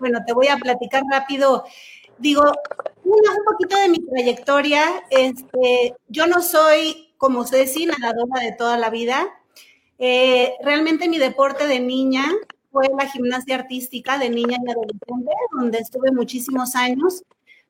bueno, 0.02 0.20
te 0.26 0.34
voy 0.34 0.48
a 0.48 0.58
platicar 0.58 1.04
rápido. 1.10 1.64
Digo, 2.18 2.42
un 3.04 3.46
poquito 3.46 3.78
de 3.78 3.88
mi 3.88 4.00
trayectoria. 4.00 4.84
Este, 5.12 5.96
yo 6.08 6.26
no 6.26 6.42
soy, 6.42 7.14
como 7.18 7.46
Ceci, 7.46 7.86
nadadora 7.86 8.42
de 8.42 8.52
toda 8.52 8.78
la 8.80 8.90
vida. 8.90 9.30
Eh, 10.00 10.56
realmente 10.64 11.08
mi 11.08 11.20
deporte 11.20 11.68
de 11.68 11.80
niña 11.80 12.26
fue 12.72 12.90
la 12.98 13.08
gimnasia 13.08 13.56
artística 13.56 14.18
de 14.18 14.30
niña 14.30 14.58
y 14.66 14.72
adolescente, 14.72 15.32
donde 15.52 15.80
estuve 15.80 16.12
muchísimos 16.12 16.76
años. 16.76 17.24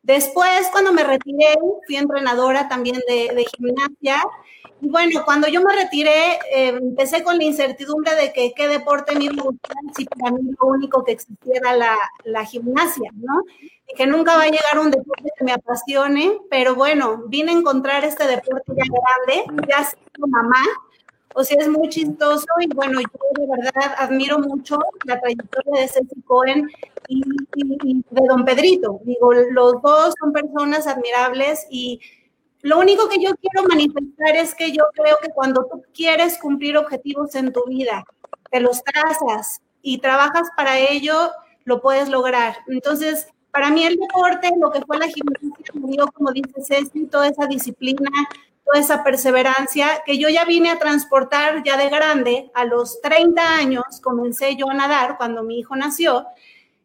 Después, 0.03 0.67
cuando 0.71 0.93
me 0.93 1.03
retiré, 1.03 1.53
fui 1.85 1.95
entrenadora 1.95 2.67
también 2.67 2.99
de, 3.07 3.33
de 3.35 3.45
gimnasia 3.55 4.21
y 4.81 4.89
bueno, 4.89 5.23
cuando 5.23 5.47
yo 5.47 5.61
me 5.61 5.75
retiré, 5.75 6.39
eh, 6.51 6.69
empecé 6.69 7.23
con 7.23 7.37
la 7.37 7.43
incertidumbre 7.43 8.15
de 8.15 8.33
que 8.33 8.51
qué 8.55 8.67
deporte 8.67 9.15
me 9.15 9.25
iba 9.25 9.35
a 9.39 9.45
gustar 9.45 9.77
si 9.95 10.05
para 10.05 10.31
mí 10.31 10.41
lo 10.59 10.67
único 10.67 11.03
que 11.03 11.11
existiera 11.11 11.75
la, 11.75 11.95
la 12.23 12.43
gimnasia, 12.45 13.11
¿no? 13.13 13.43
Y 13.87 13.93
que 13.95 14.07
nunca 14.07 14.35
va 14.35 14.43
a 14.43 14.49
llegar 14.49 14.79
un 14.79 14.89
deporte 14.89 15.29
que 15.37 15.43
me 15.43 15.51
apasione, 15.51 16.39
pero 16.49 16.73
bueno, 16.73 17.25
vine 17.27 17.51
a 17.51 17.55
encontrar 17.57 18.03
este 18.05 18.25
deporte 18.25 18.73
ya 18.75 18.83
grande, 18.89 19.65
ya 19.69 19.83
siendo 19.83 20.27
mamá, 20.27 20.63
o 21.33 21.43
sea, 21.43 21.57
es 21.59 21.67
muy 21.69 21.89
chistoso 21.89 22.45
y 22.59 22.67
bueno, 22.73 22.99
yo 22.99 23.41
de 23.41 23.47
verdad 23.47 23.95
admiro 23.97 24.39
mucho 24.39 24.79
la 25.05 25.19
trayectoria 25.19 25.81
de 25.81 25.87
Ceci 25.87 26.21
Cohen 26.25 26.69
y, 27.07 27.21
de 28.09 28.27
Don 28.27 28.45
Pedrito. 28.45 28.99
Digo, 29.03 29.33
los 29.33 29.81
dos 29.81 30.13
son 30.19 30.33
personas 30.33 30.87
admirables 30.87 31.65
y 31.69 31.99
lo 32.61 32.79
único 32.79 33.09
que 33.09 33.23
yo 33.23 33.31
quiero 33.35 33.67
manifestar 33.67 34.35
es 34.35 34.53
que 34.53 34.71
yo 34.71 34.83
creo 34.93 35.17
que 35.21 35.29
cuando 35.29 35.65
tú 35.65 35.83
quieres 35.93 36.37
cumplir 36.37 36.77
objetivos 36.77 37.33
en 37.35 37.51
tu 37.51 37.65
vida, 37.65 38.03
te 38.51 38.59
los 38.59 38.83
trazas 38.83 39.61
y 39.81 39.99
trabajas 39.99 40.49
para 40.55 40.79
ello, 40.79 41.31
lo 41.63 41.81
puedes 41.81 42.09
lograr. 42.09 42.57
Entonces, 42.67 43.27
para 43.51 43.69
mí 43.69 43.83
el 43.85 43.97
deporte, 43.97 44.51
lo 44.59 44.71
que 44.71 44.81
fue 44.81 44.97
la 44.97 45.07
gimnasia, 45.07 46.05
como 46.13 46.31
dice 46.31 46.63
Ceci, 46.63 47.07
toda 47.07 47.27
esa 47.27 47.47
disciplina, 47.47 48.09
toda 48.71 48.83
esa 48.83 49.03
perseverancia 49.03 50.01
que 50.05 50.17
yo 50.17 50.29
ya 50.29 50.45
vine 50.45 50.69
a 50.69 50.79
transportar 50.79 51.63
ya 51.63 51.77
de 51.77 51.89
grande. 51.89 52.51
A 52.53 52.65
los 52.65 53.01
30 53.01 53.55
años 53.55 53.83
comencé 54.01 54.55
yo 54.55 54.69
a 54.69 54.73
nadar 54.73 55.17
cuando 55.17 55.43
mi 55.43 55.59
hijo 55.59 55.75
nació, 55.75 56.27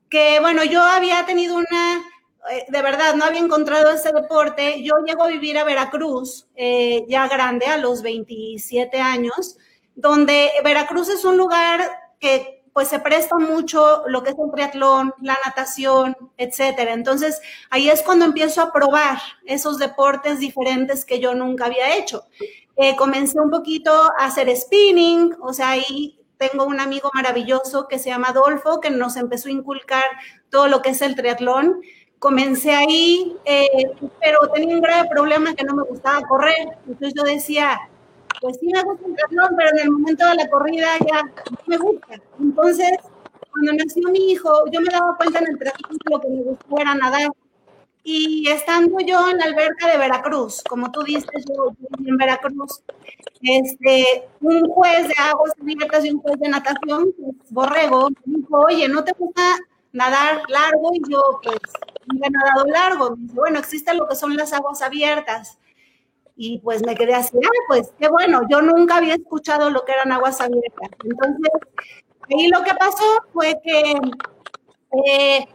que 0.08 0.40
bueno, 0.40 0.64
yo 0.64 0.82
había 0.82 1.24
tenido 1.26 1.56
una, 1.56 2.02
eh, 2.50 2.66
de 2.68 2.82
verdad, 2.82 3.14
no 3.14 3.24
había 3.24 3.40
encontrado 3.40 3.90
ese 3.90 4.12
deporte. 4.12 4.82
Yo 4.82 4.94
llego 5.06 5.24
a 5.24 5.28
vivir 5.28 5.58
a 5.58 5.64
Veracruz, 5.64 6.46
eh, 6.56 7.04
ya 7.08 7.28
grande, 7.28 7.66
a 7.66 7.76
los 7.76 8.02
27 8.02 8.98
años, 8.98 9.56
donde 9.94 10.50
Veracruz 10.64 11.08
es 11.08 11.24
un 11.24 11.36
lugar 11.36 11.80
que 12.18 12.55
pues 12.76 12.88
se 12.88 12.98
presta 12.98 13.38
mucho 13.38 14.02
lo 14.06 14.22
que 14.22 14.32
es 14.32 14.36
el 14.38 14.50
triatlón, 14.50 15.14
la 15.22 15.38
natación, 15.46 16.14
etcétera. 16.36 16.92
Entonces, 16.92 17.40
ahí 17.70 17.88
es 17.88 18.02
cuando 18.02 18.26
empiezo 18.26 18.60
a 18.60 18.70
probar 18.70 19.16
esos 19.46 19.78
deportes 19.78 20.40
diferentes 20.40 21.06
que 21.06 21.18
yo 21.18 21.34
nunca 21.34 21.64
había 21.64 21.96
hecho. 21.96 22.26
Eh, 22.76 22.94
comencé 22.94 23.40
un 23.40 23.48
poquito 23.48 23.90
a 23.90 24.26
hacer 24.26 24.54
spinning, 24.54 25.34
o 25.40 25.54
sea, 25.54 25.70
ahí 25.70 26.20
tengo 26.36 26.66
un 26.66 26.78
amigo 26.78 27.08
maravilloso 27.14 27.88
que 27.88 27.98
se 27.98 28.10
llama 28.10 28.28
Adolfo, 28.28 28.78
que 28.78 28.90
nos 28.90 29.16
empezó 29.16 29.48
a 29.48 29.52
inculcar 29.52 30.04
todo 30.50 30.68
lo 30.68 30.82
que 30.82 30.90
es 30.90 31.00
el 31.00 31.16
triatlón. 31.16 31.80
Comencé 32.18 32.74
ahí, 32.74 33.38
eh, 33.46 33.90
pero 34.20 34.40
tenía 34.52 34.74
un 34.74 34.82
grave 34.82 35.08
problema 35.08 35.54
que 35.54 35.64
no 35.64 35.74
me 35.74 35.84
gustaba 35.84 36.20
correr. 36.28 36.76
Entonces 36.86 37.14
yo 37.16 37.22
decía, 37.22 37.80
pues 38.40 38.58
sí 38.58 38.66
me 38.72 38.82
gusta 38.82 39.06
el 39.06 39.14
triatlón, 39.14 39.56
pero 39.56 39.70
en 39.70 39.78
el 39.78 39.90
momento 39.90 40.26
de 40.26 40.34
la 40.34 40.50
corrida 40.50 40.88
ya 41.00 41.22
no 41.22 41.58
me 41.66 41.76
gusta. 41.78 42.14
Entonces, 42.40 42.98
cuando 43.50 43.72
nació 43.72 44.08
mi 44.10 44.32
hijo, 44.32 44.50
yo 44.70 44.80
me 44.80 44.92
daba 44.92 45.16
cuenta 45.16 45.38
en 45.40 45.48
el 45.48 45.58
triatlón 45.58 45.98
que 45.98 46.10
lo 46.10 46.20
que 46.20 46.28
me 46.28 46.42
gustaba 46.42 46.82
era 46.82 46.94
nadar. 46.94 47.30
Y 48.08 48.48
estando 48.48 49.00
yo 49.00 49.28
en 49.28 49.38
la 49.38 49.46
alberca 49.46 49.90
de 49.90 49.98
Veracruz, 49.98 50.62
como 50.68 50.92
tú 50.92 51.02
dices, 51.02 51.44
yo 51.48 51.72
en 52.06 52.16
Veracruz, 52.16 52.80
este, 53.42 54.28
un 54.40 54.68
juez 54.68 55.08
de 55.08 55.14
aguas 55.18 55.52
abiertas 55.60 56.04
y 56.04 56.12
un 56.12 56.20
juez 56.20 56.38
de 56.38 56.48
natación, 56.48 57.12
pues, 57.18 57.34
Borrego, 57.50 58.10
me 58.24 58.38
dijo, 58.38 58.60
oye, 58.60 58.88
¿no 58.88 59.02
te 59.02 59.12
gusta 59.18 59.42
nadar 59.92 60.42
largo? 60.48 60.90
Y 60.94 61.00
yo, 61.10 61.20
pues, 61.42 61.58
he 62.22 62.30
nadado 62.30 62.66
largo. 62.66 63.16
Me 63.16 63.22
dice, 63.22 63.34
bueno, 63.34 63.58
existen 63.58 63.96
lo 63.96 64.06
que 64.06 64.14
son 64.14 64.36
las 64.36 64.52
aguas 64.52 64.82
abiertas. 64.82 65.58
Y 66.36 66.58
pues 66.58 66.84
me 66.84 66.94
quedé 66.94 67.14
así, 67.14 67.36
ah, 67.42 67.48
pues 67.68 67.92
qué 67.98 68.08
bueno, 68.08 68.42
yo 68.50 68.60
nunca 68.60 68.96
había 68.96 69.14
escuchado 69.14 69.70
lo 69.70 69.84
que 69.84 69.92
eran 69.92 70.12
aguas 70.12 70.40
abiertas. 70.40 70.90
Entonces, 71.02 71.50
ahí 72.30 72.48
lo 72.48 72.62
que 72.62 72.74
pasó 72.74 73.24
fue 73.32 73.58
que 73.64 73.94
eh, 74.92 75.46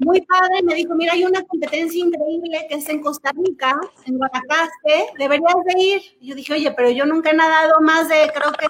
muy 0.00 0.20
padre 0.22 0.62
me 0.62 0.74
dijo, 0.74 0.94
mira, 0.94 1.12
hay 1.12 1.24
una 1.24 1.42
competencia 1.42 2.04
increíble 2.04 2.66
que 2.68 2.76
es 2.76 2.88
en 2.88 3.00
Costa 3.00 3.32
Rica, 3.32 3.78
en 4.06 4.18
Guanacaste, 4.18 5.12
deberías 5.18 5.56
de 5.64 5.80
ir. 5.80 6.02
yo 6.20 6.34
dije, 6.34 6.52
oye, 6.52 6.70
pero 6.72 6.90
yo 6.90 7.06
nunca 7.06 7.30
he 7.30 7.34
nadado 7.34 7.80
más 7.80 8.08
de, 8.08 8.30
creo 8.34 8.52
que 8.52 8.66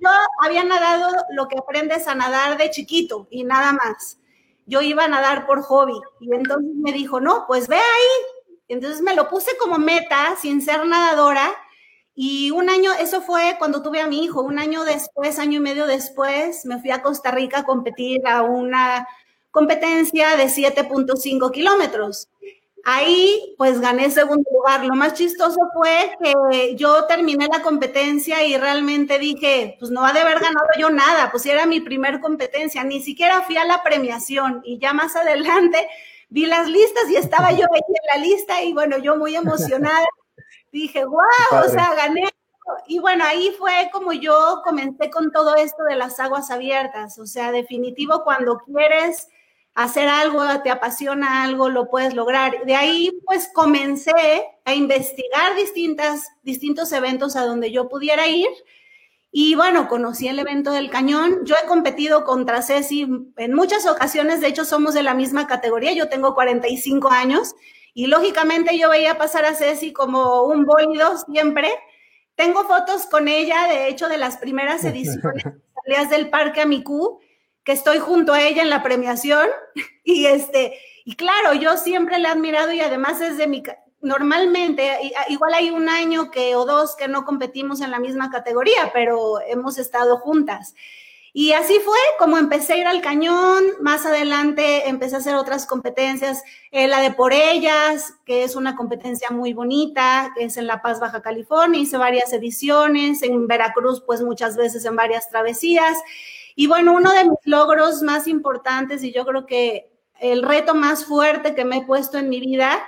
yo 0.00 0.10
había 0.42 0.64
nadado 0.64 1.14
lo 1.30 1.48
que 1.48 1.56
aprendes 1.58 2.06
a 2.08 2.14
nadar 2.14 2.58
de 2.58 2.70
chiquito 2.70 3.26
y 3.30 3.44
nada 3.44 3.72
más. 3.72 4.18
Yo 4.66 4.80
iba 4.80 5.04
a 5.04 5.08
nadar 5.08 5.46
por 5.46 5.62
hobby. 5.62 5.98
Y 6.20 6.34
entonces 6.34 6.74
me 6.74 6.92
dijo, 6.92 7.20
no, 7.20 7.44
pues 7.46 7.68
ve 7.68 7.76
ahí, 7.76 8.33
entonces 8.68 9.02
me 9.02 9.14
lo 9.14 9.28
puse 9.28 9.56
como 9.58 9.78
meta 9.78 10.36
sin 10.40 10.62
ser 10.62 10.86
nadadora 10.86 11.54
y 12.16 12.52
un 12.52 12.70
año, 12.70 12.92
eso 12.92 13.22
fue 13.22 13.56
cuando 13.58 13.82
tuve 13.82 14.00
a 14.00 14.06
mi 14.06 14.24
hijo, 14.24 14.40
un 14.42 14.58
año 14.58 14.84
después, 14.84 15.38
año 15.40 15.58
y 15.58 15.62
medio 15.62 15.86
después, 15.86 16.64
me 16.64 16.80
fui 16.80 16.92
a 16.92 17.02
Costa 17.02 17.32
Rica 17.32 17.60
a 17.60 17.64
competir 17.64 18.26
a 18.26 18.42
una 18.42 19.08
competencia 19.50 20.36
de 20.36 20.48
7.5 20.48 21.50
kilómetros. 21.50 22.28
Ahí 22.84 23.54
pues 23.56 23.80
gané 23.80 24.10
segundo 24.10 24.48
lugar. 24.52 24.84
Lo 24.84 24.94
más 24.94 25.14
chistoso 25.14 25.58
fue 25.74 26.12
que 26.22 26.76
yo 26.76 27.06
terminé 27.06 27.48
la 27.48 27.62
competencia 27.62 28.44
y 28.44 28.56
realmente 28.58 29.18
dije, 29.18 29.76
pues 29.80 29.90
no 29.90 30.04
ha 30.04 30.12
de 30.12 30.20
haber 30.20 30.38
ganado 30.38 30.68
yo 30.78 30.90
nada, 30.90 31.30
pues 31.32 31.46
era 31.46 31.66
mi 31.66 31.80
primer 31.80 32.20
competencia, 32.20 32.84
ni 32.84 33.02
siquiera 33.02 33.42
fui 33.42 33.56
a 33.56 33.64
la 33.64 33.82
premiación 33.82 34.60
y 34.64 34.78
ya 34.78 34.92
más 34.92 35.16
adelante 35.16 35.88
vi 36.34 36.46
las 36.46 36.68
listas 36.68 37.08
y 37.08 37.14
estaba 37.14 37.52
yo 37.52 37.64
ahí 37.72 37.80
en 37.86 38.20
la 38.20 38.26
lista 38.26 38.60
y 38.60 38.72
bueno, 38.72 38.98
yo 38.98 39.16
muy 39.16 39.36
emocionada, 39.36 40.04
dije, 40.72 41.04
wow, 41.04 41.64
o 41.64 41.68
sea, 41.68 41.94
gané. 41.94 42.28
Y 42.88 42.98
bueno, 42.98 43.24
ahí 43.24 43.54
fue 43.56 43.88
como 43.92 44.12
yo 44.12 44.60
comencé 44.64 45.10
con 45.10 45.30
todo 45.30 45.54
esto 45.54 45.84
de 45.84 45.94
las 45.94 46.18
aguas 46.18 46.50
abiertas, 46.50 47.20
o 47.20 47.26
sea, 47.26 47.52
definitivo 47.52 48.24
cuando 48.24 48.58
quieres 48.58 49.28
hacer 49.74 50.08
algo, 50.08 50.42
te 50.64 50.70
apasiona 50.70 51.44
algo, 51.44 51.68
lo 51.68 51.88
puedes 51.88 52.14
lograr. 52.14 52.64
De 52.64 52.74
ahí 52.74 53.12
pues 53.26 53.48
comencé 53.54 54.44
a 54.64 54.74
investigar 54.74 55.54
distintas, 55.54 56.32
distintos 56.42 56.90
eventos 56.90 57.36
a 57.36 57.46
donde 57.46 57.70
yo 57.70 57.88
pudiera 57.88 58.26
ir 58.26 58.48
y 59.36 59.56
bueno, 59.56 59.88
conocí 59.88 60.28
el 60.28 60.38
evento 60.38 60.70
del 60.70 60.90
cañón. 60.90 61.40
Yo 61.42 61.56
he 61.60 61.66
competido 61.66 62.22
contra 62.22 62.62
Ceci 62.62 63.04
en 63.36 63.52
muchas 63.52 63.84
ocasiones, 63.84 64.40
de 64.40 64.46
hecho 64.46 64.64
somos 64.64 64.94
de 64.94 65.02
la 65.02 65.12
misma 65.12 65.48
categoría, 65.48 65.92
yo 65.92 66.08
tengo 66.08 66.36
45 66.36 67.10
años 67.10 67.56
y 67.94 68.06
lógicamente 68.06 68.78
yo 68.78 68.90
veía 68.90 69.18
pasar 69.18 69.44
a 69.44 69.56
Ceci 69.56 69.92
como 69.92 70.44
un 70.44 70.64
bólido 70.64 71.18
siempre. 71.18 71.68
Tengo 72.36 72.62
fotos 72.62 73.06
con 73.06 73.26
ella, 73.26 73.66
de 73.66 73.88
hecho, 73.88 74.08
de 74.08 74.18
las 74.18 74.36
primeras 74.36 74.84
ediciones 74.84 75.42
salidas 75.82 76.10
del 76.10 76.30
Parque 76.30 76.60
Amicú, 76.60 77.18
que 77.64 77.72
estoy 77.72 77.98
junto 77.98 78.34
a 78.34 78.40
ella 78.40 78.62
en 78.62 78.70
la 78.70 78.84
premiación. 78.84 79.48
Y 80.06 80.26
este, 80.26 80.78
y 81.06 81.16
claro, 81.16 81.54
yo 81.54 81.78
siempre 81.78 82.18
la 82.18 82.28
he 82.28 82.32
admirado 82.32 82.70
y 82.72 82.80
además 82.82 83.22
es 83.22 83.38
de 83.38 83.46
mi, 83.46 83.62
normalmente, 84.04 85.12
igual 85.28 85.54
hay 85.54 85.70
un 85.70 85.88
año 85.88 86.30
que 86.30 86.54
o 86.54 86.64
dos 86.64 86.94
que 86.94 87.08
no 87.08 87.24
competimos 87.24 87.80
en 87.80 87.90
la 87.90 87.98
misma 87.98 88.30
categoría, 88.30 88.90
pero 88.92 89.40
hemos 89.40 89.78
estado 89.78 90.18
juntas. 90.18 90.74
Y 91.32 91.52
así 91.52 91.80
fue 91.80 91.98
como 92.18 92.38
empecé 92.38 92.74
a 92.74 92.76
ir 92.76 92.86
al 92.86 93.00
cañón, 93.00 93.64
más 93.80 94.06
adelante 94.06 94.88
empecé 94.88 95.16
a 95.16 95.18
hacer 95.18 95.34
otras 95.34 95.66
competencias, 95.66 96.44
eh, 96.70 96.86
la 96.86 97.00
de 97.00 97.10
por 97.10 97.32
ellas, 97.32 98.14
que 98.24 98.44
es 98.44 98.54
una 98.54 98.76
competencia 98.76 99.30
muy 99.30 99.52
bonita, 99.52 100.30
que 100.36 100.44
es 100.44 100.56
en 100.58 100.68
La 100.68 100.80
Paz, 100.80 101.00
Baja 101.00 101.22
California, 101.22 101.80
hice 101.80 101.96
varias 101.96 102.32
ediciones, 102.32 103.22
en 103.24 103.48
Veracruz 103.48 104.00
pues 104.06 104.22
muchas 104.22 104.56
veces 104.56 104.84
en 104.84 104.94
varias 104.94 105.28
travesías. 105.28 105.98
Y 106.54 106.68
bueno, 106.68 106.92
uno 106.92 107.10
de 107.10 107.24
mis 107.24 107.40
logros 107.46 108.02
más 108.02 108.28
importantes 108.28 109.02
y 109.02 109.12
yo 109.12 109.24
creo 109.24 109.44
que 109.46 109.90
el 110.20 110.42
reto 110.42 110.74
más 110.74 111.04
fuerte 111.06 111.54
que 111.56 111.64
me 111.64 111.78
he 111.78 111.84
puesto 111.84 112.18
en 112.18 112.28
mi 112.28 112.38
vida 112.38 112.80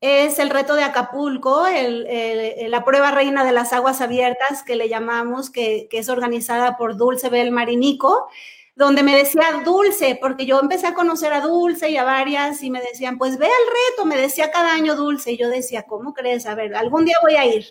es 0.00 0.38
el 0.38 0.50
reto 0.50 0.74
de 0.74 0.84
Acapulco, 0.84 1.64
la 1.66 2.84
prueba 2.84 3.10
reina 3.10 3.44
de 3.44 3.52
las 3.52 3.72
aguas 3.72 4.00
abiertas 4.00 4.62
que 4.62 4.76
le 4.76 4.88
llamamos, 4.88 5.50
que, 5.50 5.88
es 5.90 6.08
organizada 6.08 6.76
por 6.76 6.96
Dulce 6.96 7.28
Bel 7.30 7.50
Marinico, 7.50 8.28
donde 8.74 9.02
me 9.02 9.16
decía 9.16 9.62
Dulce, 9.64 10.18
porque 10.20 10.44
yo 10.44 10.60
empecé 10.60 10.88
a 10.88 10.94
conocer 10.94 11.32
a 11.32 11.40
Dulce 11.40 11.90
y 11.90 11.96
a 11.96 12.04
varias 12.04 12.62
y 12.62 12.70
me 12.70 12.82
decían, 12.82 13.16
pues 13.16 13.38
ve 13.38 13.46
al 13.46 13.92
reto, 13.92 14.04
me 14.04 14.18
decía 14.18 14.50
cada 14.50 14.74
año 14.74 14.96
Dulce, 14.96 15.32
y 15.32 15.38
yo 15.38 15.48
decía, 15.48 15.84
¿cómo 15.84 16.12
crees? 16.12 16.44
A 16.44 16.54
ver, 16.54 16.74
algún 16.74 17.06
día 17.06 17.16
voy 17.22 17.36
a 17.36 17.46
ir. 17.46 17.66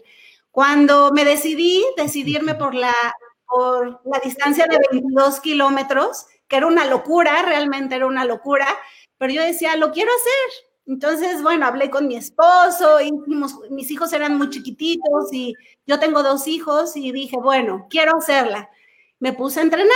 Cuando 0.50 1.12
me 1.12 1.24
decidí, 1.24 1.86
decidirme 1.96 2.56
por 2.56 2.74
la, 2.74 2.94
por 3.48 4.02
la 4.06 4.20
distancia 4.24 4.66
de 4.68 4.80
22 4.92 5.42
kilómetros, 5.42 6.26
que 6.48 6.58
era 6.58 6.66
una 6.66 6.86
locura, 6.86 7.44
realmente 7.44 7.96
era 7.96 8.08
una 8.08 8.26
locura, 8.26 8.68
pero 9.20 9.32
yo 9.32 9.44
decía, 9.44 9.76
lo 9.76 9.92
quiero 9.92 10.12
hacer, 10.12 10.65
entonces, 10.88 11.42
bueno, 11.42 11.66
hablé 11.66 11.90
con 11.90 12.08
mi 12.08 12.16
esposo, 12.16 13.02
y 13.02 13.12
mis 13.72 13.90
hijos 13.90 14.14
eran 14.14 14.38
muy 14.38 14.50
chiquititos 14.50 15.34
y 15.34 15.56
yo 15.88 16.00
tengo 16.00 16.22
dos 16.22 16.48
hijos 16.48 16.96
y 16.96 17.12
dije, 17.12 17.38
bueno, 17.38 17.88
quiero 17.90 18.18
hacerla. 18.18 18.70
Me 19.20 19.34
puse 19.34 19.60
a 19.60 19.64
entrenar 19.64 19.90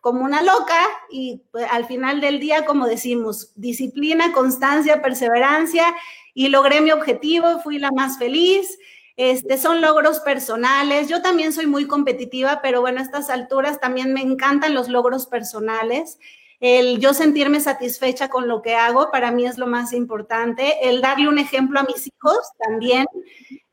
como 0.00 0.24
una 0.24 0.42
loca 0.42 0.78
y 1.10 1.42
pues, 1.50 1.66
al 1.70 1.84
final 1.86 2.20
del 2.20 2.38
día, 2.38 2.64
como 2.64 2.86
decimos, 2.86 3.52
disciplina, 3.56 4.32
constancia, 4.32 5.02
perseverancia 5.02 5.94
y 6.32 6.48
logré 6.48 6.80
mi 6.80 6.92
objetivo, 6.92 7.58
fui 7.60 7.78
la 7.78 7.90
más 7.90 8.18
feliz. 8.18 8.78
Este, 9.16 9.56
son 9.56 9.80
logros 9.80 10.20
personales. 10.20 11.08
Yo 11.08 11.22
también 11.22 11.52
soy 11.52 11.66
muy 11.66 11.86
competitiva, 11.86 12.60
pero 12.62 12.82
bueno, 12.82 13.00
a 13.00 13.02
estas 13.02 13.30
alturas 13.30 13.80
también 13.80 14.12
me 14.12 14.20
encantan 14.20 14.74
los 14.74 14.88
logros 14.88 15.26
personales. 15.26 16.18
El 16.60 16.98
yo 16.98 17.14
sentirme 17.14 17.60
satisfecha 17.60 18.28
con 18.28 18.48
lo 18.48 18.62
que 18.62 18.74
hago 18.74 19.10
para 19.10 19.30
mí 19.30 19.46
es 19.46 19.58
lo 19.58 19.66
más 19.66 19.92
importante. 19.92 20.88
El 20.88 21.00
darle 21.00 21.28
un 21.28 21.38
ejemplo 21.38 21.80
a 21.80 21.84
mis 21.84 22.06
hijos 22.06 22.38
también. 22.58 23.06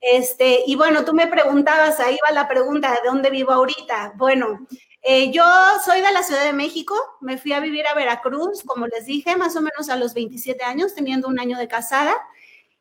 Este, 0.02 0.64
y 0.68 0.76
bueno, 0.76 1.06
tú 1.06 1.14
me 1.14 1.28
preguntabas, 1.28 2.00
ahí 2.00 2.18
va 2.28 2.34
la 2.34 2.48
pregunta, 2.48 2.92
¿de 2.92 3.10
dónde 3.10 3.30
vivo 3.30 3.54
ahorita? 3.54 4.14
Bueno, 4.18 4.68
eh, 5.02 5.32
yo 5.32 5.44
soy 5.86 6.02
de 6.02 6.12
la 6.12 6.24
Ciudad 6.24 6.44
de 6.44 6.54
México, 6.54 6.96
me 7.22 7.38
fui 7.38 7.54
a 7.54 7.62
vivir 7.62 7.88
a 7.88 7.94
Veracruz, 7.94 8.64
como 8.66 8.88
les 8.88 9.06
dije, 9.06 9.36
más 9.38 9.56
o 9.56 9.62
menos 9.62 9.90
a 9.90 9.96
los 9.96 10.14
27 10.14 10.64
años, 10.64 10.94
teniendo 10.94 11.28
un 11.28 11.40
año 11.40 11.58
de 11.58 11.70
casada, 11.70 12.16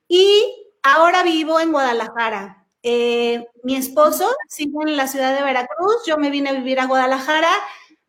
y 0.09 0.73
ahora 0.83 1.23
vivo 1.23 1.61
en 1.61 1.73
Guadalajara. 1.73 2.67
Eh, 2.85 3.47
mi 3.63 3.77
esposo 3.77 4.29
sigue 4.49 4.73
en 4.87 4.97
la 4.97 5.07
ciudad 5.07 5.37
de 5.37 5.45
Veracruz, 5.45 6.05
yo 6.07 6.17
me 6.17 6.31
vine 6.31 6.51
a 6.51 6.55
vivir 6.55 6.81
a 6.81 6.87
Guadalajara. 6.87 7.51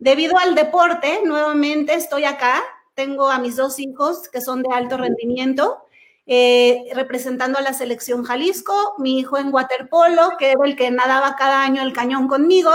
Debido 0.03 0.37
al 0.37 0.53
deporte, 0.53 1.21
nuevamente 1.23 1.93
estoy 1.93 2.25
acá, 2.25 2.61
tengo 2.93 3.29
a 3.29 3.39
mis 3.39 3.55
dos 3.55 3.79
hijos 3.79 4.27
que 4.27 4.41
son 4.41 4.61
de 4.61 4.67
alto 4.73 4.97
rendimiento, 4.97 5.85
eh, 6.25 6.91
representando 6.93 7.57
a 7.57 7.61
la 7.61 7.71
selección 7.71 8.25
Jalisco, 8.25 8.95
mi 8.97 9.17
hijo 9.17 9.37
en 9.37 9.53
waterpolo, 9.53 10.31
que 10.37 10.51
era 10.51 10.65
el 10.65 10.75
que 10.75 10.91
nadaba 10.91 11.37
cada 11.37 11.63
año 11.63 11.81
el 11.81 11.93
cañón 11.93 12.27
conmigo, 12.27 12.69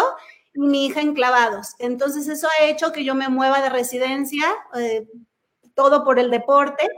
y 0.54 0.60
mi 0.60 0.86
hija 0.86 1.02
en 1.02 1.12
clavados. 1.12 1.74
Entonces 1.78 2.28
eso 2.28 2.48
ha 2.48 2.64
hecho 2.64 2.92
que 2.92 3.04
yo 3.04 3.14
me 3.14 3.28
mueva 3.28 3.60
de 3.60 3.68
residencia, 3.68 4.46
eh, 4.76 5.06
todo 5.74 6.04
por 6.04 6.18
el 6.18 6.30
deporte, 6.30 6.88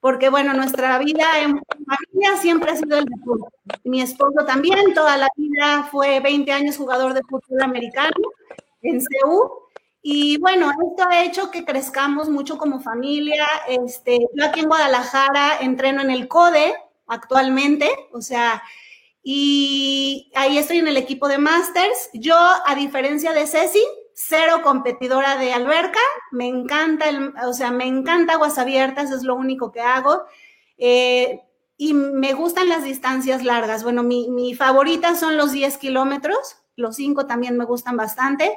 porque 0.00 0.28
bueno, 0.28 0.54
nuestra 0.54 0.98
vida 0.98 1.38
en 1.40 1.56
familia 1.86 2.36
siempre 2.40 2.72
ha 2.72 2.76
sido 2.76 2.98
el 2.98 3.04
deporte. 3.04 3.56
Mi 3.84 4.02
esposo 4.02 4.44
también, 4.44 4.92
toda 4.92 5.16
la 5.16 5.28
vida 5.36 5.86
fue 5.88 6.18
20 6.18 6.50
años 6.50 6.76
jugador 6.76 7.14
de 7.14 7.22
fútbol 7.22 7.62
americano 7.62 8.16
en 8.82 9.00
CEU 9.00 9.67
y 10.10 10.38
bueno, 10.38 10.70
esto 10.70 11.06
ha 11.06 11.22
hecho 11.22 11.50
que 11.50 11.66
crezcamos 11.66 12.30
mucho 12.30 12.56
como 12.56 12.80
familia. 12.80 13.44
Este, 13.68 14.18
yo 14.32 14.46
aquí 14.46 14.60
en 14.60 14.68
Guadalajara 14.68 15.58
entreno 15.60 16.00
en 16.00 16.10
el 16.10 16.28
CODE 16.28 16.72
actualmente, 17.06 17.90
o 18.14 18.22
sea, 18.22 18.62
y 19.22 20.32
ahí 20.34 20.56
estoy 20.56 20.78
en 20.78 20.88
el 20.88 20.96
equipo 20.96 21.28
de 21.28 21.36
Masters. 21.36 22.08
Yo, 22.14 22.34
a 22.38 22.74
diferencia 22.74 23.34
de 23.34 23.46
Ceci, 23.46 23.84
cero 24.14 24.62
competidora 24.62 25.36
de 25.36 25.52
alberca, 25.52 26.00
me 26.32 26.46
encanta, 26.46 27.10
el, 27.10 27.34
o 27.44 27.52
sea, 27.52 27.70
me 27.70 27.84
encanta 27.84 28.32
aguas 28.32 28.56
abiertas, 28.56 29.10
es 29.10 29.24
lo 29.24 29.34
único 29.34 29.72
que 29.72 29.82
hago. 29.82 30.22
Eh, 30.78 31.42
y 31.76 31.92
me 31.92 32.32
gustan 32.32 32.70
las 32.70 32.82
distancias 32.82 33.44
largas. 33.44 33.84
Bueno, 33.84 34.02
mi, 34.02 34.30
mi 34.30 34.54
favorita 34.54 35.14
son 35.16 35.36
los 35.36 35.52
10 35.52 35.76
kilómetros, 35.76 36.56
los 36.76 36.96
5 36.96 37.26
también 37.26 37.58
me 37.58 37.66
gustan 37.66 37.98
bastante. 37.98 38.56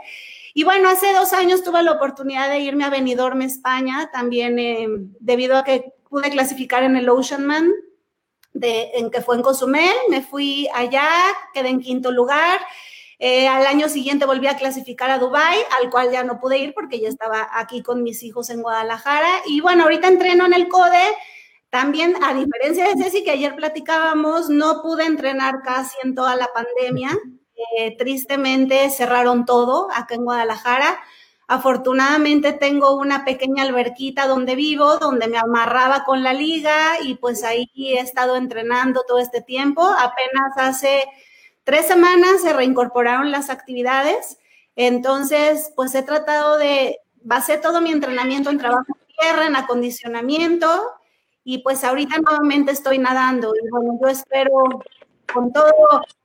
Y 0.54 0.64
bueno, 0.64 0.90
hace 0.90 1.14
dos 1.14 1.34
años 1.34 1.64
tuve 1.64 1.82
la 1.84 1.94
oportunidad 1.94 2.50
de 2.50 2.60
irme 2.60 2.84
a 2.84 2.90
Benidorm, 2.90 3.42
España, 3.42 4.10
también 4.12 4.60
eh, 4.60 4.88
debido 5.20 5.58
a 5.58 5.64
que 5.64 5.94
pude 6.10 6.30
clasificar 6.30 6.84
en 6.84 6.98
el 6.98 7.10
Oceanman, 7.10 7.72
de, 8.54 8.92
en 8.96 9.10
que 9.12 9.22
fue 9.22 9.38
en 9.38 9.44
Cozumel, 9.44 9.96
me 10.10 10.22
fui 10.22 10.68
allá, 10.74 11.10
quedé 11.54 11.70
en 11.70 11.80
quinto 11.80 12.12
lugar. 12.12 12.60
Eh, 13.18 13.48
al 13.48 13.66
año 13.66 13.88
siguiente 13.88 14.26
volví 14.26 14.48
a 14.48 14.58
clasificar 14.58 15.10
a 15.10 15.20
Dubai, 15.20 15.60
al 15.80 15.90
cual 15.90 16.12
ya 16.12 16.24
no 16.24 16.40
pude 16.40 16.58
ir 16.58 16.74
porque 16.74 17.00
ya 17.00 17.08
estaba 17.08 17.48
aquí 17.54 17.82
con 17.82 18.04
mis 18.04 18.24
hijos 18.24 18.50
en 18.50 18.62
Guadalajara. 18.62 19.30
Y 19.46 19.62
bueno, 19.62 19.84
ahorita 19.84 20.08
entreno 20.08 20.46
en 20.46 20.54
el 20.54 20.68
CODE. 20.68 21.16
También, 21.70 22.16
a 22.22 22.34
diferencia 22.34 22.86
de 22.88 23.02
Ceci, 23.02 23.24
que 23.24 23.32
ayer 23.32 23.56
platicábamos, 23.56 24.50
no 24.50 24.82
pude 24.82 25.06
entrenar 25.06 25.62
casi 25.64 25.96
en 26.04 26.16
toda 26.16 26.36
la 26.36 26.48
pandemia 26.48 27.18
tristemente 27.97 28.89
cerraron 28.89 29.45
todo 29.45 29.89
acá 29.93 30.15
en 30.15 30.24
Guadalajara. 30.24 31.00
Afortunadamente 31.47 32.54
tengo 32.54 32.95
una 32.95 33.26
pequeña 33.26 33.63
alberquita 33.63 34.28
donde 34.28 34.56
vivo, 34.56 34.97
donde 34.97 35.28
me 35.28 35.38
amarraba 35.38 36.06
con 36.06 36.24
la 36.24 36.34
liga 36.34 36.76
y 37.04 37.15
pues 37.15 37.43
ahí 37.43 37.69
he 37.76 38.00
estado 38.00 38.38
entrenando 38.38 39.04
todo 39.08 39.19
este 39.19 39.41
tiempo. 39.41 39.84
Apenas 39.84 40.54
hace 40.56 41.04
tres 41.63 41.88
semanas 41.88 42.41
se 42.41 42.54
reincorporaron 42.54 43.32
las 43.32 43.50
actividades. 43.50 44.38
Entonces, 44.76 45.74
pues 45.76 45.93
he 45.95 46.04
tratado 46.04 46.58
de, 46.58 47.00
basé 47.24 47.58
todo 47.58 47.82
mi 47.82 47.91
entrenamiento 47.91 48.50
en 48.50 48.58
trabajo 48.58 48.86
en 48.88 49.15
tierra, 49.17 49.47
en 49.47 49.56
acondicionamiento 49.56 50.67
y 51.43 51.60
pues 51.60 51.84
ahorita 51.84 52.17
nuevamente 52.19 52.71
estoy 52.71 52.97
nadando. 52.97 53.54
Y 53.56 53.69
bueno, 53.69 54.00
yo 54.02 54.08
espero 54.08 54.52
con 55.34 55.52
todo 55.52 55.71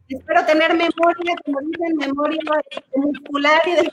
espero 0.09 0.45
tener 0.47 0.73
memoria, 0.73 1.35
como 1.45 1.61
dicen, 1.61 1.97
memoria 1.97 2.41
muscular 2.95 3.63
y 3.67 3.73
de, 3.73 3.93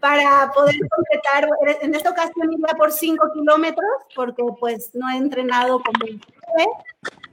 para 0.00 0.52
poder 0.52 0.74
completar. 0.90 1.48
En 1.82 1.94
esta 1.94 2.10
ocasión 2.10 2.52
iba 2.52 2.68
por 2.76 2.92
5 2.92 3.32
kilómetros 3.34 3.90
porque 4.14 4.42
pues 4.60 4.90
no 4.94 5.08
he 5.10 5.16
entrenado 5.16 5.80
como 5.82 6.20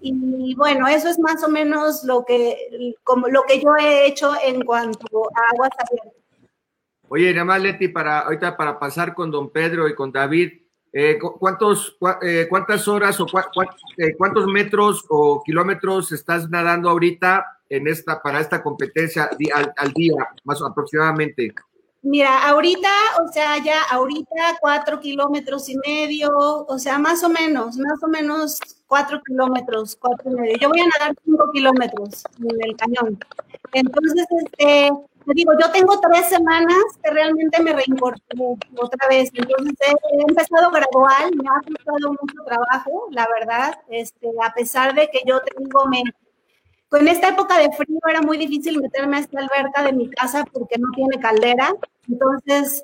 y 0.04 0.56
bueno, 0.56 0.88
eso 0.88 1.10
es 1.10 1.19
más 1.19 1.43
o 1.43 1.49
menos 1.49 2.04
lo 2.06 2.25
que, 2.25 2.95
como 3.04 3.27
lo 3.27 3.43
que 3.43 3.62
yo 3.62 3.75
he 3.80 4.08
hecho 4.08 4.34
en 4.43 4.62
cuanto 4.62 5.30
a 5.36 5.54
aguas 5.54 5.69
abiertas. 5.77 6.21
Oye, 7.08 7.32
nada 7.34 7.45
más, 7.45 7.62
Leti, 7.62 7.89
para, 7.89 8.19
ahorita 8.21 8.58
para 8.58 8.80
pasar 8.80 9.13
con 9.13 9.30
don 9.30 9.51
Pedro 9.51 9.88
y 9.88 9.93
con 9.93 10.12
David, 10.12 10.54
eh, 10.93 11.19
¿cuántos, 11.19 11.97
eh, 12.21 12.47
¿cuántas 12.49 12.88
horas 12.88 13.19
o 13.19 13.25
eh, 13.97 14.15
cuántos 14.17 14.45
metros 14.47 15.06
o 15.10 15.43
kilómetros 15.43 16.12
estás 16.12 16.49
nadando 16.49 16.89
ahorita 16.89 17.61
en 17.71 17.88
esta, 17.88 18.21
para 18.21 18.41
esta 18.41 18.62
competencia 18.62 19.29
al, 19.77 19.93
día, 19.93 20.13
más 20.43 20.62
aproximadamente? 20.62 21.53
Mira, 22.03 22.49
ahorita, 22.49 22.89
o 23.23 23.31
sea, 23.31 23.63
ya 23.63 23.84
ahorita 23.84 24.57
cuatro 24.60 24.99
kilómetros 24.99 25.69
y 25.69 25.77
medio, 25.77 26.31
o 26.38 26.79
sea, 26.79 26.99
más 26.99 27.23
o 27.23 27.29
menos, 27.29 27.77
más 27.77 28.03
o 28.03 28.07
menos 28.07 28.60
cuatro 28.88 29.21
kilómetros, 29.25 29.95
cuatro 29.95 30.31
y 30.31 30.36
medio. 30.36 30.57
Yo 30.60 30.69
voy 30.69 30.81
a 30.81 30.88
nadar 30.99 31.15
cinco 31.23 31.45
kilómetros 31.53 32.23
en 32.39 32.69
el 32.69 32.75
cañón. 32.75 33.19
Entonces, 33.71 34.25
este, 34.41 34.91
te 35.25 35.34
digo, 35.34 35.53
yo 35.62 35.71
tengo 35.71 35.97
tres 36.01 36.27
semanas 36.27 36.84
que 37.01 37.12
realmente 37.12 37.62
me 37.62 37.71
reincorporé 37.71 38.57
otra 38.75 39.07
vez. 39.07 39.29
Entonces, 39.34 39.75
he, 39.79 40.21
empezado 40.27 40.71
gradual, 40.71 41.31
me 41.36 41.47
ha 41.47 41.62
costado 41.62 42.10
mucho 42.10 42.43
trabajo, 42.45 43.07
la 43.12 43.27
verdad, 43.39 43.79
este, 43.89 44.27
a 44.43 44.51
pesar 44.53 44.93
de 44.93 45.07
que 45.10 45.21
yo 45.25 45.39
tengo, 45.41 45.86
en 46.91 47.08
esta 47.08 47.30
época 47.30 47.58
de 47.58 47.71
frío 47.71 47.99
era 48.10 48.21
muy 48.21 48.38
difícil 48.38 48.82
meterme 48.82 49.17
a 49.17 49.19
esta 49.21 49.39
alberca 49.39 49.84
de 49.84 49.93
mi 49.93 50.10
casa 50.10 50.45
porque 50.51 50.77
no 50.77 50.88
tiene 50.93 51.19
caldera. 51.19 51.73
Entonces, 52.08 52.84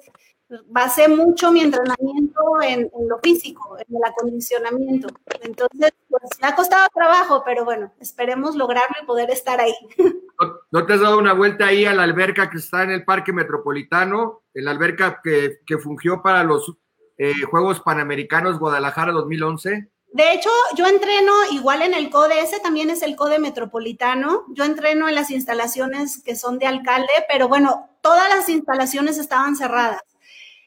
basé 0.68 1.08
mucho 1.08 1.52
mi 1.52 1.62
entrenamiento 1.62 2.42
en, 2.62 2.90
lo 3.08 3.20
físico, 3.20 3.78
en 3.78 3.96
el 3.96 4.04
acondicionamiento. 4.06 5.10
Entonces, 5.42 5.92
pues 6.10 6.24
me 6.42 6.48
ha 6.48 6.56
costado 6.56 6.88
trabajo, 6.94 7.44
pero 7.46 7.66
bueno, 7.66 7.92
esperemos 8.00 8.56
lograrlo 8.56 8.96
y 9.02 9.06
poder 9.06 9.30
estar 9.30 9.60
ahí. 9.60 9.74
¿No, 10.72 10.86
te 10.86 10.94
has 10.94 11.02
dado 11.02 11.18
una 11.18 11.34
vuelta 11.34 11.66
ahí 11.66 11.86
a 11.86 11.94
la 11.94 12.04
alberca 12.04 12.50
que 12.50 12.58
está 12.58 12.84
en 12.84 12.92
el 12.92 13.04
Parque 13.04 13.34
Metropolitano? 13.34 14.44
En 14.54 14.66
la 14.66 14.72
alberca 14.72 15.20
que, 15.24 15.60
que 15.66 15.78
fungió 15.80 16.22
para 16.22 16.44
los 16.44 16.78
eh, 17.18 17.42
Juegos 17.50 17.82
Panamericanos 17.82 18.60
Guadalajara 18.60 19.12
2011. 19.12 19.90
De 20.12 20.34
hecho, 20.34 20.50
yo 20.76 20.88
entreno 20.88 21.34
igual 21.52 21.82
en 21.82 21.94
el 21.94 22.10
CODE, 22.10 22.40
ese 22.42 22.60
también 22.60 22.90
es 22.90 23.02
el 23.02 23.16
CODE 23.16 23.40
metropolitano. 23.40 24.46
Yo 24.50 24.64
entreno 24.64 25.08
en 25.08 25.16
las 25.16 25.32
instalaciones 25.32 26.24
que 26.24 26.36
son 26.36 26.60
de 26.60 26.66
alcalde, 26.66 27.12
pero 27.28 27.48
bueno, 27.48 27.90
todas 28.02 28.30
las 28.30 28.50
instalaciones 28.50 29.18
estaban 29.18 29.56
cerradas. 29.56 30.02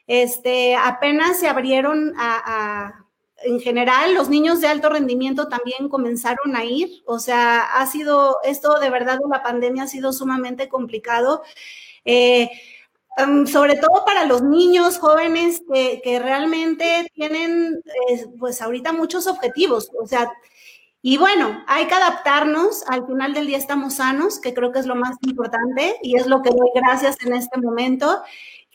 Este, 0.07 0.75
apenas 0.75 1.39
se 1.39 1.47
abrieron 1.47 2.13
a, 2.17 3.05
en 3.43 3.59
general, 3.59 4.13
los 4.13 4.29
niños 4.29 4.61
de 4.61 4.67
alto 4.67 4.89
rendimiento 4.89 5.47
también 5.47 5.89
comenzaron 5.89 6.55
a 6.55 6.63
ir. 6.63 7.01
O 7.05 7.19
sea, 7.19 7.61
ha 7.61 7.85
sido, 7.87 8.37
esto 8.43 8.79
de 8.79 8.89
verdad 8.89 9.19
la 9.29 9.41
pandemia 9.41 9.83
ha 9.83 9.87
sido 9.87 10.13
sumamente 10.13 10.69
complicado. 10.69 11.43
Eh, 12.05 12.49
Em, 13.17 13.45
sobre 13.45 13.75
todo 13.75 14.05
para 14.05 14.25
los 14.25 14.41
niños 14.41 14.97
jóvenes 14.97 15.61
que, 15.71 16.19
realmente 16.19 17.09
tienen, 17.13 17.81
eh, 18.09 18.25
pues 18.39 18.61
ahorita 18.61 18.93
muchos 18.93 19.27
objetivos, 19.27 19.91
o 20.01 20.07
sea, 20.07 20.31
y 21.01 21.17
bueno, 21.17 21.63
hay 21.67 21.87
que 21.87 21.95
adaptarnos, 21.95 22.83
al 22.87 23.05
final 23.07 23.33
del 23.33 23.47
día 23.47 23.57
estamos 23.57 23.95
sanos, 23.95 24.39
que 24.39 24.53
creo 24.53 24.71
que 24.71 24.79
es 24.79 24.85
lo 24.85 24.95
más 24.95 25.17
importante 25.23 25.97
y 26.03 26.15
es 26.17 26.27
lo 26.27 26.41
que 26.41 26.51
doy 26.51 26.69
gracias 26.75 27.17
en 27.25 27.33
este 27.33 27.59
momento. 27.59 28.21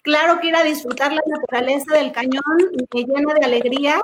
Claro 0.02 0.40
que 0.40 0.48
ir 0.48 0.56
a 0.56 0.64
disfrutar 0.64 1.12
la 1.12 1.22
naturaleza 1.26 1.94
del 1.94 2.12
cañón 2.12 2.42
me 2.94 3.04
llena 3.04 3.34
de 3.34 3.44
alegría 3.44 4.00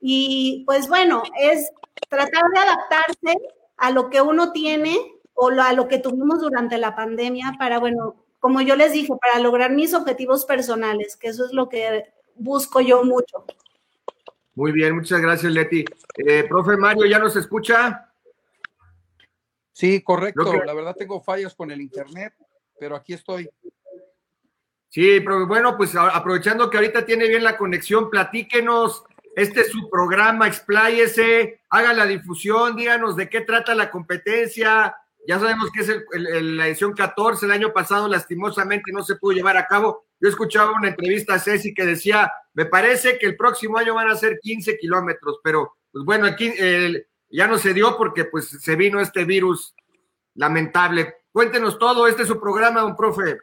y 0.00 0.64
pues 0.66 0.88
bueno, 0.88 1.22
es 1.38 1.70
tratar 2.08 2.42
de 2.54 2.58
adaptarse 2.60 3.38
a 3.76 3.90
lo 3.90 4.10
que 4.10 4.20
uno 4.22 4.52
tiene 4.52 4.96
o 5.34 5.48
a 5.50 5.72
lo 5.72 5.88
que 5.88 5.98
tuvimos 5.98 6.40
durante 6.40 6.78
la 6.78 6.94
pandemia 6.96 7.54
para, 7.58 7.78
bueno, 7.78 8.21
como 8.42 8.60
yo 8.60 8.74
les 8.74 8.92
dije, 8.92 9.12
para 9.20 9.38
lograr 9.38 9.70
mis 9.70 9.94
objetivos 9.94 10.44
personales, 10.44 11.16
que 11.16 11.28
eso 11.28 11.46
es 11.46 11.52
lo 11.52 11.68
que 11.68 12.12
busco 12.34 12.80
yo 12.80 13.04
mucho. 13.04 13.44
Muy 14.56 14.72
bien, 14.72 14.96
muchas 14.96 15.20
gracias, 15.20 15.52
Leti. 15.52 15.84
Eh, 16.16 16.42
profe 16.48 16.76
Mario, 16.76 17.06
¿ya 17.06 17.20
nos 17.20 17.36
escucha? 17.36 18.12
Sí, 19.72 20.02
correcto. 20.02 20.60
La 20.64 20.74
verdad 20.74 20.96
tengo 20.98 21.22
fallas 21.22 21.54
con 21.54 21.70
el 21.70 21.80
internet, 21.80 22.34
pero 22.80 22.96
aquí 22.96 23.12
estoy. 23.12 23.48
Sí, 24.88 25.20
profe. 25.20 25.46
Bueno, 25.46 25.76
pues 25.76 25.94
aprovechando 25.94 26.68
que 26.68 26.78
ahorita 26.78 27.06
tiene 27.06 27.28
bien 27.28 27.44
la 27.44 27.56
conexión, 27.56 28.10
platíquenos 28.10 29.04
este 29.36 29.60
es 29.60 29.68
su 29.68 29.88
programa, 29.88 30.48
expláyese, 30.48 31.60
haga 31.70 31.92
la 31.92 32.06
difusión, 32.06 32.74
díganos 32.74 33.14
de 33.14 33.28
qué 33.28 33.42
trata 33.42 33.72
la 33.76 33.88
competencia. 33.88 34.96
Ya 35.26 35.38
sabemos 35.38 35.70
que 35.70 35.82
es 35.82 35.88
la 36.12 36.66
edición 36.66 36.94
14, 36.94 37.46
el 37.46 37.52
año 37.52 37.72
pasado 37.72 38.08
lastimosamente 38.08 38.90
no 38.92 39.02
se 39.04 39.16
pudo 39.16 39.32
llevar 39.32 39.56
a 39.56 39.66
cabo. 39.66 40.04
Yo 40.20 40.28
escuchaba 40.28 40.72
una 40.72 40.88
entrevista 40.88 41.34
a 41.34 41.38
Ceci 41.38 41.72
que 41.74 41.86
decía, 41.86 42.32
me 42.54 42.66
parece 42.66 43.18
que 43.18 43.26
el 43.26 43.36
próximo 43.36 43.78
año 43.78 43.94
van 43.94 44.10
a 44.10 44.16
ser 44.16 44.38
15 44.40 44.78
kilómetros, 44.78 45.38
pero 45.44 45.76
pues 45.92 46.04
bueno, 46.04 46.26
aquí 46.26 46.52
ya 47.30 47.46
no 47.46 47.58
se 47.58 47.72
dio 47.72 47.96
porque 47.96 48.24
pues 48.24 48.48
se 48.48 48.76
vino 48.76 49.00
este 49.00 49.24
virus 49.24 49.74
lamentable. 50.34 51.14
Cuéntenos 51.30 51.78
todo, 51.78 52.06
este 52.06 52.22
es 52.22 52.28
su 52.28 52.40
programa, 52.40 52.80
don 52.80 52.96
profe. 52.96 53.38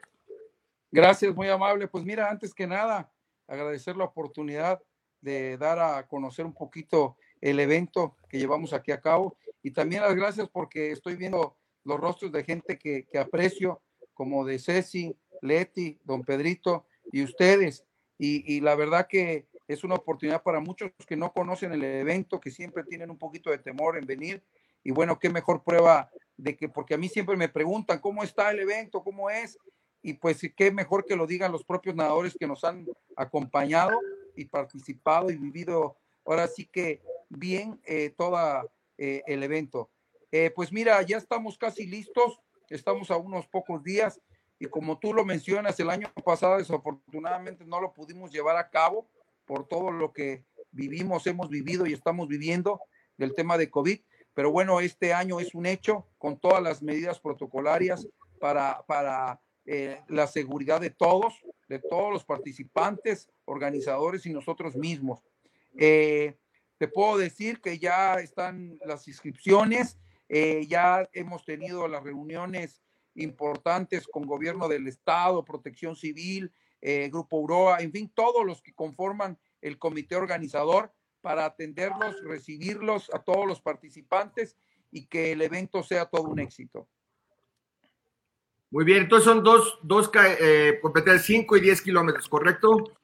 Gracias, 0.90 1.34
muy 1.34 1.48
amable. 1.48 1.88
Pues 1.88 2.04
mira, 2.04 2.30
antes 2.30 2.52
que 2.52 2.66
nada, 2.66 3.10
agradecer 3.46 3.96
la 3.96 4.04
oportunidad 4.04 4.82
de 5.20 5.56
dar 5.56 5.78
a 5.78 6.06
conocer 6.06 6.44
un 6.44 6.54
poquito 6.54 7.16
el 7.40 7.58
evento 7.58 8.16
que 8.28 8.38
llevamos 8.38 8.72
aquí 8.72 8.92
a 8.92 9.00
cabo 9.00 9.36
y 9.62 9.70
también 9.70 10.02
las 10.02 10.14
gracias 10.14 10.48
porque 10.48 10.92
estoy 10.92 11.16
viendo 11.16 11.56
los 11.84 11.98
rostros 11.98 12.32
de 12.32 12.44
gente 12.44 12.78
que, 12.78 13.06
aprecio, 13.18 13.80
como 14.14 14.44
de 14.44 14.58
Ceci, 14.58 15.16
Leti, 15.42 15.98
don 16.04 16.22
Pedrito 16.22 16.86
y 17.12 17.22
ustedes. 17.22 17.84
Y, 18.18 18.60
la 18.60 18.74
verdad 18.74 19.06
que 19.08 19.46
es 19.66 19.82
una 19.82 19.94
oportunidad 19.94 20.42
para 20.42 20.60
muchos 20.60 20.90
que 21.06 21.16
no 21.16 21.32
conocen 21.32 21.72
el 21.72 21.82
evento, 21.82 22.40
que 22.40 22.50
siempre 22.50 22.84
tienen 22.84 23.10
un 23.10 23.18
poquito 23.18 23.50
de 23.50 23.58
temor 23.58 23.96
en 23.96 24.06
venir. 24.06 24.42
Y 24.84 24.90
bueno, 24.90 25.18
qué 25.18 25.30
mejor 25.30 25.62
prueba 25.62 26.10
de 26.36 26.56
que, 26.56 26.68
porque 26.68 26.94
a 26.94 26.98
mí 26.98 27.08
siempre 27.08 27.36
me 27.36 27.48
preguntan 27.48 27.98
cómo 27.98 28.22
está 28.22 28.50
el 28.50 28.60
evento, 28.60 29.02
cómo 29.02 29.30
es, 29.30 29.58
y 30.02 30.14
pues 30.14 30.40
qué 30.56 30.70
mejor 30.70 31.04
que 31.04 31.16
lo 31.16 31.26
digan 31.26 31.52
los 31.52 31.64
propios 31.64 31.94
nadadores 31.94 32.36
que 32.38 32.46
nos 32.46 32.64
han 32.64 32.86
acompañado 33.16 33.98
y 34.34 34.46
participado 34.46 35.30
y 35.30 35.36
vivido 35.36 35.96
ahora 36.24 36.46
sí 36.46 36.66
que 36.66 37.02
bien 37.28 37.80
eh, 37.84 38.10
todo 38.16 38.70
eh, 38.98 39.22
el 39.26 39.42
evento. 39.42 39.90
Eh, 40.32 40.50
pues 40.54 40.72
mira, 40.72 41.00
ya 41.02 41.16
estamos 41.16 41.58
casi 41.58 41.86
listos, 41.86 42.40
estamos 42.68 43.10
a 43.10 43.16
unos 43.16 43.46
pocos 43.48 43.82
días 43.82 44.20
y 44.58 44.66
como 44.66 44.98
tú 44.98 45.12
lo 45.12 45.24
mencionas, 45.24 45.80
el 45.80 45.90
año 45.90 46.12
pasado 46.24 46.58
desafortunadamente 46.58 47.64
no 47.64 47.80
lo 47.80 47.92
pudimos 47.92 48.30
llevar 48.30 48.56
a 48.56 48.68
cabo 48.68 49.08
por 49.44 49.66
todo 49.66 49.90
lo 49.90 50.12
que 50.12 50.44
vivimos, 50.70 51.26
hemos 51.26 51.48
vivido 51.48 51.86
y 51.86 51.92
estamos 51.92 52.28
viviendo 52.28 52.80
del 53.16 53.34
tema 53.34 53.58
de 53.58 53.70
COVID, 53.70 53.98
pero 54.34 54.52
bueno, 54.52 54.80
este 54.80 55.12
año 55.12 55.40
es 55.40 55.54
un 55.54 55.66
hecho 55.66 56.06
con 56.18 56.38
todas 56.38 56.62
las 56.62 56.82
medidas 56.82 57.18
protocolarias 57.18 58.06
para, 58.38 58.84
para 58.86 59.40
eh, 59.66 60.00
la 60.08 60.26
seguridad 60.26 60.80
de 60.80 60.90
todos, 60.90 61.34
de 61.68 61.78
todos 61.78 62.12
los 62.12 62.24
participantes, 62.24 63.28
organizadores 63.44 64.24
y 64.26 64.32
nosotros 64.32 64.76
mismos. 64.76 65.22
Eh, 65.76 66.36
te 66.78 66.88
puedo 66.88 67.18
decir 67.18 67.60
que 67.60 67.78
ya 67.78 68.14
están 68.14 68.78
las 68.84 69.06
inscripciones, 69.08 69.98
eh, 70.30 70.66
ya 70.66 71.06
hemos 71.12 71.44
tenido 71.44 71.86
las 71.88 72.02
reuniones 72.02 72.80
importantes 73.14 74.08
con 74.08 74.24
gobierno 74.24 74.66
del 74.68 74.88
estado, 74.88 75.44
protección 75.44 75.94
civil, 75.96 76.52
Grupo 77.10 77.36
Uroa, 77.36 77.80
en 77.80 77.92
fin, 77.92 78.10
todos 78.14 78.46
los 78.46 78.62
que 78.62 78.72
conforman 78.72 79.38
el 79.60 79.78
comité 79.78 80.16
organizador 80.16 80.90
para 81.20 81.44
atenderlos, 81.44 82.16
recibirlos 82.24 83.10
a 83.12 83.18
todos 83.18 83.46
los 83.46 83.60
participantes 83.60 84.56
y 84.90 85.06
que 85.06 85.32
el 85.32 85.42
evento 85.42 85.82
sea 85.82 86.06
todo 86.06 86.22
un 86.22 86.40
éxito. 86.40 86.88
Muy 88.70 88.84
bien, 88.84 89.02
entonces 89.02 89.24
son 89.24 89.42
dos, 89.42 89.78
dos 89.82 90.10
eh, 90.14 90.78
competencias, 90.80 91.26
5 91.26 91.56
y 91.56 91.60
10 91.60 91.82
kilómetros, 91.82 92.28
¿correcto? 92.28 92.96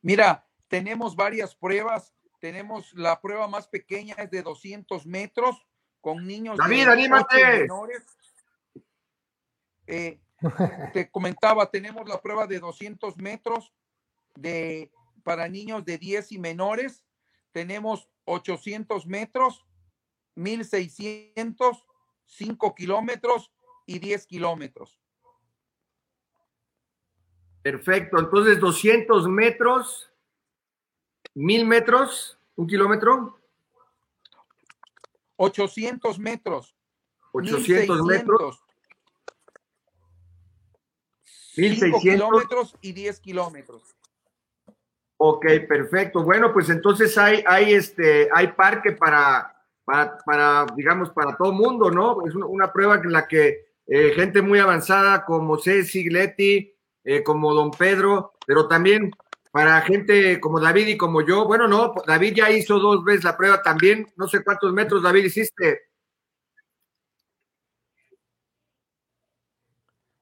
Mira, 0.00 0.46
tenemos 0.68 1.14
varias 1.14 1.54
pruebas. 1.54 2.14
Tenemos 2.40 2.92
la 2.94 3.20
prueba 3.20 3.48
más 3.48 3.68
pequeña, 3.68 4.14
es 4.14 4.30
de 4.30 4.42
200 4.42 5.06
metros, 5.06 5.66
con 6.00 6.26
niños. 6.26 6.56
David, 6.56 6.88
anímate. 6.88 7.68
Eh, 9.86 10.20
te 10.92 11.10
comentaba, 11.10 11.70
tenemos 11.70 12.08
la 12.08 12.20
prueba 12.20 12.46
de 12.46 12.58
200 12.58 13.16
metros 13.18 13.72
de, 14.34 14.90
para 15.22 15.48
niños 15.48 15.84
de 15.84 15.98
10 15.98 16.32
y 16.32 16.38
menores. 16.38 17.04
Tenemos 17.52 18.08
800 18.24 19.06
metros, 19.06 19.64
1600, 20.34 21.86
5 22.26 22.74
kilómetros 22.74 23.52
y 23.86 23.98
10 23.98 24.26
kilómetros. 24.26 25.00
Perfecto, 27.62 28.18
entonces 28.20 28.60
200 28.60 29.28
metros, 29.28 30.12
1000 31.34 31.66
metros, 31.66 32.38
un 32.54 32.66
kilómetro. 32.66 33.40
800 35.36 36.18
metros. 36.18 36.74
800 37.32 38.02
metros. 38.02 38.62
1600 41.56 42.02
kilómetros 42.02 42.76
y 42.80 42.92
10 42.92 43.20
kilómetros. 43.20 43.82
Ok, 45.18 45.46
perfecto. 45.66 46.22
Bueno, 46.22 46.52
pues 46.52 46.68
entonces 46.68 47.16
hay, 47.16 47.42
hay, 47.46 47.72
este, 47.72 48.28
hay 48.32 48.48
parque 48.48 48.92
para, 48.92 49.64
para, 49.84 50.18
para 50.18 50.66
digamos, 50.76 51.10
para 51.10 51.36
todo 51.36 51.52
mundo, 51.52 51.90
¿no? 51.90 52.26
Es 52.26 52.34
una, 52.34 52.46
una 52.46 52.72
prueba 52.72 52.96
en 52.96 53.12
la 53.12 53.26
que 53.26 53.66
eh, 53.86 54.12
gente 54.14 54.42
muy 54.42 54.58
avanzada 54.58 55.24
como 55.24 55.58
Ceci, 55.58 56.10
Leti, 56.10 56.74
eh, 57.04 57.22
como 57.22 57.54
Don 57.54 57.70
Pedro, 57.70 58.32
pero 58.46 58.66
también 58.66 59.10
para 59.56 59.80
gente 59.80 60.38
como 60.38 60.60
David 60.60 60.86
y 60.86 60.96
como 60.98 61.22
yo. 61.22 61.46
Bueno, 61.46 61.66
no, 61.66 61.94
David 62.06 62.34
ya 62.36 62.50
hizo 62.50 62.78
dos 62.78 63.02
veces 63.02 63.24
la 63.24 63.38
prueba 63.38 63.62
también. 63.62 64.06
No 64.14 64.28
sé 64.28 64.44
cuántos 64.44 64.70
metros, 64.70 65.02
David, 65.02 65.24
hiciste. 65.24 65.80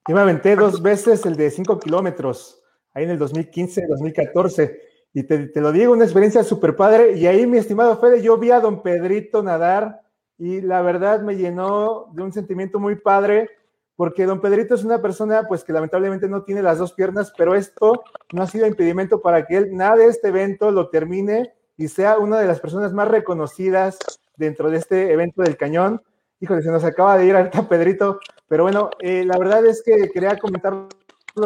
Yo 0.06 0.14
me 0.14 0.20
aventé 0.20 0.54
dos 0.54 0.80
veces 0.80 1.26
el 1.26 1.34
de 1.34 1.50
cinco 1.50 1.80
kilómetros, 1.80 2.62
ahí 2.92 3.02
en 3.02 3.10
el 3.10 3.18
2015, 3.18 3.88
2014. 3.88 4.80
Y 5.14 5.24
te, 5.24 5.48
te 5.48 5.60
lo 5.60 5.72
digo, 5.72 5.92
una 5.92 6.04
experiencia 6.04 6.44
súper 6.44 6.76
padre. 6.76 7.18
Y 7.18 7.26
ahí, 7.26 7.44
mi 7.44 7.58
estimado 7.58 7.98
Fede, 7.98 8.22
yo 8.22 8.38
vi 8.38 8.52
a 8.52 8.60
don 8.60 8.84
Pedrito 8.84 9.42
nadar 9.42 10.00
y 10.38 10.60
la 10.60 10.80
verdad 10.80 11.22
me 11.22 11.34
llenó 11.34 12.06
de 12.12 12.22
un 12.22 12.32
sentimiento 12.32 12.78
muy 12.78 12.94
padre 12.94 13.50
porque 13.96 14.26
don 14.26 14.40
Pedrito 14.40 14.74
es 14.74 14.84
una 14.84 15.00
persona 15.00 15.46
pues 15.46 15.64
que 15.64 15.72
lamentablemente 15.72 16.28
no 16.28 16.42
tiene 16.42 16.62
las 16.62 16.78
dos 16.78 16.92
piernas, 16.92 17.32
pero 17.36 17.54
esto 17.54 18.02
no 18.32 18.42
ha 18.42 18.46
sido 18.46 18.66
impedimento 18.66 19.20
para 19.20 19.46
que 19.46 19.56
él 19.56 19.76
nada 19.76 19.96
de 19.96 20.06
este 20.06 20.28
evento 20.28 20.70
lo 20.70 20.88
termine 20.90 21.52
y 21.76 21.88
sea 21.88 22.18
una 22.18 22.38
de 22.38 22.46
las 22.46 22.60
personas 22.60 22.92
más 22.92 23.08
reconocidas 23.08 23.98
dentro 24.36 24.70
de 24.70 24.78
este 24.78 25.12
evento 25.12 25.42
del 25.42 25.56
cañón. 25.56 26.02
Híjole, 26.40 26.62
se 26.62 26.70
nos 26.70 26.84
acaba 26.84 27.16
de 27.16 27.26
ir 27.26 27.36
ahorita 27.36 27.68
Pedrito, 27.68 28.18
pero 28.48 28.64
bueno, 28.64 28.90
eh, 29.00 29.24
la 29.24 29.38
verdad 29.38 29.64
es 29.66 29.82
que 29.82 30.10
quería 30.10 30.38
comentarlo 30.38 30.88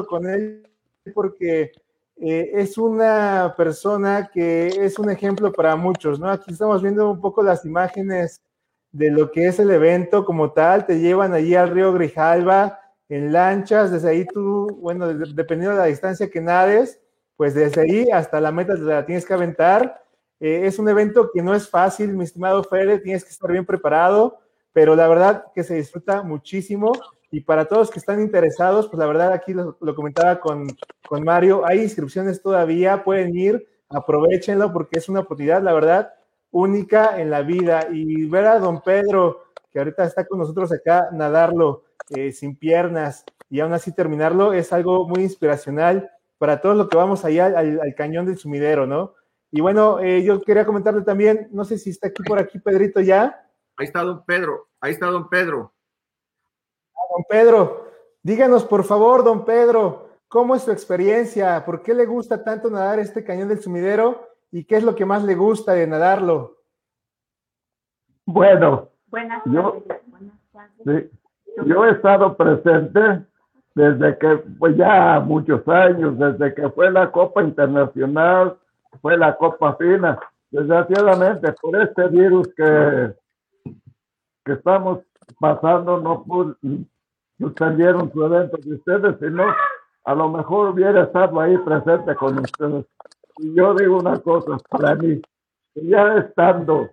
con 0.08 0.28
él 0.28 0.68
porque 1.14 1.72
eh, 2.16 2.50
es 2.54 2.78
una 2.78 3.54
persona 3.56 4.30
que 4.32 4.68
es 4.68 4.98
un 4.98 5.10
ejemplo 5.10 5.52
para 5.52 5.76
muchos, 5.76 6.18
¿no? 6.18 6.28
Aquí 6.30 6.52
estamos 6.52 6.82
viendo 6.82 7.10
un 7.10 7.20
poco 7.20 7.42
las 7.42 7.64
imágenes 7.64 8.42
de 8.92 9.10
lo 9.10 9.30
que 9.30 9.46
es 9.46 9.58
el 9.58 9.70
evento 9.70 10.24
como 10.24 10.52
tal, 10.52 10.86
te 10.86 10.98
llevan 10.98 11.32
allí 11.32 11.54
al 11.54 11.70
río 11.70 11.92
Grijalva 11.92 12.80
en 13.08 13.32
lanchas, 13.32 13.90
desde 13.90 14.10
ahí 14.10 14.26
tú, 14.26 14.78
bueno, 14.80 15.08
dependiendo 15.08 15.70
de 15.70 15.82
la 15.82 15.86
distancia 15.86 16.30
que 16.30 16.40
nades, 16.40 17.00
pues 17.36 17.54
desde 17.54 17.80
ahí 17.80 18.10
hasta 18.10 18.40
la 18.40 18.52
meta 18.52 18.74
te 18.74 18.80
la 18.80 19.06
tienes 19.06 19.24
que 19.24 19.34
aventar. 19.34 20.04
Eh, 20.40 20.62
es 20.64 20.78
un 20.78 20.88
evento 20.88 21.30
que 21.32 21.42
no 21.42 21.54
es 21.54 21.68
fácil, 21.68 22.14
mi 22.14 22.24
estimado 22.24 22.62
Fede, 22.64 22.98
tienes 22.98 23.24
que 23.24 23.30
estar 23.30 23.50
bien 23.50 23.64
preparado, 23.64 24.38
pero 24.72 24.94
la 24.94 25.08
verdad 25.08 25.44
que 25.54 25.64
se 25.64 25.74
disfruta 25.74 26.22
muchísimo. 26.22 26.92
Y 27.30 27.40
para 27.40 27.66
todos 27.66 27.90
que 27.90 27.98
están 27.98 28.20
interesados, 28.20 28.88
pues 28.88 28.98
la 28.98 29.06
verdad 29.06 29.32
aquí 29.32 29.52
lo, 29.52 29.76
lo 29.80 29.94
comentaba 29.94 30.40
con, 30.40 30.66
con 31.06 31.24
Mario, 31.24 31.62
hay 31.66 31.82
inscripciones 31.82 32.40
todavía, 32.40 33.04
pueden 33.04 33.36
ir, 33.36 33.68
aprovechenlo 33.88 34.72
porque 34.72 34.98
es 34.98 35.08
una 35.08 35.20
oportunidad, 35.20 35.62
la 35.62 35.74
verdad, 35.74 36.12
única 36.50 37.20
en 37.20 37.30
la 37.30 37.42
vida. 37.42 37.88
Y 37.90 38.26
ver 38.26 38.46
a 38.46 38.58
don 38.58 38.82
Pedro, 38.82 39.44
que 39.70 39.78
ahorita 39.78 40.04
está 40.04 40.26
con 40.26 40.38
nosotros 40.38 40.72
acá, 40.72 41.08
nadarlo 41.12 41.84
eh, 42.10 42.32
sin 42.32 42.56
piernas 42.56 43.24
y 43.50 43.60
aún 43.60 43.72
así 43.72 43.92
terminarlo, 43.92 44.52
es 44.52 44.72
algo 44.72 45.06
muy 45.08 45.22
inspiracional 45.22 46.10
para 46.38 46.60
todos 46.60 46.76
los 46.76 46.88
que 46.88 46.96
vamos 46.96 47.24
allá 47.24 47.46
al, 47.46 47.94
cañón 47.96 48.26
del 48.26 48.38
sumidero, 48.38 48.86
¿no? 48.86 49.14
Y 49.50 49.60
bueno, 49.60 49.98
eh, 50.00 50.22
yo 50.22 50.40
quería 50.42 50.66
comentarle 50.66 51.02
también, 51.02 51.48
no 51.50 51.64
sé 51.64 51.78
si 51.78 51.90
está 51.90 52.08
aquí 52.08 52.22
por 52.22 52.38
aquí 52.38 52.58
Pedrito 52.58 53.00
ya. 53.00 53.46
Ahí 53.76 53.86
está 53.86 54.02
don 54.02 54.24
Pedro, 54.24 54.68
ahí 54.80 54.92
está 54.92 55.06
don 55.06 55.28
Pedro. 55.28 55.72
Don 57.14 57.24
Pedro, 57.28 57.90
díganos 58.22 58.64
por 58.64 58.84
favor, 58.84 59.24
don 59.24 59.44
Pedro, 59.44 60.10
¿cómo 60.28 60.54
es 60.54 60.62
su 60.62 60.70
experiencia? 60.70 61.64
¿Por 61.64 61.82
qué 61.82 61.94
le 61.94 62.04
gusta 62.04 62.44
tanto 62.44 62.70
nadar 62.70 62.98
este 62.98 63.24
cañón 63.24 63.48
del 63.48 63.60
sumidero? 63.60 64.27
¿Y 64.50 64.64
qué 64.64 64.76
es 64.76 64.84
lo 64.84 64.94
que 64.94 65.04
más 65.04 65.24
le 65.24 65.34
gusta 65.34 65.72
de 65.72 65.86
nadarlo? 65.86 66.56
Bueno, 68.26 68.88
yo, 69.46 69.82
yo 71.64 71.84
he 71.84 71.90
estado 71.92 72.36
presente 72.36 73.24
desde 73.74 74.18
que, 74.18 74.36
pues 74.58 74.76
ya 74.76 75.20
muchos 75.20 75.66
años, 75.68 76.18
desde 76.18 76.54
que 76.54 76.68
fue 76.70 76.90
la 76.90 77.10
Copa 77.10 77.42
Internacional 77.42 78.56
fue 79.00 79.16
la 79.16 79.36
Copa 79.36 79.76
Fina. 79.76 80.18
Desgraciadamente, 80.50 81.52
por 81.60 81.80
este 81.80 82.08
virus 82.08 82.48
que, 82.56 83.14
que 84.44 84.52
estamos 84.52 85.00
pasando, 85.38 86.00
no 86.00 86.24
suspendieron 87.38 88.10
su 88.12 88.24
evento 88.24 88.56
de 88.56 88.74
ustedes, 88.74 89.16
sino 89.20 89.44
a 90.04 90.14
lo 90.14 90.28
mejor 90.30 90.70
hubiera 90.70 91.02
estado 91.04 91.40
ahí 91.40 91.56
presente 91.58 92.14
con 92.14 92.38
ustedes. 92.38 92.86
Y 93.38 93.54
yo 93.54 93.74
digo 93.74 93.98
una 93.98 94.18
cosa, 94.20 94.58
para 94.68 94.94
mí, 94.96 95.20
ya 95.74 96.16
estando 96.18 96.90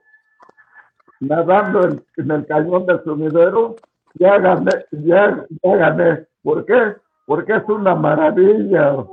nadando 1.20 1.88
en, 2.18 2.32
el 2.32 2.46
cañón 2.46 2.86
del 2.86 3.04
sumidero, 3.04 3.76
ya 4.14 4.38
gané, 4.38 4.86
ya, 4.92 5.46
ya 5.64 5.76
gané. 5.76 6.28
¿Por 6.44 6.66
qué? 6.66 6.96
Porque 7.26 7.56
es 7.56 7.64
una 7.68 7.96
maravilla. 7.96 9.06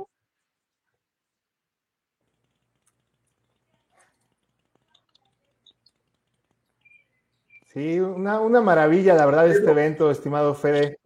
Sí, 7.65 7.99
una, 7.99 8.39
una 8.39 8.61
maravilla, 8.61 9.15
la 9.15 9.25
verdad, 9.25 9.47
este 9.47 9.71
evento, 9.71 10.11
estimado 10.11 10.53
Fede. 10.53 10.99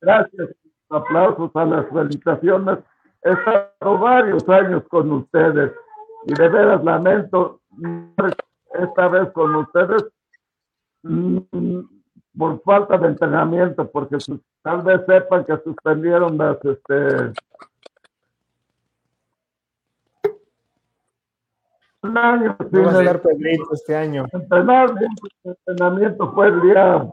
Gracias, 0.00 0.50
aplausos 0.88 1.50
a 1.54 1.64
las 1.64 1.88
felicitaciones. 1.88 2.78
He 3.24 3.30
estado 3.30 3.98
varios 3.98 4.46
años 4.48 4.82
con 4.88 5.10
ustedes 5.10 5.72
y 6.26 6.34
de 6.34 6.48
veras 6.48 6.84
lamento 6.84 7.60
esta 8.74 9.08
vez 9.08 9.30
con 9.32 9.54
ustedes 9.56 10.04
mm, 11.02 11.38
por 12.36 12.60
falta 12.62 12.98
de 12.98 13.08
entrenamiento, 13.08 13.90
porque 13.90 14.18
tal 14.62 14.82
vez 14.82 15.00
sepan 15.06 15.44
que 15.44 15.56
suspendieron 15.58 16.36
las 16.36 16.62
este 16.64 17.32
un 22.02 22.18
año 22.18 22.56
sin 22.70 22.86
a 22.86 23.02
dar 23.02 23.22
este 23.72 23.96
año. 23.96 24.26
entrenamiento 25.44 26.32
fue 26.32 26.48
el 26.48 26.60
día 26.60 27.10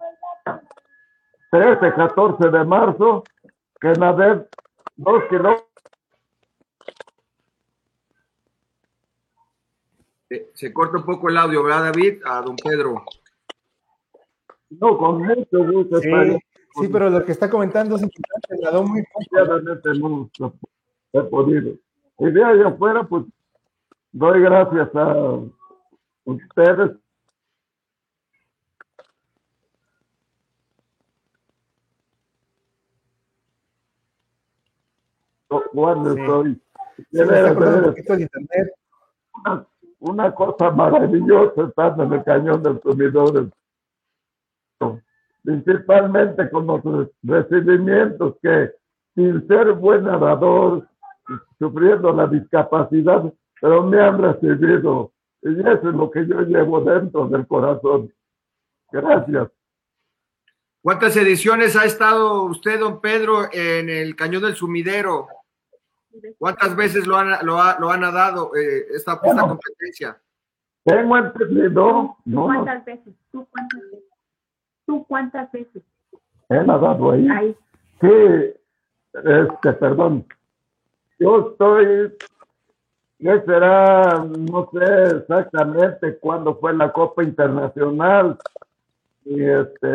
13, 1.51 1.93
14 1.93 2.49
de 2.49 2.63
marzo, 2.65 3.23
que 3.79 3.93
nadé 3.93 4.45
dos 4.97 5.23
kilómetros. 5.29 5.70
Se 10.53 10.71
corta 10.71 10.97
un 10.97 11.05
poco 11.05 11.29
el 11.29 11.37
audio, 11.37 11.63
¿verdad, 11.63 11.91
David? 11.91 12.21
A 12.25 12.41
don 12.41 12.55
Pedro. 12.55 13.03
No, 14.69 14.97
con 14.97 15.23
mucho 15.23 15.71
gusto. 15.71 15.99
Sí, 15.99 16.87
pero 16.89 17.09
lo 17.09 17.25
que 17.25 17.33
está 17.33 17.49
comentando 17.49 17.97
es 17.97 18.03
importante, 18.03 18.55
nadó 18.61 18.83
muy 18.83 19.03
poco. 19.03 20.55
No 21.13 21.19
he 21.19 21.23
podido. 21.23 21.73
Y 22.19 22.31
de 22.31 22.43
ahí 22.43 22.61
afuera, 22.61 23.03
pues, 23.03 23.25
doy 24.11 24.41
gracias 24.41 24.89
a 24.95 25.39
ustedes 26.23 26.91
cuando 35.73 36.11
estoy. 36.11 36.61
Una, 40.01 40.33
cosa 40.33 40.71
maravillosa 40.71 41.63
estando 41.67 42.03
en 42.03 42.13
el 42.13 42.23
cañón 42.23 42.63
del 42.63 42.81
sumidor. 42.81 43.49
Principalmente 45.43 46.49
con 46.49 46.65
los 46.65 46.81
recibimientos 47.21 48.35
que, 48.41 48.71
sin 49.15 49.47
ser 49.47 49.73
buen 49.73 50.03
nadador, 50.03 50.87
sufriendo 51.59 52.11
la 52.13 52.27
discapacidad, 52.27 53.31
pero 53.59 53.83
me 53.83 54.01
han 54.01 54.19
recibido. 54.19 55.11
Y 55.43 55.59
eso 55.59 55.89
es 55.89 55.95
lo 55.95 56.09
que 56.09 56.25
yo 56.25 56.41
llevo 56.41 56.81
dentro 56.81 57.27
del 57.27 57.45
corazón. 57.45 58.11
Gracias. 58.91 59.49
¿Cuántas 60.81 61.15
ediciones 61.15 61.75
ha 61.75 61.85
estado 61.85 62.43
usted, 62.43 62.79
don 62.79 63.01
Pedro, 63.01 63.43
en 63.51 63.87
el 63.89 64.15
Cañón 64.15 64.41
del 64.41 64.55
Sumidero? 64.55 65.27
¿Cuántas 66.37 66.75
veces 66.75 67.07
lo 67.07 67.17
han, 67.17 67.45
lo 67.45 67.61
ha, 67.61 67.79
lo 67.79 67.91
han 67.91 68.01
dado 68.01 68.55
eh, 68.55 68.87
esta, 68.95 69.19
esta, 69.23 69.41
competencia? 69.41 70.17
Tengo 70.83 71.17
entendido. 71.17 72.17
¿Tú 72.25 72.45
cuántas 72.45 72.85
veces? 72.85 73.13
¿Tú 73.31 73.47
cuántas 73.49 73.81
veces? 73.81 74.03
¿Tú 74.85 75.05
cuántas 75.07 75.51
veces? 75.51 75.83
He 76.49 76.63
nadado 76.63 77.11
ahí. 77.11 77.27
ahí. 77.29 77.57
Sí, 78.01 78.07
este, 79.13 79.73
perdón. 79.73 80.25
Yo 81.19 81.51
estoy, 81.51 82.17
¿qué 83.19 83.41
será? 83.45 84.25
No 84.25 84.69
sé 84.73 85.17
exactamente 85.17 86.17
cuándo 86.17 86.55
fue 86.55 86.73
la 86.73 86.91
Copa 86.91 87.23
Internacional. 87.23 88.37
Y 89.25 89.43
este. 89.43 89.87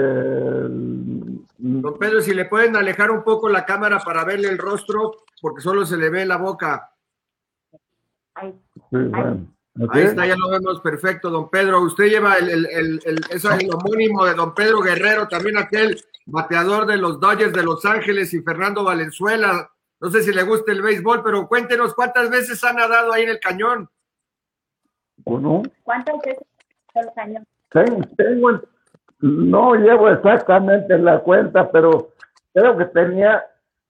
Don 1.58 1.98
Pedro, 1.98 2.20
si 2.20 2.34
le 2.34 2.44
pueden 2.44 2.76
alejar 2.76 3.10
un 3.10 3.24
poco 3.24 3.48
la 3.48 3.64
cámara 3.64 3.98
para 3.98 4.24
verle 4.24 4.48
el 4.48 4.58
rostro, 4.58 5.24
porque 5.40 5.62
solo 5.62 5.84
se 5.84 5.96
le 5.96 6.10
ve 6.10 6.24
la 6.24 6.36
boca. 6.36 6.90
Ahí, 8.34 8.54
está, 9.94 10.26
ya 10.26 10.36
lo 10.36 10.48
vemos 10.50 10.80
perfecto, 10.80 11.30
don 11.30 11.50
Pedro. 11.50 11.80
Usted 11.82 12.06
lleva 12.06 12.36
el, 12.36 12.48
el, 12.48 12.66
el, 12.66 13.00
el, 13.30 13.70
homónimo 13.74 14.24
de 14.24 14.34
don 14.34 14.54
Pedro 14.54 14.80
Guerrero, 14.80 15.26
también 15.26 15.58
aquel 15.58 16.00
bateador 16.26 16.86
de 16.86 16.96
los 16.96 17.20
Dodgers 17.20 17.52
de 17.52 17.62
Los 17.62 17.84
Ángeles 17.84 18.32
y 18.34 18.42
Fernando 18.42 18.84
Valenzuela. 18.84 19.70
No 20.00 20.10
sé 20.10 20.22
si 20.22 20.32
le 20.32 20.42
gusta 20.42 20.72
el 20.72 20.82
béisbol, 20.82 21.22
pero 21.22 21.48
cuéntenos 21.48 21.94
cuántas 21.94 22.30
veces 22.30 22.62
ha 22.64 22.72
nadado 22.72 23.12
ahí 23.12 23.24
en 23.24 23.30
el 23.30 23.40
cañón. 23.40 23.88
¿O 25.24 25.62
¿Cuántas 25.82 26.14
veces 26.20 26.44
en 26.94 27.02
el 27.02 27.14
cañón? 27.14 27.46
tengo, 28.16 28.60
no 29.20 29.74
llevo 29.74 30.08
exactamente 30.08 30.98
la 30.98 31.20
cuenta, 31.20 31.70
pero 31.70 32.12
creo 32.52 32.76
que 32.76 32.84
tenía 32.86 33.44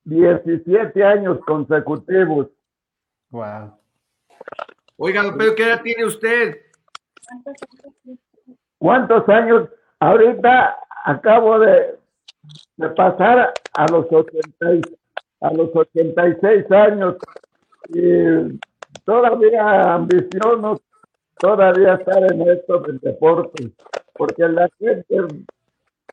17 0.05 1.05
años 1.05 1.39
consecutivos. 1.47 2.49
Wow. 3.31 3.77
Oiga, 4.97 5.23
Pedro, 5.37 5.55
¿qué 5.57 5.65
edad 5.65 5.83
tiene 5.83 6.05
usted? 6.05 6.57
¿Cuántos 8.79 9.29
años? 9.29 9.69
Ahorita 9.99 10.77
acabo 11.05 11.59
de, 11.59 11.99
de 12.77 12.89
pasar 12.91 13.53
a 13.75 13.87
los, 13.91 14.07
80, 14.11 14.89
a 15.41 15.53
los 15.53 15.75
86 15.75 16.71
años 16.71 17.17
y 17.89 18.59
todavía 19.05 19.95
ambiciono 19.95 20.77
todavía 21.39 21.95
estar 21.95 22.33
en 22.33 22.49
esto 22.49 22.81
del 22.81 22.99
deporte, 23.01 23.71
porque 24.17 24.49
la 24.49 24.69
gente 24.79 25.05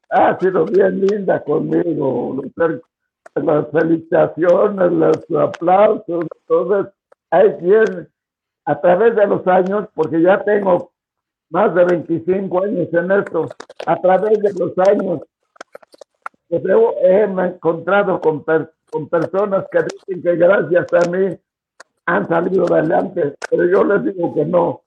ha 0.10 0.38
sido 0.40 0.66
bien 0.66 1.02
linda 1.02 1.44
conmigo, 1.44 2.42
las 3.36 3.72
felicitaciones, 3.72 4.92
los 4.92 5.18
aplausos, 5.40 6.26
todo 6.48 6.92
hay 7.32 7.52
quien 7.58 8.08
a 8.66 8.80
través 8.80 9.16
de 9.16 9.28
los 9.28 9.46
años, 9.48 9.88
porque 9.96 10.22
ya 10.22 10.44
tengo 10.44 10.92
más 11.50 11.74
de 11.76 11.84
25 11.84 12.64
años 12.64 12.88
en 12.94 13.12
esto, 13.12 13.48
a 13.86 13.96
través 14.02 14.40
de 14.40 14.54
los 14.54 14.78
años, 14.88 15.20
pues 16.48 16.64
he 17.02 17.24
encontrado 17.24 18.22
con, 18.22 18.44
con 18.92 19.10
personas 19.10 19.66
que 19.72 19.80
dicen 19.84 20.22
que 20.22 20.36
gracias 20.36 20.88
a 20.94 21.10
mí 21.10 21.36
han 22.06 22.28
salido 22.28 22.66
adelante, 22.72 23.36
pero 23.50 23.66
yo 23.66 23.84
les 23.84 24.04
digo 24.04 24.34
que 24.36 24.46
no, 24.46 24.82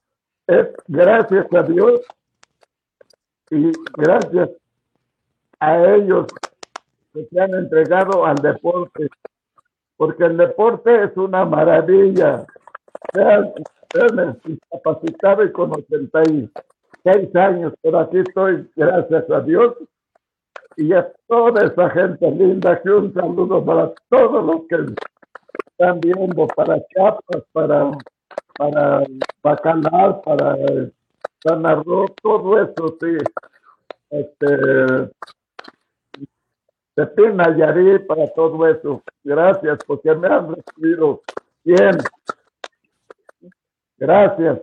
es 0.47 0.67
gracias 0.87 1.45
a 1.53 1.63
Dios 1.63 2.01
y 3.51 3.71
gracias 3.95 4.49
a 5.59 5.95
ellos 5.95 6.27
que 7.13 7.25
se 7.25 7.39
han 7.39 7.53
entregado 7.53 8.25
al 8.25 8.35
deporte, 8.35 9.09
porque 9.95 10.25
el 10.25 10.37
deporte 10.37 11.03
es 11.05 11.17
una 11.17 11.45
maravilla. 11.45 12.45
Sean, 13.13 13.53
discapacitado 14.43 15.43
y 15.45 15.51
con 15.51 15.71
86 15.71 17.35
años, 17.35 17.73
pero 17.81 17.99
aquí 17.99 18.17
estoy, 18.19 18.69
gracias 18.75 19.29
a 19.31 19.39
Dios 19.41 19.75
y 20.75 20.93
a 20.93 21.11
toda 21.27 21.65
esa 21.65 21.89
gente 21.89 22.29
linda, 22.31 22.79
que 22.81 22.89
un 22.89 23.13
saludo 23.13 23.63
para 23.65 23.91
todos 24.09 24.45
los 24.45 24.67
que 24.67 24.93
están 25.71 25.99
viendo, 26.01 26.47
para 26.47 26.79
Chiapas, 26.87 27.43
para, 27.53 27.91
para 28.57 29.03
Bacalar, 29.41 30.21
para 30.21 30.55
San 31.43 31.65
Arroz, 31.65 32.11
todo 32.21 32.61
eso, 32.61 32.97
sí. 32.99 33.17
Este, 34.09 34.47
de 37.05 37.33
Nayarit 37.33 38.07
para 38.07 38.27
todo 38.33 38.67
eso. 38.67 39.03
Gracias, 39.23 39.79
porque 39.85 40.15
me 40.15 40.27
han 40.27 40.55
recibido 40.55 41.21
bien. 41.63 41.97
Gracias. 43.97 44.61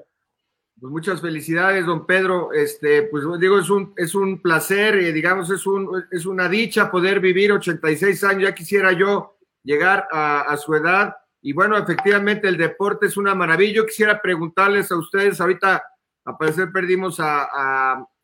Pues 0.81 0.93
muchas 0.93 1.21
felicidades, 1.21 1.87
don 1.87 2.07
Pedro. 2.07 2.53
Este, 2.53 3.05
pues 3.05 3.25
digo, 3.39 3.59
es 3.59 3.71
un, 3.71 3.95
es 3.97 4.15
un 4.15 4.43
placer, 4.43 4.97
y 4.97 5.13
digamos, 5.13 5.51
es, 5.51 5.67
un, 5.67 6.05
es 6.11 6.27
una 6.27 6.49
dicha 6.49 6.91
poder 6.91 7.21
vivir 7.21 7.53
86 7.53 8.25
años. 8.25 8.43
Ya 8.43 8.55
quisiera 8.55 8.93
yo 8.93 9.37
llegar 9.63 10.07
a, 10.11 10.57
su 10.57 10.75
edad 10.75 11.17
y 11.41 11.53
bueno, 11.53 11.77
efectivamente 11.79 12.49
el 12.49 12.57
deporte 12.57 13.07
es 13.07 13.17
una 13.17 13.35
maravilla. 13.35 13.77
Yo 13.77 13.87
quisiera 13.87 14.21
preguntarles 14.21 14.91
a 14.91 14.97
ustedes, 14.97 15.41
ahorita 15.41 15.83
a 16.25 16.37
parecer 16.37 16.71
perdimos 16.73 17.21
a, 17.21 17.49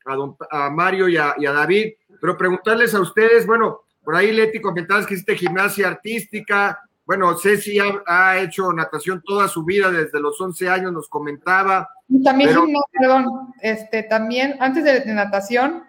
a, 0.04 0.70
Mario 0.70 1.08
y 1.08 1.16
a, 1.16 1.34
David, 1.38 1.94
pero 2.20 2.36
preguntarles 2.36 2.94
a 2.94 3.00
ustedes, 3.00 3.46
bueno, 3.46 3.80
por 4.02 4.16
ahí 4.16 4.32
Leti 4.32 4.60
comentabas 4.60 5.06
que 5.06 5.14
hiciste 5.14 5.36
gimnasia 5.36 5.88
artística, 5.88 6.80
bueno, 7.04 7.36
Ceci 7.36 7.78
ha, 7.78 8.02
ha, 8.06 8.38
hecho 8.38 8.72
natación 8.72 9.22
toda 9.26 9.48
su 9.48 9.64
vida, 9.64 9.90
desde 9.90 10.20
los 10.20 10.40
11 10.40 10.68
años 10.68 10.92
nos 10.92 11.08
comentaba. 11.08 11.88
también, 12.22 12.50
perdón, 12.92 13.52
este, 13.60 14.04
también 14.04 14.56
antes 14.60 14.84
de, 14.84 15.00
de, 15.00 15.12
natación 15.12 15.84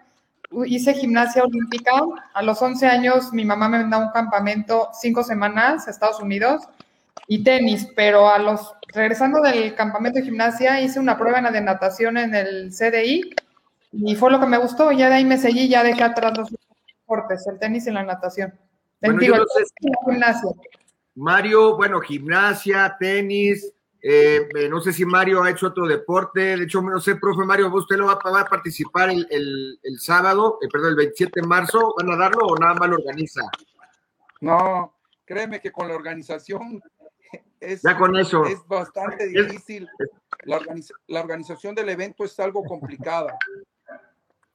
hice 0.66 0.94
gimnasia 0.94 1.44
olímpica. 1.44 1.92
A 2.34 2.42
los 2.42 2.60
11 2.60 2.86
años 2.86 3.32
mi 3.32 3.44
mamá 3.44 3.68
me 3.68 3.78
mandó 3.78 3.98
a 3.98 4.06
un 4.06 4.10
campamento 4.10 4.88
cinco 5.00 5.22
semanas 5.22 5.86
a 5.86 5.92
Estados 5.92 6.20
Unidos 6.20 6.62
y 7.28 7.44
tenis, 7.44 7.88
pero 7.94 8.28
a 8.28 8.38
los 8.38 8.74
regresando 8.94 9.40
del 9.40 9.74
campamento 9.74 10.18
de 10.18 10.24
gimnasia 10.24 10.80
hice 10.80 11.00
una 11.00 11.16
prueba 11.16 11.50
de 11.50 11.60
natación 11.60 12.16
en 12.18 12.34
el 12.34 12.70
CDI 12.70 13.34
y 13.92 14.16
fue 14.16 14.30
lo 14.30 14.40
que 14.40 14.46
me 14.46 14.58
gustó. 14.58 14.92
Ya 14.92 15.08
de 15.08 15.16
ahí 15.16 15.24
me 15.24 15.38
seguí, 15.38 15.68
ya 15.68 15.82
dejé 15.82 16.02
atrás 16.02 16.36
los 16.36 16.50
deportes, 16.50 17.46
el 17.46 17.58
tenis 17.58 17.86
y 17.86 17.90
la 17.90 18.04
natación. 18.04 18.52
Mario, 21.14 21.76
bueno, 21.76 22.00
gimnasia, 22.00 22.96
tenis, 22.98 23.72
eh, 24.00 24.48
eh, 24.56 24.68
no 24.68 24.80
sé 24.80 24.92
si 24.92 25.04
Mario 25.04 25.42
ha 25.42 25.50
hecho 25.50 25.68
otro 25.68 25.86
deporte, 25.86 26.56
de 26.56 26.64
hecho, 26.64 26.82
no 26.82 27.00
sé, 27.00 27.16
profe 27.16 27.44
Mario, 27.44 27.72
¿usted 27.72 27.96
lo 27.96 28.06
va, 28.06 28.14
a 28.14 28.44
participar 28.46 29.10
el, 29.10 29.26
el, 29.30 30.00
sábado, 30.00 30.58
eh, 30.62 30.68
perdón, 30.72 30.90
el 30.90 30.96
27 30.96 31.40
de 31.40 31.46
marzo? 31.46 31.94
¿Van 31.98 32.10
a 32.10 32.16
darlo 32.16 32.46
o 32.46 32.56
nada 32.56 32.74
más 32.74 32.88
lo 32.88 32.96
organiza? 32.96 33.42
No, 34.40 34.94
créeme 35.24 35.60
que 35.60 35.70
con 35.70 35.86
la 35.86 35.94
organización 35.94 36.82
es, 37.62 37.82
ya 37.82 37.96
con 37.96 38.16
eso. 38.16 38.44
es 38.44 38.66
bastante 38.66 39.28
difícil. 39.28 39.88
La, 40.44 40.60
la, 41.06 41.20
organización 41.20 41.74
del 41.74 41.88
evento 41.88 42.24
es 42.24 42.38
algo 42.40 42.64
complicada. 42.64 43.36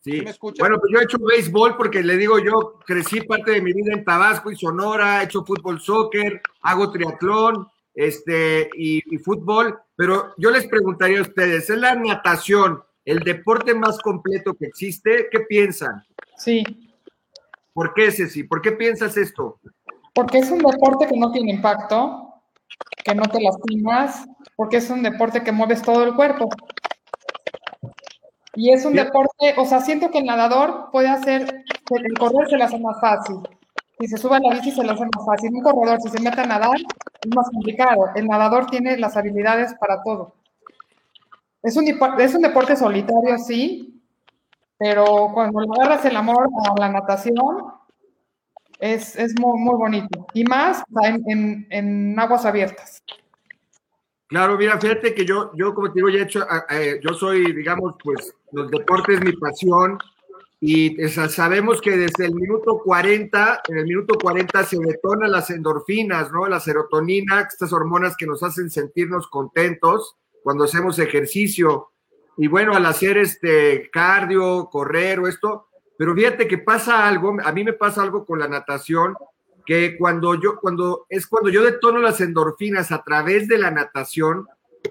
Sí. 0.02 0.24
bueno, 0.60 0.80
pues 0.80 0.92
yo 0.92 1.00
he 1.00 1.04
hecho 1.04 1.18
béisbol 1.20 1.76
porque 1.76 2.02
le 2.02 2.16
digo, 2.18 2.40
yo 2.40 2.80
crecí 2.86 3.22
parte 3.22 3.52
de 3.52 3.62
mi 3.62 3.74
vida 3.74 3.94
en 3.94 4.06
Tabasco 4.06 4.52
y 4.52 4.56
Sonora, 4.56 5.22
he 5.22 5.26
hecho 5.26 5.44
fútbol, 5.44 5.82
soccer, 5.82 6.42
hago 6.62 6.92
triatlón 6.92 7.68
este, 7.94 8.70
y, 8.76 9.04
y 9.14 9.18
fútbol, 9.18 9.78
pero 9.96 10.34
yo 10.38 10.52
les 10.52 10.68
preguntaría 10.68 11.20
a 11.20 11.24
ustedes, 11.24 11.70
¿es 11.70 11.78
la 11.78 11.96
natación 11.96 12.82
el 13.04 13.20
deporte 13.20 13.74
más 13.74 14.00
completo 14.00 14.54
que 14.54 14.66
existe? 14.66 15.28
¿Qué 15.32 15.42
piensan? 15.42 16.06
Sí. 16.38 16.64
¿Por 17.74 17.94
qué, 17.94 18.12
Ceci? 18.12 18.44
¿Por 18.44 18.62
qué 18.62 18.74
piensas 18.74 19.18
esto? 19.18 19.60
Porque 20.14 20.40
es 20.40 20.50
un 20.52 20.60
deporte 20.60 21.08
que 21.08 21.18
no 21.18 21.32
tiene 21.32 21.54
impacto, 21.54 22.27
que 23.04 23.16
no 23.16 23.24
te 23.24 23.42
lastimas, 23.42 24.26
porque 24.56 24.78
es 24.78 24.90
un 24.90 25.04
deporte 25.04 25.44
que 25.44 25.52
mueves 25.52 25.82
todo 25.82 26.04
el 26.04 26.16
cuerpo. 26.16 26.50
Y 28.56 28.72
es 28.72 28.86
un 28.86 28.94
deporte, 28.94 29.54
o 29.58 29.66
sea, 29.66 29.82
siento 29.82 30.10
que 30.10 30.18
el 30.18 30.26
nadador 30.26 30.90
puede 30.92 31.10
hacer, 31.10 31.64
el 31.92 32.18
correr 32.18 32.50
se 32.50 32.58
le 32.58 32.64
hace 32.64 32.80
más 32.80 33.00
fácil. 33.00 33.38
Si 34.00 34.08
se 34.08 34.18
sube 34.18 34.36
a 34.36 34.40
la 34.40 34.56
bici 34.56 34.72
se 34.72 34.84
le 34.84 34.92
hace 34.92 35.04
más 35.04 35.26
fácil. 35.26 35.52
Un 35.54 35.62
corredor, 35.62 36.02
si 36.02 36.10
se 36.10 36.22
mete 36.22 36.42
a 36.42 36.46
nadar, 36.46 36.78
es 36.78 37.36
más 37.36 37.50
complicado. 37.50 38.10
El 38.16 38.28
nadador 38.28 38.68
tiene 38.68 38.98
las 38.98 39.18
habilidades 39.18 39.74
para 39.80 40.02
todo. 40.04 40.36
Es 41.64 41.76
un, 41.76 41.86
es 42.20 42.36
un 42.36 42.42
deporte 42.42 42.76
solitario, 42.76 43.38
sí, 43.40 44.02
pero 44.78 45.32
cuando 45.34 45.62
le 45.62 45.68
agarras 45.76 46.06
el 46.06 46.16
amor 46.16 46.48
a 46.66 46.80
la 46.80 46.90
natación, 46.90 47.58
es, 48.80 49.16
es 49.16 49.40
muy, 49.40 49.60
muy, 49.60 49.76
bonito. 49.76 50.28
Y 50.34 50.44
más 50.44 50.84
en, 51.04 51.68
en, 51.70 52.20
aguas 52.20 52.46
abiertas. 52.46 53.02
Claro, 54.28 54.58
mira, 54.58 54.80
fíjate 54.80 55.14
que 55.14 55.26
yo, 55.26 55.52
yo 55.56 55.74
como 55.74 55.92
te 55.92 56.00
digo, 56.00 56.10
ya 56.10 56.20
he 56.20 56.24
hecho, 56.24 56.46
eh, 56.70 57.00
yo 57.02 57.14
soy, 57.14 57.54
digamos, 57.54 57.96
pues, 58.04 58.34
los 58.52 58.70
deportes 58.70 59.24
mi 59.24 59.34
pasión. 59.34 59.98
Y 60.60 60.98
sabemos 61.10 61.80
que 61.82 61.96
desde 61.96 62.26
el 62.26 62.34
minuto 62.34 62.80
40, 62.84 63.62
en 63.68 63.78
el 63.78 63.86
minuto 63.86 64.18
40 64.18 64.64
se 64.64 64.78
detonan 64.80 65.32
las 65.32 65.52
endorfinas, 65.52 66.32
¿no? 66.32 66.48
La 66.48 66.60
serotonina, 66.60 67.42
estas 67.42 67.72
hormonas 67.72 68.18
que 68.18 68.26
nos 68.26 68.42
hacen 68.42 68.72
sentirnos 68.72 69.28
contentos 69.28 70.16
cuando 70.42 70.64
hacemos 70.64 70.98
ejercicio. 70.98 71.92
Y 72.38 72.48
bueno, 72.48 72.76
al 72.76 72.86
hacer 72.88 73.18
este 73.18 73.90
cardio, 73.92 74.68
correr 74.72 75.20
o 75.20 75.28
esto, 75.28 75.68
pero 75.98 76.14
fíjate 76.16 76.48
que 76.48 76.58
pasa 76.58 77.08
algo, 77.08 77.38
a 77.44 77.52
mí 77.52 77.64
me 77.64 77.74
pasa 77.74 78.04
algo 78.04 78.26
con 78.26 78.40
la 78.40 78.48
natación, 78.48 79.16
que 79.66 79.98
cuando 79.98 80.36
yo, 80.36 80.60
cuando 80.60 81.06
es 81.10 81.28
cuando 81.28 81.50
yo 81.50 81.64
detono 81.64 82.00
las 82.00 82.22
endorfinas 82.22 82.92
a 82.92 83.04
través 83.04 83.48
de 83.48 83.58
la 83.58 83.70
natación, 83.70 84.48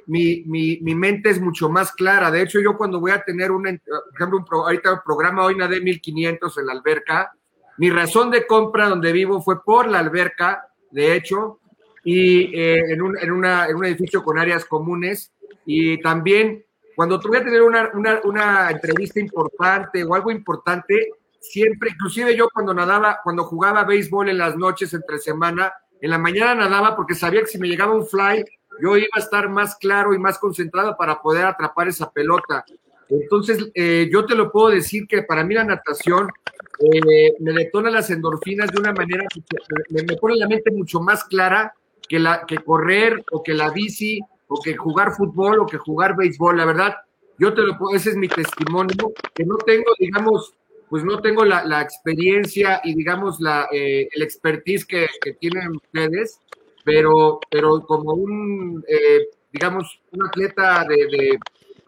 mi, 0.06 0.42
mi, 0.46 0.78
mi 0.82 0.94
mente 0.94 1.30
es 1.30 1.40
mucho 1.40 1.70
más 1.70 1.92
clara. 1.92 2.30
De 2.30 2.42
hecho, 2.42 2.60
yo 2.60 2.76
cuando 2.76 3.00
voy 3.00 3.12
a 3.12 3.22
tener 3.22 3.50
un, 3.50 3.62
por 3.62 4.14
ejemplo, 4.14 4.38
un 4.38 4.44
ahorita 4.50 4.90
el 4.90 5.00
programa 5.04 5.44
hoy 5.44 5.56
nadé 5.56 5.80
1500 5.80 6.58
en 6.58 6.66
la 6.66 6.72
alberca, 6.72 7.32
mi 7.78 7.88
razón 7.88 8.30
de 8.30 8.46
compra 8.46 8.88
donde 8.88 9.12
vivo 9.12 9.40
fue 9.40 9.62
por 9.64 9.88
la 9.88 10.00
alberca, 10.00 10.68
de 10.90 11.14
hecho, 11.14 11.60
y 12.04 12.54
eh, 12.54 12.92
en, 12.92 13.00
un, 13.00 13.18
en, 13.18 13.32
una, 13.32 13.66
en 13.66 13.76
un 13.76 13.84
edificio 13.86 14.22
con 14.22 14.38
áreas 14.38 14.66
comunes, 14.66 15.32
y 15.64 16.00
también 16.02 16.65
cuando 16.96 17.20
tuve 17.20 17.38
que 17.38 17.44
tener 17.44 17.62
una, 17.62 17.90
una, 17.92 18.20
una, 18.24 18.70
entrevista 18.70 19.20
importante 19.20 20.02
o 20.02 20.14
algo 20.14 20.30
importante, 20.30 21.10
siempre, 21.38 21.90
inclusive 21.90 22.34
yo 22.34 22.48
cuando 22.52 22.72
nadaba, 22.72 23.18
cuando 23.22 23.44
jugaba 23.44 23.84
béisbol 23.84 24.30
en 24.30 24.38
las 24.38 24.56
noches 24.56 24.94
entre 24.94 25.18
semana, 25.18 25.72
en 26.00 26.10
la 26.10 26.18
mañana 26.18 26.54
nadaba 26.54 26.96
porque 26.96 27.14
sabía 27.14 27.42
que 27.42 27.48
si 27.48 27.58
me 27.58 27.68
llegaba 27.68 27.94
un 27.94 28.06
fly, 28.06 28.42
yo 28.82 28.96
iba 28.96 29.08
a 29.12 29.18
estar 29.18 29.50
más 29.50 29.76
claro 29.76 30.14
y 30.14 30.18
más 30.18 30.38
concentrado 30.38 30.96
para 30.96 31.20
poder 31.20 31.44
atrapar 31.44 31.86
esa 31.86 32.10
pelota. 32.10 32.64
Entonces, 33.10 33.70
eh, 33.74 34.08
yo 34.10 34.24
te 34.24 34.34
lo 34.34 34.50
puedo 34.50 34.70
decir 34.70 35.06
que 35.06 35.22
para 35.22 35.44
mí 35.44 35.54
la 35.54 35.64
natación 35.64 36.30
eh, 36.80 37.34
me 37.40 37.52
detona 37.52 37.90
las 37.90 38.08
endorfinas 38.08 38.72
de 38.72 38.80
una 38.80 38.92
manera, 38.92 39.24
me, 39.90 40.02
me 40.02 40.16
pone 40.16 40.36
la 40.36 40.48
mente 40.48 40.70
mucho 40.70 41.00
más 41.00 41.24
clara 41.24 41.74
que, 42.08 42.18
la, 42.18 42.44
que 42.46 42.56
correr 42.56 43.22
o 43.32 43.42
que 43.42 43.52
la 43.52 43.70
bici 43.70 44.20
o 44.48 44.60
que 44.60 44.76
jugar 44.76 45.12
fútbol 45.12 45.60
o 45.60 45.66
que 45.66 45.78
jugar 45.78 46.16
béisbol. 46.16 46.56
La 46.56 46.64
verdad, 46.64 46.94
yo 47.38 47.52
te 47.54 47.62
lo 47.62 47.76
ese 47.94 48.10
es 48.10 48.16
mi 48.16 48.28
testimonio, 48.28 49.12
que 49.34 49.44
no 49.44 49.56
tengo, 49.58 49.92
digamos, 49.98 50.54
pues 50.88 51.04
no 51.04 51.20
tengo 51.20 51.44
la, 51.44 51.64
la 51.64 51.82
experiencia 51.82 52.80
y 52.84 52.94
digamos 52.94 53.40
la, 53.40 53.68
eh, 53.72 54.08
el 54.12 54.22
expertise 54.22 54.84
que, 54.84 55.06
que, 55.20 55.32
tienen 55.34 55.76
ustedes, 55.76 56.40
pero, 56.84 57.40
pero 57.50 57.84
como 57.84 58.12
un, 58.12 58.84
eh, 58.86 59.26
digamos, 59.52 60.00
un 60.12 60.26
atleta 60.26 60.84
de, 60.88 60.96
de 61.06 61.38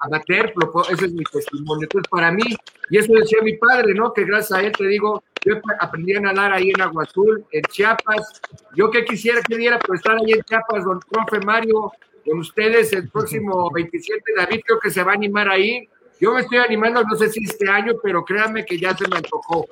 amateur, 0.01 0.53
ese 0.91 1.07
es 1.07 1.13
mi 1.13 1.25
testimonio. 1.25 1.85
Entonces, 1.85 2.11
para 2.11 2.33
mí, 2.33 2.57
y 2.91 2.99
eso 2.99 3.13
decía 3.13 3.39
mi 3.43 3.57
padre, 3.57 3.95
¿no? 3.95 4.13
Que 4.13 4.25
gracias 4.25 4.59
a 4.59 4.63
él, 4.63 4.73
te 4.73 4.87
digo, 4.87 5.23
yo 5.45 5.55
aprendí 5.81 6.15
a 6.15 6.21
nadar 6.21 6.53
ahí 6.53 6.71
en 6.71 6.81
Agua 6.81 7.05
Azul, 7.05 7.45
en 7.53 7.63
Chiapas. 7.63 8.41
Yo 8.75 8.91
que 8.91 9.05
quisiera 9.05 9.41
que 9.43 9.57
diera 9.57 9.79
por 9.79 9.97
estar 9.97 10.17
ahí 10.17 10.33
en 10.33 10.43
Chiapas, 10.43 10.85
don 10.85 11.01
profe 11.01 11.45
Mario, 11.45 11.93
con 12.25 12.39
ustedes 12.39 12.93
el 12.93 13.09
próximo 13.09 13.71
27. 13.73 14.23
David 14.37 14.61
creo 14.67 14.81
que 14.81 14.91
se 14.91 15.03
va 15.03 15.13
a 15.13 15.15
animar 15.15 15.49
ahí. 15.49 15.89
Yo 16.21 16.35
me 16.35 16.41
estoy 16.41 16.59
animando, 16.59 17.03
no 17.03 17.17
sé 17.17 17.29
si 17.29 17.45
este 17.45 17.69
año, 17.71 17.95
pero 18.03 18.25
créanme 18.25 18.65
que 18.65 18.79
ya 18.79 18.97
se 18.97 19.09
me 19.09 19.17
antojó. 19.17 19.67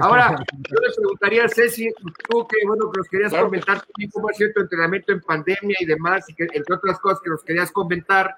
Ahora, 0.00 0.36
yo 0.52 0.76
le 0.80 0.94
preguntaría 0.94 1.44
a 1.44 1.48
Ceci, 1.48 1.90
tú 2.28 2.46
que, 2.46 2.66
bueno, 2.66 2.90
que 2.90 2.98
nos 2.98 3.08
querías 3.08 3.32
comentar 3.32 3.82
cómo 4.12 4.28
ha 4.28 4.32
sido 4.34 4.52
tu 4.52 4.60
entrenamiento 4.60 5.12
en 5.12 5.20
pandemia 5.20 5.76
y 5.80 5.86
demás, 5.86 6.28
y 6.28 6.34
que, 6.34 6.46
entre 6.52 6.74
otras 6.74 7.00
cosas 7.00 7.20
que 7.24 7.30
nos 7.30 7.42
querías 7.42 7.72
comentar, 7.72 8.36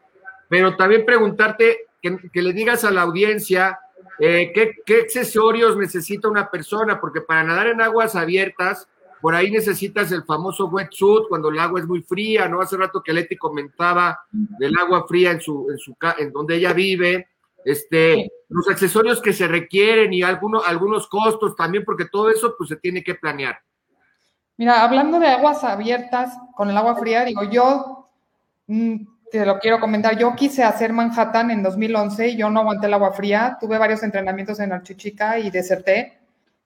pero 0.48 0.76
también 0.76 1.04
preguntarte, 1.04 1.86
que, 2.00 2.16
que 2.32 2.42
le 2.42 2.52
digas 2.52 2.84
a 2.84 2.90
la 2.90 3.02
audiencia 3.02 3.78
eh, 4.22 4.52
¿qué, 4.54 4.76
qué 4.84 5.00
accesorios 5.00 5.78
necesita 5.78 6.28
una 6.28 6.50
persona, 6.50 7.00
porque 7.00 7.22
para 7.22 7.42
nadar 7.42 7.68
en 7.68 7.80
aguas 7.80 8.14
abiertas, 8.14 8.86
por 9.20 9.34
ahí 9.34 9.50
necesitas 9.50 10.10
el 10.12 10.24
famoso 10.24 10.66
wetsuit 10.66 11.28
cuando 11.28 11.48
el 11.48 11.58
agua 11.58 11.80
es 11.80 11.86
muy 11.86 12.02
fría, 12.02 12.48
¿no? 12.48 12.60
Hace 12.60 12.76
rato 12.76 13.02
que 13.02 13.12
Leti 13.12 13.36
comentaba 13.36 14.20
del 14.30 14.76
agua 14.78 15.06
fría 15.06 15.32
en 15.32 15.40
su, 15.40 15.68
en 15.70 15.78
su 15.78 15.94
en 16.18 16.32
donde 16.32 16.56
ella 16.56 16.72
vive, 16.72 17.28
este, 17.64 18.30
los 18.48 18.68
accesorios 18.68 19.20
que 19.20 19.32
se 19.32 19.46
requieren 19.46 20.12
y 20.12 20.22
algunos, 20.22 20.66
algunos 20.66 21.06
costos 21.08 21.54
también, 21.54 21.84
porque 21.84 22.06
todo 22.06 22.30
eso 22.30 22.54
pues 22.56 22.68
se 22.68 22.76
tiene 22.76 23.02
que 23.02 23.14
planear. 23.14 23.60
Mira, 24.56 24.82
hablando 24.82 25.18
de 25.18 25.28
aguas 25.28 25.64
abiertas 25.64 26.36
con 26.54 26.68
el 26.68 26.76
agua 26.76 26.96
fría, 26.96 27.24
digo, 27.24 27.44
yo 27.44 28.10
mm, 28.66 28.96
te 29.30 29.46
lo 29.46 29.58
quiero 29.58 29.80
comentar, 29.80 30.18
yo 30.18 30.34
quise 30.34 30.64
hacer 30.64 30.92
Manhattan 30.92 31.50
en 31.50 31.62
2011 31.62 32.28
y 32.28 32.36
yo 32.36 32.50
no 32.50 32.60
aguanté 32.60 32.86
el 32.86 32.94
agua 32.94 33.12
fría, 33.12 33.56
tuve 33.60 33.78
varios 33.78 34.02
entrenamientos 34.02 34.60
en 34.60 34.72
Archichica 34.72 35.38
y 35.38 35.50
deserté 35.50 36.19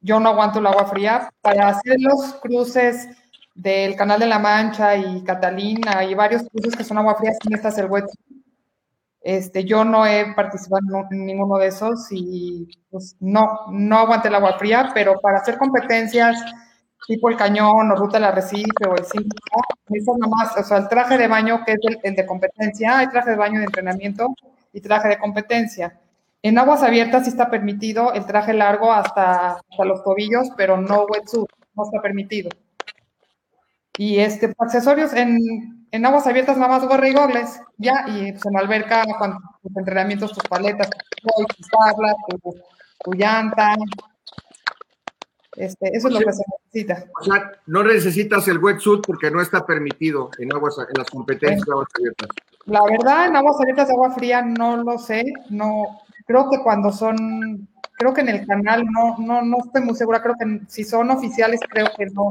yo 0.04 0.20
no 0.20 0.28
aguanto 0.28 0.58
el 0.58 0.66
agua 0.66 0.86
fría. 0.86 1.30
Para 1.40 1.68
hacer 1.68 1.96
los 1.98 2.34
cruces 2.34 3.08
del 3.54 3.96
Canal 3.96 4.20
de 4.20 4.26
la 4.26 4.38
Mancha 4.38 4.96
y 4.96 5.24
Catalina 5.24 6.04
y 6.04 6.14
varios 6.14 6.42
cruces 6.42 6.76
que 6.76 6.84
son 6.84 6.98
agua 6.98 7.16
fría, 7.16 7.32
sí 7.32 7.48
necesitas 7.48 7.78
el. 7.78 7.88
Este, 9.22 9.64
yo 9.64 9.86
no 9.86 10.06
he 10.06 10.34
participado 10.34 10.82
en 11.10 11.24
ninguno 11.24 11.56
de 11.56 11.68
esos 11.68 12.08
y 12.10 12.68
pues 12.90 13.16
no, 13.20 13.60
no 13.70 13.98
aguanté 13.98 14.28
el 14.28 14.34
agua 14.34 14.58
fría, 14.58 14.90
pero 14.92 15.18
para 15.18 15.38
hacer 15.38 15.56
competencias 15.56 16.36
tipo 17.06 17.30
el 17.30 17.36
cañón 17.36 17.90
o 17.90 17.96
ruta 17.96 18.18
del 18.18 18.24
arrecife 18.24 18.86
o 18.86 18.94
el 18.94 19.04
síntoma, 19.04 19.64
necesitas 19.88 20.18
nada 20.18 20.30
más, 20.30 20.56
o 20.56 20.62
sea, 20.62 20.78
el 20.78 20.88
traje 20.88 21.18
de 21.18 21.28
baño 21.28 21.62
que 21.64 21.72
es 21.72 21.78
el, 22.02 22.14
de 22.14 22.26
competencia, 22.26 22.98
hay 22.98 23.08
traje 23.08 23.30
de 23.30 23.36
baño 23.36 23.60
de 23.60 23.66
entrenamiento 23.66 24.34
y 24.72 24.80
traje 24.80 25.08
de 25.08 25.18
competencia. 25.18 25.98
En 26.44 26.58
aguas 26.58 26.82
abiertas 26.82 27.24
sí 27.24 27.30
está 27.30 27.48
permitido 27.48 28.12
el 28.12 28.26
traje 28.26 28.52
largo 28.52 28.92
hasta, 28.92 29.52
hasta 29.52 29.84
los 29.86 30.04
tobillos, 30.04 30.50
pero 30.58 30.76
no 30.76 31.06
wetsuit, 31.06 31.48
no 31.74 31.84
está 31.84 32.02
permitido. 32.02 32.50
Y 33.96 34.18
este, 34.18 34.52
accesorios 34.58 35.14
en, 35.14 35.86
en 35.90 36.04
aguas 36.04 36.26
abiertas 36.26 36.58
nada 36.58 36.78
más 36.78 36.86
gorra 36.86 37.08
y 37.08 37.14
gogles, 37.14 37.62
ya, 37.78 38.04
y 38.08 38.32
pues 38.32 38.44
en 38.44 38.58
alberca, 38.58 39.04
cuando 39.16 39.38
tus 39.62 39.74
entrenamientos, 39.74 40.34
tus 40.34 40.42
paletas, 40.42 40.90
tus 41.56 41.66
tablas, 41.68 42.14
tu, 42.28 42.54
tu 43.04 43.12
llanta, 43.14 43.74
este, 45.56 45.96
eso 45.96 46.08
es 46.08 46.14
lo 46.14 46.20
que 46.20 46.32
se 46.32 46.42
necesita. 46.58 47.06
O 47.22 47.24
sea, 47.24 47.52
no 47.64 47.84
necesitas 47.84 48.46
el 48.48 48.58
wetsuit 48.58 49.00
porque 49.06 49.30
no 49.30 49.40
está 49.40 49.64
permitido 49.64 50.28
en 50.36 50.52
aguas 50.52 50.76
en 50.78 50.98
las 50.98 51.08
competencias 51.08 51.64
de 51.64 51.72
aguas 51.72 51.88
abiertas. 51.96 52.28
La 52.66 52.84
verdad, 52.84 53.28
en 53.28 53.36
aguas 53.36 53.56
abiertas 53.60 53.88
de 53.88 53.94
agua 53.94 54.10
fría 54.10 54.42
no 54.42 54.76
lo 54.76 54.98
sé, 54.98 55.24
no 55.48 56.03
creo 56.26 56.50
que 56.50 56.62
cuando 56.62 56.92
son 56.92 57.68
creo 57.96 58.12
que 58.12 58.22
en 58.22 58.28
el 58.28 58.46
canal 58.46 58.84
no 58.86 59.16
no 59.18 59.42
no 59.42 59.58
estoy 59.64 59.82
muy 59.82 59.94
segura, 59.94 60.22
creo 60.22 60.34
que 60.38 60.60
si 60.68 60.84
son 60.84 61.10
oficiales 61.10 61.60
creo 61.68 61.86
que 61.96 62.06
no 62.06 62.30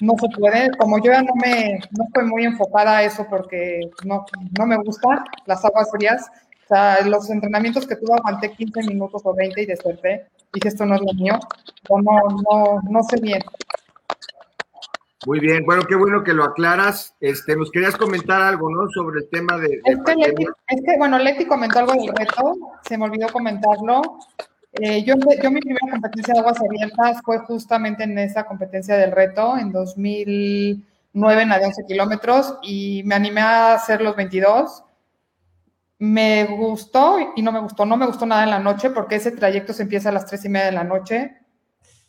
no 0.00 0.14
se 0.18 0.28
puede, 0.38 0.70
como 0.78 0.98
yo 0.98 1.10
ya 1.12 1.22
no 1.22 1.34
me 1.34 1.80
no 1.96 2.04
estoy 2.04 2.24
muy 2.26 2.44
enfocada 2.44 2.98
a 2.98 3.02
eso 3.04 3.26
porque 3.28 3.80
no 4.04 4.24
no 4.58 4.66
me 4.66 4.76
gustan 4.76 5.20
las 5.46 5.64
aguas 5.64 5.90
frías, 5.90 6.30
o 6.64 6.68
sea, 6.68 7.00
los 7.00 7.30
entrenamientos 7.30 7.86
que 7.86 7.96
tuve 7.96 8.14
aguanté 8.14 8.52
15 8.52 8.82
minutos 8.82 9.22
o 9.24 9.34
20 9.34 9.62
y 9.62 9.66
desperté. 9.66 10.26
Dije, 10.52 10.68
esto 10.68 10.84
no 10.84 10.96
es 10.96 11.00
lo 11.00 11.14
mío. 11.14 11.38
No, 11.88 11.98
no, 12.02 12.80
no 12.90 13.02
sé 13.04 13.18
bien. 13.22 13.40
Muy 15.26 15.40
bien, 15.40 15.64
bueno, 15.64 15.82
qué 15.84 15.96
bueno 15.96 16.22
que 16.22 16.32
lo 16.32 16.44
aclaras. 16.44 17.14
Este, 17.20 17.56
nos 17.56 17.70
querías 17.70 17.96
comentar 17.96 18.40
algo, 18.40 18.70
¿no? 18.70 18.88
Sobre 18.90 19.20
el 19.20 19.28
tema 19.30 19.56
de. 19.58 19.80
es, 19.84 19.98
que 20.04 20.96
bueno, 20.98 21.18
Leti 21.18 21.46
comentó 21.46 21.80
algo 21.80 21.92
del 21.92 22.14
reto, 22.14 22.56
se 22.82 22.96
me 22.96 23.04
olvidó 23.04 23.28
comentarlo. 23.28 24.02
Eh, 24.72 25.02
yo, 25.02 25.14
yo 25.42 25.50
mi 25.50 25.60
primera 25.60 25.90
competencia 25.90 26.34
de 26.34 26.40
aguas 26.40 26.60
abiertas 26.60 27.20
fue 27.24 27.38
justamente 27.40 28.04
en 28.04 28.18
esa 28.18 28.44
competencia 28.44 28.96
del 28.96 29.12
reto, 29.12 29.56
en 29.58 29.72
2009 29.72 31.42
en 31.42 31.48
la 31.48 31.58
de 31.58 31.66
11 31.66 31.82
kilómetros, 31.88 32.58
y 32.62 33.02
me 33.04 33.14
animé 33.16 33.40
a 33.40 33.74
hacer 33.74 34.00
los 34.00 34.14
22 34.14 34.84
me 35.98 36.44
gustó 36.44 37.18
y 37.34 37.42
no 37.42 37.52
me 37.52 37.60
gustó. 37.60 37.84
No 37.84 37.96
me 37.96 38.06
gustó 38.06 38.24
nada 38.26 38.44
en 38.44 38.50
la 38.50 38.60
noche 38.60 38.90
porque 38.90 39.16
ese 39.16 39.32
trayecto 39.32 39.72
se 39.72 39.82
empieza 39.82 40.10
a 40.10 40.12
las 40.12 40.26
tres 40.26 40.44
y 40.44 40.48
media 40.48 40.66
de 40.66 40.72
la 40.72 40.84
noche. 40.84 41.36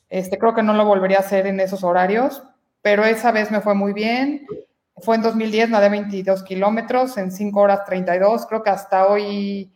Este, 0.09 0.37
creo 0.37 0.53
que 0.53 0.63
no 0.63 0.73
lo 0.73 0.85
volvería 0.85 1.17
a 1.17 1.21
hacer 1.21 1.47
en 1.47 1.59
esos 1.59 1.83
horarios, 1.83 2.43
pero 2.81 3.03
esa 3.05 3.31
vez 3.31 3.51
me 3.51 3.61
fue 3.61 3.75
muy 3.75 3.93
bien. 3.93 4.45
Fue 4.97 5.15
en 5.15 5.21
2010, 5.21 5.69
nadé 5.69 5.89
22 5.89 6.43
kilómetros 6.43 7.17
en 7.17 7.31
5 7.31 7.59
horas 7.59 7.85
32. 7.85 8.45
Creo 8.47 8.63
que 8.63 8.69
hasta 8.69 9.07
hoy 9.07 9.71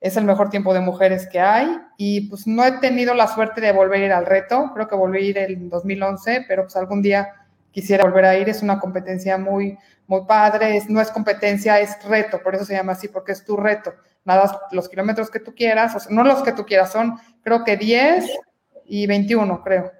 es 0.00 0.16
el 0.16 0.24
mejor 0.24 0.50
tiempo 0.50 0.74
de 0.74 0.80
mujeres 0.80 1.26
que 1.30 1.40
hay. 1.40 1.78
Y 1.96 2.28
pues 2.28 2.46
no 2.46 2.64
he 2.64 2.72
tenido 2.72 3.14
la 3.14 3.26
suerte 3.28 3.60
de 3.60 3.72
volver 3.72 4.02
a 4.02 4.06
ir 4.06 4.12
al 4.12 4.26
reto. 4.26 4.70
Creo 4.74 4.88
que 4.88 4.94
volví 4.94 5.18
a 5.18 5.20
ir 5.22 5.38
en 5.38 5.68
2011, 5.70 6.44
pero 6.46 6.64
pues 6.64 6.76
algún 6.76 7.02
día 7.02 7.32
quisiera 7.70 8.04
volver 8.04 8.24
a 8.26 8.36
ir. 8.36 8.48
Es 8.48 8.62
una 8.62 8.78
competencia 8.78 9.38
muy, 9.38 9.78
muy 10.06 10.24
padre, 10.26 10.80
no 10.88 11.00
es 11.00 11.10
competencia, 11.10 11.80
es 11.80 12.02
reto, 12.04 12.42
por 12.42 12.54
eso 12.54 12.64
se 12.64 12.74
llama 12.74 12.92
así, 12.92 13.08
porque 13.08 13.32
es 13.32 13.44
tu 13.44 13.56
reto. 13.56 13.94
Nada, 14.24 14.60
los 14.72 14.88
kilómetros 14.88 15.30
que 15.30 15.40
tú 15.40 15.54
quieras, 15.54 15.94
o 15.94 16.00
sea, 16.00 16.14
no 16.14 16.24
los 16.24 16.42
que 16.42 16.52
tú 16.52 16.64
quieras, 16.64 16.92
son 16.92 17.18
creo 17.42 17.64
que 17.64 17.76
10 17.76 18.24
y 18.86 19.06
21, 19.06 19.62
creo, 19.62 19.92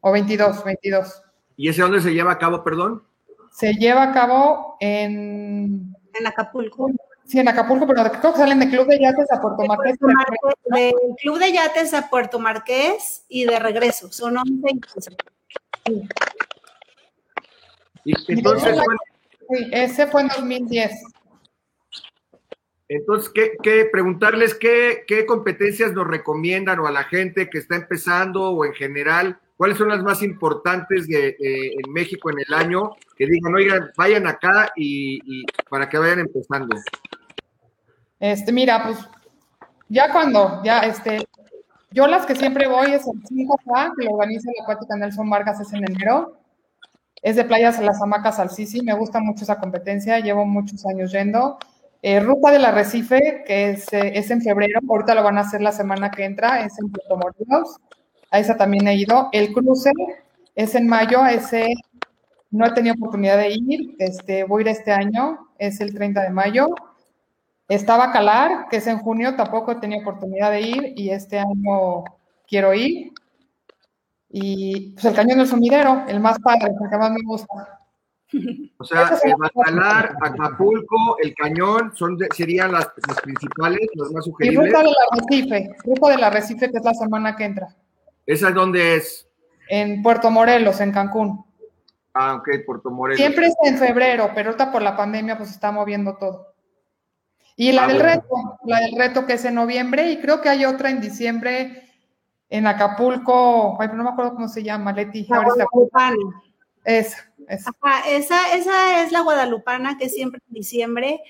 o 0.00 0.12
22, 0.12 0.64
22. 0.64 1.22
¿Y 1.58 1.68
ese 1.68 1.82
dónde 1.82 2.00
se 2.00 2.14
lleva 2.14 2.32
a 2.32 2.38
cabo, 2.38 2.62
perdón? 2.62 3.02
Se 3.50 3.74
lleva 3.74 4.04
a 4.04 4.12
cabo 4.12 4.76
en... 4.78 5.94
En 6.14 6.26
Acapulco. 6.26 6.88
Sí, 7.26 7.40
en 7.40 7.48
Acapulco, 7.48 7.86
pero 7.86 8.04
creo 8.04 8.32
que 8.32 8.38
salen 8.38 8.60
de 8.60 8.70
Club 8.70 8.86
de 8.86 9.00
Yates 9.00 9.30
a 9.30 9.40
Puerto 9.40 9.64
Marqués. 9.64 9.98
De 10.66 10.94
Club 11.20 11.38
de 11.38 11.52
Yates 11.52 11.92
a 11.92 12.08
Puerto 12.08 12.38
Marqués 12.38 13.24
y 13.28 13.44
de 13.44 13.58
regreso, 13.58 14.10
son 14.10 14.38
11 14.38 14.68
y 15.84 16.08
Y 18.04 18.14
entonces, 18.28 18.78
Sí, 19.50 19.68
ese 19.72 20.06
fue 20.06 20.22
en 20.22 20.28
2010. 20.28 20.92
Entonces, 22.88 23.32
¿qué, 23.62 23.88
preguntarles 23.90 24.54
qué, 24.54 25.04
qué, 25.06 25.26
competencias 25.26 25.92
nos 25.92 26.06
recomiendan 26.06 26.78
o 26.80 26.86
a 26.86 26.92
la 26.92 27.04
gente 27.04 27.50
que 27.50 27.58
está 27.58 27.76
empezando 27.76 28.50
o 28.50 28.64
en 28.64 28.74
general, 28.74 29.40
cuáles 29.58 29.76
son 29.76 29.88
las 29.88 30.02
más 30.02 30.22
importantes 30.22 31.06
de, 31.08 31.36
en 31.40 31.92
México 31.92 32.30
en 32.30 32.38
el 32.38 32.54
año, 32.54 32.92
que 33.16 33.26
digan, 33.26 33.54
oigan, 33.54 33.90
vayan 33.96 34.26
acá 34.26 34.72
y, 34.76 35.44
para 35.68 35.88
que 35.88 35.98
vayan 35.98 36.20
empezando. 36.20 36.76
Este, 38.20 38.52
mira, 38.52 38.84
pues 38.84 38.98
ya 39.88 40.12
cuando, 40.12 40.62
ya 40.62 40.80
este, 40.80 41.26
yo 41.90 42.06
las 42.06 42.24
que 42.24 42.36
siempre 42.36 42.68
voy 42.68 42.92
es 42.92 43.06
el 43.06 43.20
5K, 43.20 43.94
que 43.98 44.04
lo 44.04 44.12
organiza 44.12 44.50
la 44.56 44.62
Acuática 44.62 44.96
Nelson 44.96 45.28
Vargas, 45.28 45.60
es 45.60 45.72
en 45.72 45.84
enero. 45.84 46.36
Es 47.20 47.34
de 47.34 47.44
Playas 47.44 47.80
Las 47.80 48.00
Hamacas 48.00 48.38
al 48.38 48.50
Sisi, 48.50 48.80
me 48.82 48.94
gusta 48.94 49.18
mucho 49.18 49.42
esa 49.42 49.58
competencia, 49.58 50.20
llevo 50.20 50.46
muchos 50.46 50.86
años 50.86 51.10
yendo. 51.10 51.58
Eh, 52.00 52.20
Ruta 52.20 52.52
del 52.52 52.64
Arrecife, 52.64 53.42
que 53.44 53.70
es, 53.70 53.92
eh, 53.92 54.12
es, 54.14 54.30
en 54.30 54.40
febrero, 54.40 54.78
ahorita 54.88 55.16
lo 55.16 55.24
van 55.24 55.36
a 55.36 55.40
hacer 55.40 55.60
la 55.60 55.72
semana 55.72 56.12
que 56.12 56.24
entra, 56.24 56.64
es 56.64 56.78
en 56.78 56.92
Puerto 56.92 57.16
Morelos, 57.16 57.76
a 58.30 58.38
esa 58.38 58.56
también 58.56 58.86
he 58.88 58.94
ido. 58.94 59.28
El 59.32 59.52
cruce 59.52 59.90
es 60.54 60.74
en 60.74 60.88
mayo, 60.88 61.24
ese 61.26 61.68
no 62.50 62.66
he 62.66 62.72
tenido 62.72 62.94
oportunidad 62.94 63.36
de 63.36 63.50
ir, 63.50 63.94
este, 63.98 64.44
voy 64.44 64.60
a 64.60 64.62
ir 64.62 64.68
este 64.68 64.92
año, 64.92 65.48
es 65.58 65.80
el 65.80 65.94
30 65.94 66.22
de 66.22 66.30
mayo. 66.30 66.68
Estaba 67.68 68.12
Calar, 68.12 68.68
que 68.70 68.78
es 68.78 68.86
en 68.86 68.98
junio, 68.98 69.36
tampoco 69.36 69.72
he 69.72 69.76
tenido 69.76 70.00
oportunidad 70.00 70.50
de 70.50 70.62
ir 70.62 70.92
y 70.96 71.10
este 71.10 71.38
año 71.38 72.04
quiero 72.48 72.72
ir. 72.72 73.12
Y 74.30 74.92
pues 74.92 75.04
el 75.04 75.14
cañón 75.14 75.38
del 75.38 75.46
sumidero, 75.46 76.04
el 76.08 76.20
más 76.20 76.38
padre, 76.38 76.68
el 76.68 76.90
que 76.90 76.98
más 76.98 77.10
me 77.10 77.22
gusta. 77.24 77.78
O 78.78 78.84
sea, 78.84 79.18
el 79.24 79.34
Bacalar, 79.36 80.16
Acapulco, 80.20 81.16
el 81.22 81.34
cañón, 81.34 81.92
son 81.94 82.18
serían 82.34 82.72
las, 82.72 82.88
principales, 83.22 83.80
las 83.94 84.12
más 84.12 84.24
sugeribles. 84.24 84.64
Y 84.64 84.66
Ruta 84.66 84.82
del 84.82 84.94
Arrecife, 85.10 85.76
Ruta 85.84 86.08
del 86.10 86.24
Arrecife, 86.24 86.70
que 86.70 86.78
es 86.78 86.84
la 86.84 86.94
semana 86.94 87.36
que 87.36 87.44
entra. 87.44 87.74
¿Esa 88.28 88.50
es 88.50 88.54
dónde 88.54 88.96
es? 88.96 89.26
En 89.70 90.02
Puerto 90.02 90.30
Morelos, 90.30 90.82
en 90.82 90.92
Cancún. 90.92 91.46
Ah, 92.12 92.34
ok, 92.34 92.48
Puerto 92.66 92.90
Morelos. 92.90 93.18
Siempre 93.18 93.46
es 93.46 93.54
en 93.64 93.78
febrero, 93.78 94.30
pero 94.34 94.50
ahorita 94.50 94.70
por 94.70 94.82
la 94.82 94.94
pandemia 94.94 95.38
pues 95.38 95.50
está 95.50 95.72
moviendo 95.72 96.14
todo. 96.18 96.52
Y 97.56 97.72
la 97.72 97.84
ah, 97.84 97.88
del 97.88 98.00
reto, 98.00 98.58
la 98.66 98.80
del 98.80 98.96
reto 98.98 99.24
que 99.24 99.32
es 99.32 99.44
en 99.46 99.54
noviembre, 99.54 100.12
y 100.12 100.20
creo 100.20 100.42
que 100.42 100.50
hay 100.50 100.66
otra 100.66 100.90
en 100.90 101.00
diciembre 101.00 101.90
en 102.50 102.66
Acapulco, 102.66 103.80
ay, 103.80 103.88
no 103.94 104.04
me 104.04 104.10
acuerdo 104.10 104.34
cómo 104.34 104.48
se 104.48 104.62
llama, 104.62 104.92
Leti. 104.92 105.26
La 105.26 105.42
Guadalupana. 105.42 106.16
Esa, 106.84 107.32
esa. 107.48 107.72
esa, 108.08 108.54
esa 108.54 109.02
es 109.02 109.10
la 109.10 109.22
Guadalupana 109.22 109.96
que 109.96 110.10
siempre 110.10 110.42
en 110.48 110.54
diciembre, 110.54 111.22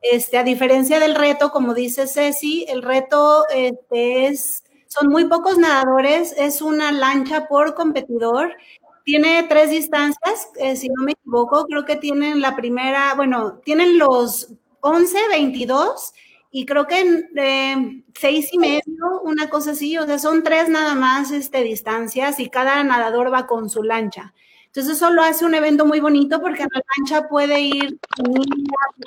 este, 0.00 0.38
a 0.38 0.42
diferencia 0.42 1.00
del 1.00 1.14
reto, 1.14 1.50
como 1.50 1.74
dice 1.74 2.06
Ceci, 2.06 2.64
el 2.66 2.82
reto 2.82 3.44
este, 3.48 4.28
es, 4.28 4.64
son 4.98 5.08
muy 5.08 5.26
pocos 5.26 5.58
nadadores, 5.58 6.34
es 6.36 6.62
una 6.62 6.92
lancha 6.92 7.46
por 7.48 7.74
competidor, 7.74 8.54
tiene 9.04 9.44
tres 9.48 9.70
distancias, 9.70 10.48
eh, 10.56 10.76
si 10.76 10.88
no 10.88 11.04
me 11.04 11.12
equivoco, 11.12 11.66
creo 11.66 11.84
que 11.84 11.96
tienen 11.96 12.40
la 12.40 12.56
primera, 12.56 13.14
bueno, 13.14 13.60
tienen 13.64 13.98
los 13.98 14.52
11, 14.80 15.16
22 15.30 16.12
y 16.50 16.64
creo 16.64 16.86
que 16.86 17.00
en 17.00 18.04
seis 18.18 18.48
y 18.52 18.58
medio, 18.58 19.20
una 19.22 19.48
cosa 19.50 19.72
así, 19.72 19.96
o 19.98 20.06
sea, 20.06 20.18
son 20.18 20.42
tres 20.42 20.68
nada 20.68 20.94
más 20.94 21.30
este, 21.30 21.62
distancias 21.62 22.40
y 22.40 22.48
cada 22.48 22.82
nadador 22.82 23.32
va 23.32 23.46
con 23.46 23.68
su 23.68 23.82
lancha. 23.82 24.32
Entonces 24.66 24.96
eso 24.96 25.10
lo 25.10 25.22
hace 25.22 25.44
un 25.44 25.54
evento 25.54 25.86
muy 25.86 26.00
bonito 26.00 26.40
porque 26.40 26.62
en 26.62 26.68
la 26.72 26.82
lancha 26.96 27.28
puede 27.28 27.60
ir 27.60 27.98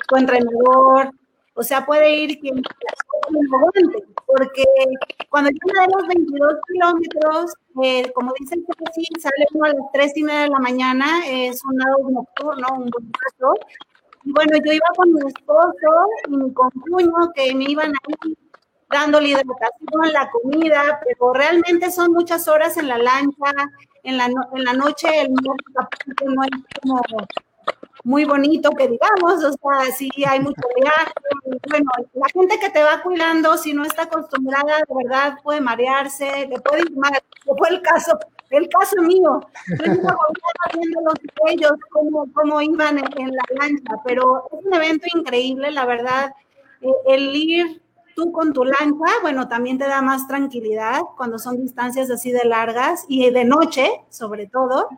tu 0.08 0.16
entrenador, 0.16 1.12
o 1.60 1.62
sea, 1.62 1.84
puede 1.84 2.16
ir 2.16 2.40
quien 2.40 2.62
porque 4.26 4.64
cuando 5.28 5.50
yo 5.50 5.58
me 5.66 5.86
los 5.94 6.08
22 6.08 6.54
kilómetros, 6.72 7.52
eh, 7.82 8.10
como 8.14 8.32
dicen 8.40 8.64
sí, 8.94 9.04
sale 9.20 9.46
uno 9.52 9.66
a 9.66 9.68
las 9.68 9.92
tres 9.92 10.12
y 10.16 10.22
media 10.22 10.40
de 10.40 10.48
la 10.48 10.58
mañana, 10.58 11.20
es 11.28 11.62
un 11.64 11.76
lado 11.76 11.98
nocturno, 12.10 12.66
un 12.72 12.88
buen 12.88 13.12
paso, 13.12 13.54
y 14.24 14.32
bueno, 14.32 14.56
yo 14.64 14.72
iba 14.72 14.86
con 14.96 15.12
mi 15.12 15.20
esposo 15.26 16.06
y 16.28 16.36
mi 16.36 16.52
concuño 16.54 17.30
que 17.34 17.54
me 17.54 17.64
iban 17.64 17.92
ahí 17.92 18.34
dando 18.88 19.20
hidratación, 19.20 20.12
la 20.12 20.30
comida, 20.30 20.98
pero 21.04 21.34
realmente 21.34 21.90
son 21.90 22.12
muchas 22.12 22.48
horas 22.48 22.78
en 22.78 22.88
la 22.88 22.96
lancha, 22.96 23.52
en 24.02 24.16
la, 24.16 24.24
en 24.26 24.64
la 24.64 24.72
noche 24.72 25.08
el 25.20 25.34
no 25.34 25.54
es 26.42 26.80
como 26.80 27.02
muy 28.04 28.24
bonito 28.24 28.70
que 28.70 28.88
digamos, 28.88 29.44
o 29.44 29.52
sea, 29.52 29.92
sí 29.92 30.10
hay 30.26 30.40
mucho 30.40 30.62
viaje, 30.80 31.12
bueno, 31.68 31.90
la 32.14 32.26
gente 32.32 32.58
que 32.58 32.70
te 32.70 32.82
va 32.82 33.02
cuidando, 33.02 33.56
si 33.56 33.72
no 33.72 33.84
está 33.84 34.04
acostumbrada, 34.04 34.78
de 34.78 34.94
verdad 35.04 35.38
puede 35.42 35.60
marearse, 35.60 36.46
le 36.48 36.60
puede 36.60 36.82
ir 36.82 36.96
mal, 36.96 37.20
fue 37.44 37.68
el 37.68 37.82
caso, 37.82 38.18
el 38.50 38.68
caso 38.68 39.00
mío. 39.02 39.40
Los 39.68 41.14
ellos 41.48 41.72
cómo, 41.90 42.26
cómo 42.32 42.60
iban 42.60 42.98
en, 42.98 43.30
la 43.30 43.42
lancha, 43.58 43.94
pero 44.04 44.44
es 44.52 44.64
un 44.64 44.74
evento 44.74 45.06
increíble, 45.14 45.70
la 45.70 45.86
verdad. 45.86 46.32
Eh, 46.80 46.92
el 47.08 47.34
ir 47.34 47.82
tú 48.16 48.32
con 48.32 48.52
tu 48.52 48.64
lancha, 48.64 49.06
bueno, 49.22 49.48
también 49.48 49.78
te 49.78 49.86
da 49.86 50.02
más 50.02 50.26
tranquilidad 50.26 51.00
cuando 51.16 51.38
son 51.38 51.60
distancias 51.60 52.10
así 52.10 52.32
de 52.32 52.44
largas 52.44 53.04
y 53.08 53.30
de 53.30 53.44
noche, 53.44 53.88
sobre 54.10 54.46
todo. 54.46 54.88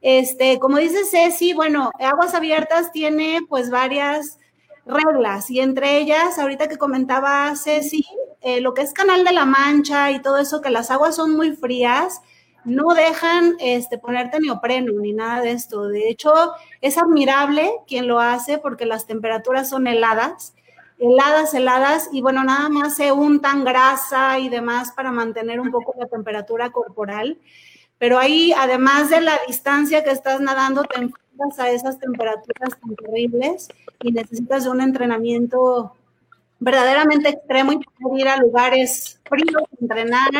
Este, 0.00 0.58
como 0.58 0.78
dice 0.78 1.04
Ceci, 1.04 1.52
bueno, 1.52 1.90
Aguas 1.98 2.34
Abiertas 2.34 2.92
tiene 2.92 3.40
pues 3.48 3.70
varias 3.70 4.38
reglas 4.84 5.50
y 5.50 5.60
entre 5.60 5.98
ellas, 5.98 6.38
ahorita 6.38 6.68
que 6.68 6.78
comentaba 6.78 7.52
Ceci, 7.56 8.04
eh, 8.40 8.60
lo 8.60 8.74
que 8.74 8.82
es 8.82 8.92
Canal 8.92 9.24
de 9.24 9.32
la 9.32 9.44
Mancha 9.46 10.10
y 10.10 10.20
todo 10.20 10.38
eso, 10.38 10.60
que 10.60 10.70
las 10.70 10.90
aguas 10.90 11.16
son 11.16 11.36
muy 11.36 11.56
frías, 11.56 12.20
no 12.64 12.94
dejan 12.94 13.56
este, 13.60 13.96
ponerte 13.96 14.40
neopreno 14.40 14.92
ni 15.00 15.12
nada 15.12 15.40
de 15.40 15.52
esto. 15.52 15.88
De 15.88 16.08
hecho, 16.08 16.32
es 16.80 16.98
admirable 16.98 17.70
quien 17.86 18.08
lo 18.08 18.20
hace 18.20 18.58
porque 18.58 18.86
las 18.86 19.06
temperaturas 19.06 19.68
son 19.68 19.86
heladas, 19.86 20.54
heladas, 20.98 21.54
heladas, 21.54 22.08
y 22.12 22.22
bueno, 22.22 22.42
nada 22.44 22.68
más 22.68 22.96
se 22.96 23.12
untan 23.12 23.64
grasa 23.64 24.38
y 24.38 24.48
demás 24.48 24.92
para 24.92 25.12
mantener 25.12 25.60
un 25.60 25.70
poco 25.70 25.94
la 25.98 26.06
temperatura 26.06 26.70
corporal. 26.70 27.38
Pero 27.98 28.18
ahí, 28.18 28.52
además 28.56 29.10
de 29.10 29.20
la 29.20 29.38
distancia 29.46 30.04
que 30.04 30.10
estás 30.10 30.40
nadando, 30.40 30.84
te 30.84 31.00
enfrentas 31.00 31.58
a 31.58 31.70
esas 31.70 31.98
temperaturas 31.98 32.78
tan 32.80 32.94
terribles 32.96 33.68
y 34.02 34.12
necesitas 34.12 34.64
de 34.64 34.70
un 34.70 34.80
entrenamiento 34.80 35.94
verdaderamente 36.58 37.30
extremo 37.30 37.72
y 37.72 37.78
poder 37.78 38.20
ir 38.20 38.28
a 38.28 38.36
lugares 38.38 39.20
fríos, 39.28 39.62
entrenar. 39.80 40.30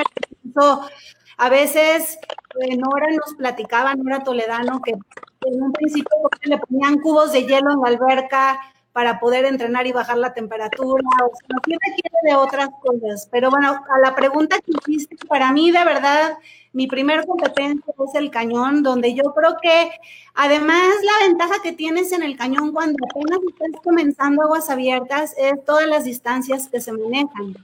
A 1.39 1.51
veces, 1.51 2.19
eh, 2.61 2.77
Nora 2.77 3.09
nos 3.11 3.35
platicaba, 3.37 3.95
Nora 3.95 4.25
Toledano, 4.25 4.81
que 4.81 4.93
en 4.93 5.63
un 5.63 5.73
principio 5.73 6.09
le 6.43 6.59
ponían 6.59 6.99
cubos 6.99 7.33
de 7.33 7.45
hielo 7.45 7.73
en 7.73 7.81
la 7.81 7.89
alberca 7.89 8.59
para 8.97 9.21
poder 9.21 9.45
entrenar 9.45 9.87
y 9.87 9.93
bajar 9.93 10.17
la 10.17 10.33
temperatura, 10.33 11.05
o 11.23 11.37
sea, 11.37 11.49
no 11.51 11.59
requiere 11.67 12.17
de 12.23 12.35
otras 12.35 12.71
cosas. 12.81 13.29
Pero 13.31 13.51
bueno, 13.51 13.85
a 13.91 13.99
la 13.99 14.15
pregunta 14.15 14.57
que 14.65 14.73
hiciste, 14.89 15.19
para 15.29 15.53
mí 15.53 15.71
de 15.71 15.85
verdad, 15.85 16.39
mi 16.73 16.87
primer 16.87 17.27
competencia 17.27 17.93
es 18.09 18.15
el 18.15 18.31
cañón, 18.31 18.83
donde 18.83 19.13
yo 19.13 19.35
creo 19.35 19.59
que 19.61 19.91
además 20.35 20.95
la 21.03 21.27
ventaja 21.27 21.57
que 21.63 21.73
tienes 21.73 22.11
en 22.13 22.23
el 22.23 22.39
cañón 22.39 22.73
cuando 22.73 22.97
apenas 23.05 23.39
estás 23.47 23.83
comenzando 23.85 24.45
aguas 24.45 24.71
abiertas 24.71 25.35
es 25.37 25.63
todas 25.67 25.87
las 25.87 26.05
distancias 26.05 26.67
que 26.67 26.81
se 26.81 26.93
manejan 26.93 27.55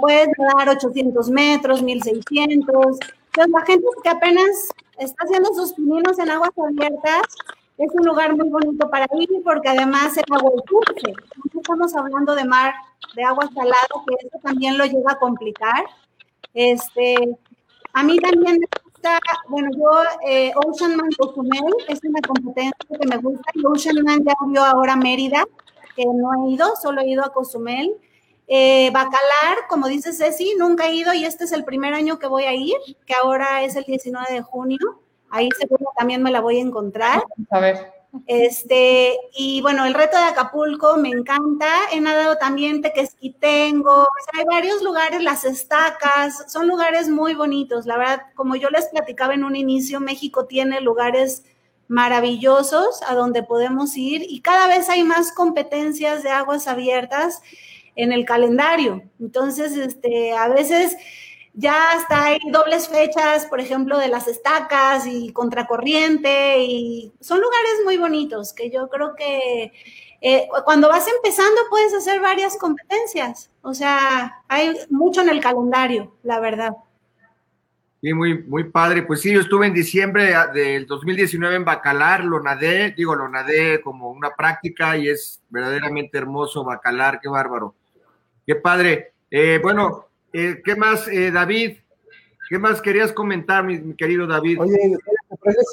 puedes 0.00 0.28
dar 0.56 0.66
800 0.70 1.28
metros, 1.28 1.82
1600. 1.82 2.54
Entonces, 2.54 3.50
la 3.52 3.66
gente 3.66 3.84
que 4.02 4.08
apenas 4.08 4.70
está 4.98 5.24
haciendo 5.24 5.52
sus 5.52 5.74
pininos 5.74 6.18
en 6.18 6.30
aguas 6.30 6.52
abiertas, 6.56 7.22
es 7.78 7.90
un 7.92 8.06
lugar 8.06 8.36
muy 8.36 8.48
bonito 8.48 8.88
para 8.88 9.06
ir 9.18 9.28
porque 9.42 9.68
además 9.68 10.16
el 10.16 10.24
agua 10.32 10.52
dulce. 10.66 11.14
Estamos 11.54 11.94
hablando 11.96 12.34
de 12.34 12.44
mar, 12.44 12.74
de 13.16 13.24
agua 13.24 13.48
salada, 13.52 13.86
que 14.06 14.26
eso 14.26 14.38
también 14.42 14.78
lo 14.78 14.84
lleva 14.84 15.12
a 15.12 15.18
complicar. 15.18 15.84
Este, 16.52 17.16
a 17.92 18.02
mí 18.04 18.18
también 18.18 18.58
me 18.60 18.66
gusta, 18.84 19.18
bueno, 19.48 19.70
yo, 19.76 20.28
eh, 20.28 20.52
Ocean 20.54 20.96
Man 20.96 21.10
Cozumel 21.18 21.74
es 21.88 22.00
una 22.04 22.20
competencia 22.20 22.74
que 23.00 23.08
me 23.08 23.16
gusta. 23.16 23.50
Y 23.54 23.64
Ocean 23.66 23.96
Man 24.04 24.24
ya 24.24 24.34
vio 24.46 24.64
ahora 24.64 24.94
Mérida, 24.94 25.44
que 25.96 26.04
no 26.04 26.46
he 26.46 26.52
ido, 26.52 26.74
solo 26.80 27.00
he 27.00 27.08
ido 27.08 27.24
a 27.24 27.32
Cozumel. 27.32 27.96
Eh, 28.46 28.90
Bacalar, 28.92 29.66
como 29.68 29.88
dice 29.88 30.12
Ceci, 30.12 30.54
nunca 30.58 30.86
he 30.86 30.94
ido 30.94 31.14
y 31.14 31.24
este 31.24 31.44
es 31.44 31.52
el 31.52 31.64
primer 31.64 31.94
año 31.94 32.18
que 32.18 32.26
voy 32.26 32.44
a 32.44 32.52
ir, 32.52 32.76
que 33.06 33.14
ahora 33.14 33.62
es 33.62 33.74
el 33.74 33.84
19 33.84 34.32
de 34.32 34.42
junio. 34.42 35.03
Ahí 35.34 35.48
seguro 35.58 35.86
también 35.98 36.22
me 36.22 36.30
la 36.30 36.40
voy 36.40 36.58
a 36.58 36.62
encontrar. 36.62 37.24
A 37.50 37.58
ver. 37.58 37.92
Este, 38.28 39.18
y 39.36 39.60
bueno, 39.62 39.84
el 39.84 39.92
reto 39.92 40.16
de 40.16 40.22
Acapulco 40.22 40.96
me 40.96 41.08
encanta. 41.08 41.68
He 41.92 42.00
nadado 42.00 42.38
también 42.38 42.82
Tequesquitengo, 42.82 44.02
o 44.02 44.08
sea, 44.30 44.40
hay 44.40 44.44
varios 44.46 44.80
lugares, 44.82 45.20
las 45.24 45.44
estacas, 45.44 46.44
son 46.52 46.68
lugares 46.68 47.08
muy 47.08 47.34
bonitos. 47.34 47.84
La 47.84 47.96
verdad, 47.96 48.22
como 48.36 48.54
yo 48.54 48.70
les 48.70 48.86
platicaba 48.86 49.34
en 49.34 49.42
un 49.42 49.56
inicio, 49.56 49.98
México 49.98 50.46
tiene 50.46 50.80
lugares 50.80 51.42
maravillosos 51.88 53.02
a 53.02 53.16
donde 53.16 53.42
podemos 53.42 53.96
ir 53.96 54.22
y 54.28 54.40
cada 54.40 54.68
vez 54.68 54.88
hay 54.88 55.02
más 55.02 55.32
competencias 55.32 56.22
de 56.22 56.30
aguas 56.30 56.68
abiertas 56.68 57.42
en 57.96 58.12
el 58.12 58.24
calendario. 58.24 59.02
Entonces, 59.18 59.76
este, 59.76 60.32
a 60.32 60.46
veces 60.46 60.96
ya 61.54 61.92
hasta 61.92 62.24
hay 62.24 62.38
dobles 62.50 62.88
fechas, 62.88 63.46
por 63.46 63.60
ejemplo, 63.60 63.98
de 63.98 64.08
las 64.08 64.26
estacas 64.26 65.06
y 65.06 65.32
contracorriente, 65.32 66.62
y 66.62 67.12
son 67.20 67.40
lugares 67.40 67.72
muy 67.84 67.96
bonitos 67.96 68.52
que 68.52 68.70
yo 68.70 68.88
creo 68.88 69.14
que 69.14 69.72
eh, 70.20 70.48
cuando 70.64 70.88
vas 70.88 71.06
empezando 71.06 71.60
puedes 71.70 71.94
hacer 71.94 72.20
varias 72.20 72.56
competencias. 72.56 73.50
O 73.62 73.72
sea, 73.72 74.42
hay 74.48 74.74
mucho 74.90 75.20
en 75.20 75.28
el 75.28 75.40
calendario, 75.40 76.12
la 76.24 76.40
verdad. 76.40 76.72
Sí, 78.00 78.12
muy, 78.12 78.42
muy 78.42 78.64
padre. 78.64 79.02
Pues 79.02 79.20
sí, 79.20 79.32
yo 79.32 79.40
estuve 79.40 79.66
en 79.66 79.74
diciembre 79.74 80.34
del 80.52 80.86
2019 80.86 81.56
en 81.56 81.64
Bacalar, 81.64 82.24
lo 82.24 82.40
nadé, 82.40 82.92
digo, 82.96 83.14
lo 83.14 83.28
nadé 83.28 83.80
como 83.80 84.10
una 84.10 84.34
práctica 84.34 84.96
y 84.96 85.08
es 85.08 85.40
verdaderamente 85.48 86.18
hermoso 86.18 86.64
Bacalar, 86.64 87.20
qué 87.20 87.28
bárbaro. 87.28 87.74
Qué 88.46 88.56
padre. 88.56 89.12
Eh, 89.30 89.58
bueno, 89.62 90.08
eh, 90.34 90.60
¿qué 90.64 90.74
más, 90.74 91.06
eh, 91.08 91.30
David? 91.30 91.76
¿Qué 92.48 92.58
más 92.58 92.82
querías 92.82 93.12
comentar, 93.12 93.64
mi, 93.64 93.94
querido 93.94 94.26
David? 94.26 94.60
Oye, 94.60 94.96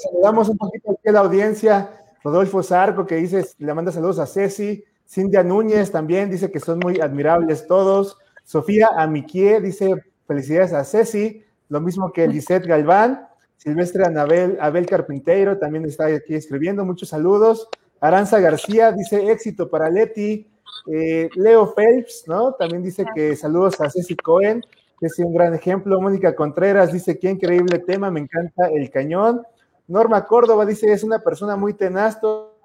saludamos 0.04 0.50
un 0.50 0.58
poquito 0.58 0.92
aquí 0.92 1.10
a 1.10 1.12
la 1.12 1.20
audiencia. 1.22 1.90
Rodolfo 2.24 2.62
Zarco, 2.62 3.08
que 3.08 3.16
dice, 3.16 3.44
le 3.58 3.74
manda 3.74 3.92
saludos 3.92 4.20
a 4.20 4.28
Ceci. 4.28 4.84
Cintia 5.10 5.44
Núñez 5.44 5.92
también 5.92 6.30
dice 6.30 6.52
que 6.52 6.60
son 6.60 6.80
muy 6.80 7.02
admirables 7.02 7.66
todos. 7.66 8.18
Sofía 8.44 8.90
Amiquie 8.96 9.60
dice, 9.60 9.96
felicidades 10.28 10.74
a 10.74 10.84
Ceci. 10.84 11.44
Lo 11.68 11.82
mismo 11.82 12.14
que 12.14 12.28
Lisette 12.28 12.68
Galván. 12.68 13.28
Silvestre 13.58 14.06
Anabel, 14.06 14.58
Abel 14.62 14.86
Carpinteiro 14.86 15.58
también 15.58 15.86
está 15.86 16.06
aquí 16.06 16.36
escribiendo. 16.36 16.86
Muchos 16.86 17.10
saludos. 17.10 17.68
Aranza 18.00 18.40
García 18.40 18.92
dice, 18.92 19.32
éxito 19.32 19.70
para 19.70 19.90
Leti. 19.90 20.51
Eh, 20.88 21.30
Leo 21.36 21.74
Phelps, 21.74 22.24
¿no? 22.28 22.54
También 22.54 22.84
dice 22.84 23.06
que 23.16 23.36
saludos 23.36 23.80
a 23.82 23.90
Ceci 23.90 24.16
Cohen, 24.16 24.62
que 25.00 25.08
es 25.08 25.20
un 25.20 25.34
gran 25.34 25.54
ejemplo. 25.54 26.00
Mónica 26.02 26.36
Contreras 26.36 26.92
dice, 26.92 27.20
qué 27.20 27.30
increíble 27.30 27.80
tema, 27.80 28.12
me 28.12 28.20
encanta 28.20 28.68
el 28.68 28.90
cañón. 28.90 29.44
Norma 29.88 30.26
Córdoba 30.26 30.66
dice, 30.66 30.92
es 30.92 31.04
una 31.04 31.20
persona 31.20 31.56
muy 31.56 31.74
tenaz, 31.74 32.20
todo, 32.22 32.56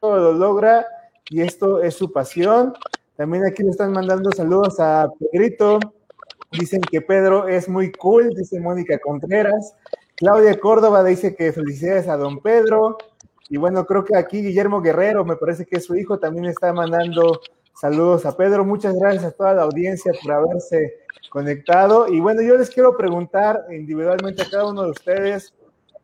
lo 0.00 0.32
logra 0.32 0.86
y 1.28 1.42
esto 1.42 1.82
es 1.82 1.94
su 1.94 2.10
pasión. 2.12 2.72
También 3.16 3.44
aquí 3.44 3.62
le 3.62 3.70
están 3.70 3.92
mandando 3.92 4.32
saludos 4.32 4.80
a 4.80 5.08
Pedrito. 5.18 5.78
Dicen 6.50 6.80
que 6.80 7.00
Pedro 7.00 7.46
es 7.48 7.68
muy 7.68 7.92
cool, 7.92 8.30
dice 8.30 8.58
Mónica 8.60 8.98
Contreras. 8.98 9.74
Claudia 10.16 10.58
Córdoba 10.58 11.02
dice 11.04 11.34
que 11.34 11.52
felicidades 11.52 12.08
a 12.08 12.16
don 12.16 12.40
Pedro. 12.40 12.98
Y 13.48 13.56
bueno, 13.56 13.84
creo 13.86 14.04
que 14.04 14.16
aquí 14.16 14.42
Guillermo 14.42 14.80
Guerrero, 14.80 15.24
me 15.24 15.36
parece 15.36 15.66
que 15.66 15.76
es 15.76 15.84
su 15.84 15.94
hijo, 15.94 16.18
también 16.18 16.46
está 16.46 16.72
mandando 16.72 17.40
saludos 17.74 18.24
a 18.26 18.36
Pedro. 18.36 18.64
Muchas 18.64 18.94
gracias 18.94 19.24
a 19.24 19.32
toda 19.32 19.54
la 19.54 19.62
audiencia 19.62 20.12
por 20.22 20.32
haberse 20.32 21.02
conectado. 21.30 22.08
Y 22.08 22.20
bueno, 22.20 22.42
yo 22.42 22.56
les 22.56 22.70
quiero 22.70 22.96
preguntar 22.96 23.64
individualmente 23.70 24.42
a 24.42 24.50
cada 24.50 24.66
uno 24.70 24.84
de 24.84 24.90
ustedes, 24.90 25.54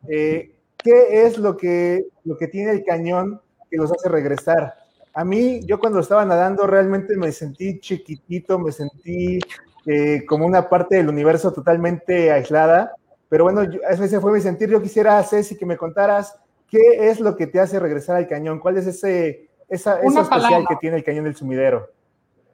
eh, 0.07 0.55
¿qué 0.77 1.25
es 1.25 1.37
lo 1.37 1.55
que, 1.57 2.07
lo 2.23 2.37
que 2.37 2.47
tiene 2.47 2.71
el 2.71 2.83
cañón 2.83 3.41
que 3.69 3.77
los 3.77 3.91
hace 3.91 4.09
regresar? 4.09 4.75
A 5.13 5.23
mí, 5.23 5.61
yo 5.65 5.79
cuando 5.79 5.99
estaba 5.99 6.25
nadando 6.25 6.67
realmente 6.67 7.15
me 7.17 7.31
sentí 7.31 7.79
chiquitito, 7.79 8.59
me 8.59 8.71
sentí 8.71 9.39
eh, 9.85 10.25
como 10.25 10.45
una 10.45 10.69
parte 10.69 10.97
del 10.97 11.09
universo 11.09 11.51
totalmente 11.51 12.31
aislada. 12.31 12.93
Pero 13.27 13.43
bueno, 13.43 13.61
ese 13.89 14.19
fue 14.19 14.31
mi 14.31 14.41
sentir. 14.41 14.69
Yo 14.69 14.81
quisiera, 14.81 15.21
Ceci, 15.23 15.55
que 15.55 15.65
me 15.65 15.77
contaras 15.77 16.35
¿Qué 16.69 17.09
es 17.09 17.19
lo 17.19 17.35
que 17.35 17.47
te 17.47 17.59
hace 17.59 17.79
regresar 17.79 18.15
al 18.15 18.27
cañón? 18.27 18.59
¿Cuál 18.59 18.77
es 18.77 18.85
ese, 18.85 19.49
esa, 19.67 19.99
especial 20.01 20.65
que 20.67 20.75
tiene 20.75 20.97
el 20.97 21.03
cañón 21.03 21.23
del 21.23 21.35
sumidero? 21.35 21.89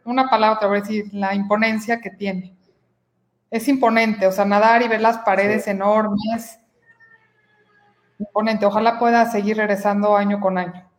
Una 0.05 0.29
palabra, 0.29 0.59
te 0.59 0.65
voy 0.67 0.77
a 0.77 0.81
decir, 0.81 1.05
la 1.13 1.35
imponencia 1.35 1.99
que 1.99 2.11
tiene. 2.11 2.55
Es 3.51 3.67
imponente, 3.67 4.25
o 4.27 4.31
sea, 4.31 4.45
nadar 4.45 4.81
y 4.81 4.87
ver 4.87 5.01
las 5.01 5.17
paredes 5.19 5.67
enormes. 5.67 6.59
Imponente, 8.19 8.65
ojalá 8.65 8.97
pueda 8.97 9.25
seguir 9.25 9.57
regresando 9.57 10.15
año 10.15 10.39
con 10.39 10.57
año. 10.57 10.89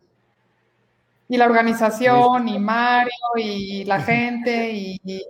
Y 1.29 1.37
la 1.37 1.45
organización, 1.45 2.47
y 2.47 2.59
Mario, 2.59 3.11
y 3.35 3.83
la 3.85 3.99
gente, 4.01 4.71
y, 4.71 4.99
y 5.03 5.23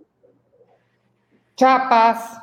Chiapas. 1.55 2.41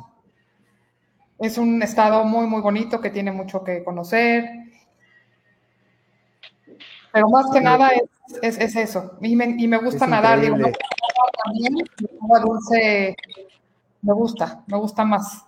Es 1.38 1.59
un 1.59 1.82
estado 1.82 2.24
muy, 2.24 2.47
muy 2.47 2.62
bonito 2.62 3.01
que 3.01 3.11
tiene 3.11 3.30
mucho 3.30 3.62
que 3.62 3.84
conocer 3.84 4.64
pero 7.15 7.29
más 7.29 7.47
que 7.53 7.61
nada 7.61 7.91
es, 8.43 8.59
es, 8.59 8.75
eso. 8.75 9.12
Y 9.21 9.37
me, 9.37 9.55
y 9.57 9.69
me 9.69 9.79
gusta 9.79 10.05
nadar, 10.05 10.41
digo, 10.41 10.57
no, 10.57 10.67
también, 11.45 11.77
agua 12.21 12.41
dulce 12.41 13.17
me 14.03 14.12
gusta, 14.12 14.65
me 14.67 14.77
gusta 14.77 15.05
más. 15.05 15.45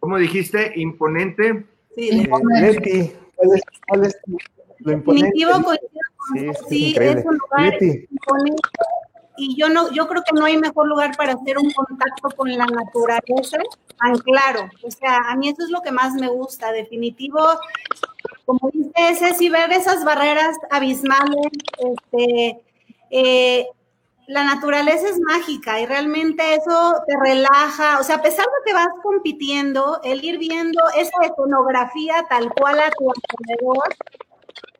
¿cómo 0.00 0.18
dijiste? 0.18 0.72
Imponente. 0.74 1.64
Sí, 1.94 2.10
imponente. 2.10 3.16
¿cuál 3.86 4.04
es, 4.04 4.16
lo 4.80 4.92
imponente? 4.92 5.30
sí, 5.32 6.46
es, 6.48 6.58
sí, 6.68 6.96
es 6.98 7.24
un 7.24 7.38
lugar 7.38 7.72
imponente 7.80 8.68
y 9.36 9.56
yo 9.56 9.68
no, 9.68 9.90
yo 9.90 10.06
creo 10.06 10.22
que 10.22 10.32
no 10.38 10.44
hay 10.44 10.56
mejor 10.58 10.86
lugar 10.86 11.16
para 11.16 11.34
hacer 11.34 11.58
un 11.58 11.70
contacto 11.72 12.30
con 12.36 12.50
la 12.50 12.66
naturaleza 12.66 13.58
tan 13.98 14.18
claro. 14.18 14.68
O 14.82 14.90
sea, 14.90 15.18
a 15.28 15.36
mí 15.36 15.48
eso 15.48 15.62
es 15.64 15.70
lo 15.70 15.82
que 15.82 15.92
más 15.92 16.14
me 16.14 16.28
gusta, 16.28 16.70
definitivo. 16.72 17.40
Como 18.44 18.70
dice 18.72 19.34
si 19.36 19.48
ver 19.48 19.72
esas 19.72 20.04
barreras 20.04 20.56
abismales, 20.70 21.48
este, 21.78 22.60
eh, 23.10 23.66
la 24.26 24.44
naturaleza 24.44 25.08
es 25.08 25.20
mágica 25.20 25.80
y 25.80 25.86
realmente 25.86 26.54
eso 26.54 26.94
te 27.06 27.14
relaja. 27.18 28.00
O 28.00 28.02
sea, 28.02 28.16
a 28.16 28.22
pesar 28.22 28.46
de 28.46 28.70
que 28.70 28.74
vas 28.74 28.88
compitiendo, 29.02 30.00
el 30.02 30.24
ir 30.24 30.38
viendo 30.38 30.80
esa 30.96 31.16
escenografía 31.22 32.24
tal 32.28 32.50
cual 32.50 32.80
a 32.80 32.90
tu 32.90 33.08
alrededor, 33.10 33.94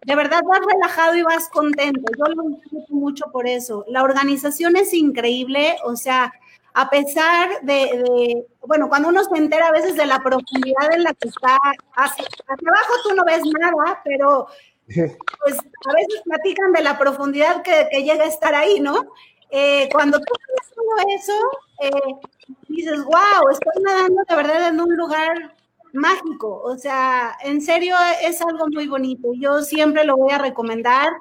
de 0.04 0.16
verdad 0.16 0.42
vas 0.46 0.60
relajado 0.66 1.16
y 1.16 1.22
vas 1.22 1.48
contento. 1.48 2.02
Yo 2.18 2.34
lo 2.34 2.42
disfruto 2.44 2.94
mucho 2.94 3.24
por 3.32 3.46
eso. 3.46 3.84
La 3.88 4.02
organización 4.02 4.76
es 4.76 4.92
increíble, 4.94 5.76
o 5.84 5.96
sea, 5.96 6.32
a 6.74 6.90
pesar 6.90 7.60
de, 7.62 8.44
bueno, 8.60 8.88
cuando 8.88 9.08
uno 9.08 9.22
se 9.22 9.36
entera 9.36 9.68
a 9.68 9.72
veces 9.72 9.94
de 9.94 10.06
la 10.06 10.18
profundidad 10.18 10.92
en 10.92 11.04
la 11.04 11.14
que 11.14 11.28
está, 11.28 11.56
hacia, 11.94 12.26
abajo 12.48 12.92
tú 13.04 13.14
no 13.14 13.24
ves 13.24 13.42
nada, 13.60 14.02
pero 14.04 14.48
pues 14.86 15.58
a 15.58 15.92
veces 15.92 16.22
platican 16.24 16.72
de 16.72 16.82
la 16.82 16.98
profundidad 16.98 17.62
que, 17.62 17.88
llega 18.02 18.24
a 18.24 18.28
estar 18.28 18.54
ahí, 18.56 18.80
¿no? 18.80 19.12
Eh, 19.50 19.88
cuando 19.92 20.18
tú 20.18 20.32
ves 20.48 20.70
todo 20.74 21.08
eso, 21.16 21.50
eh, 21.80 22.14
dices, 22.68 23.04
wow, 23.04 23.48
estoy 23.52 23.82
nadando 23.84 24.22
de 24.28 24.34
verdad 24.34 24.68
en 24.68 24.80
un 24.80 24.96
lugar 24.96 25.54
mágico, 25.92 26.60
o 26.60 26.76
sea, 26.76 27.36
en 27.44 27.60
serio 27.60 27.94
es 28.20 28.42
algo 28.42 28.66
muy 28.72 28.88
bonito. 28.88 29.28
Yo 29.34 29.62
siempre 29.62 30.04
lo 30.04 30.16
voy 30.16 30.32
a 30.32 30.38
recomendar. 30.38 31.12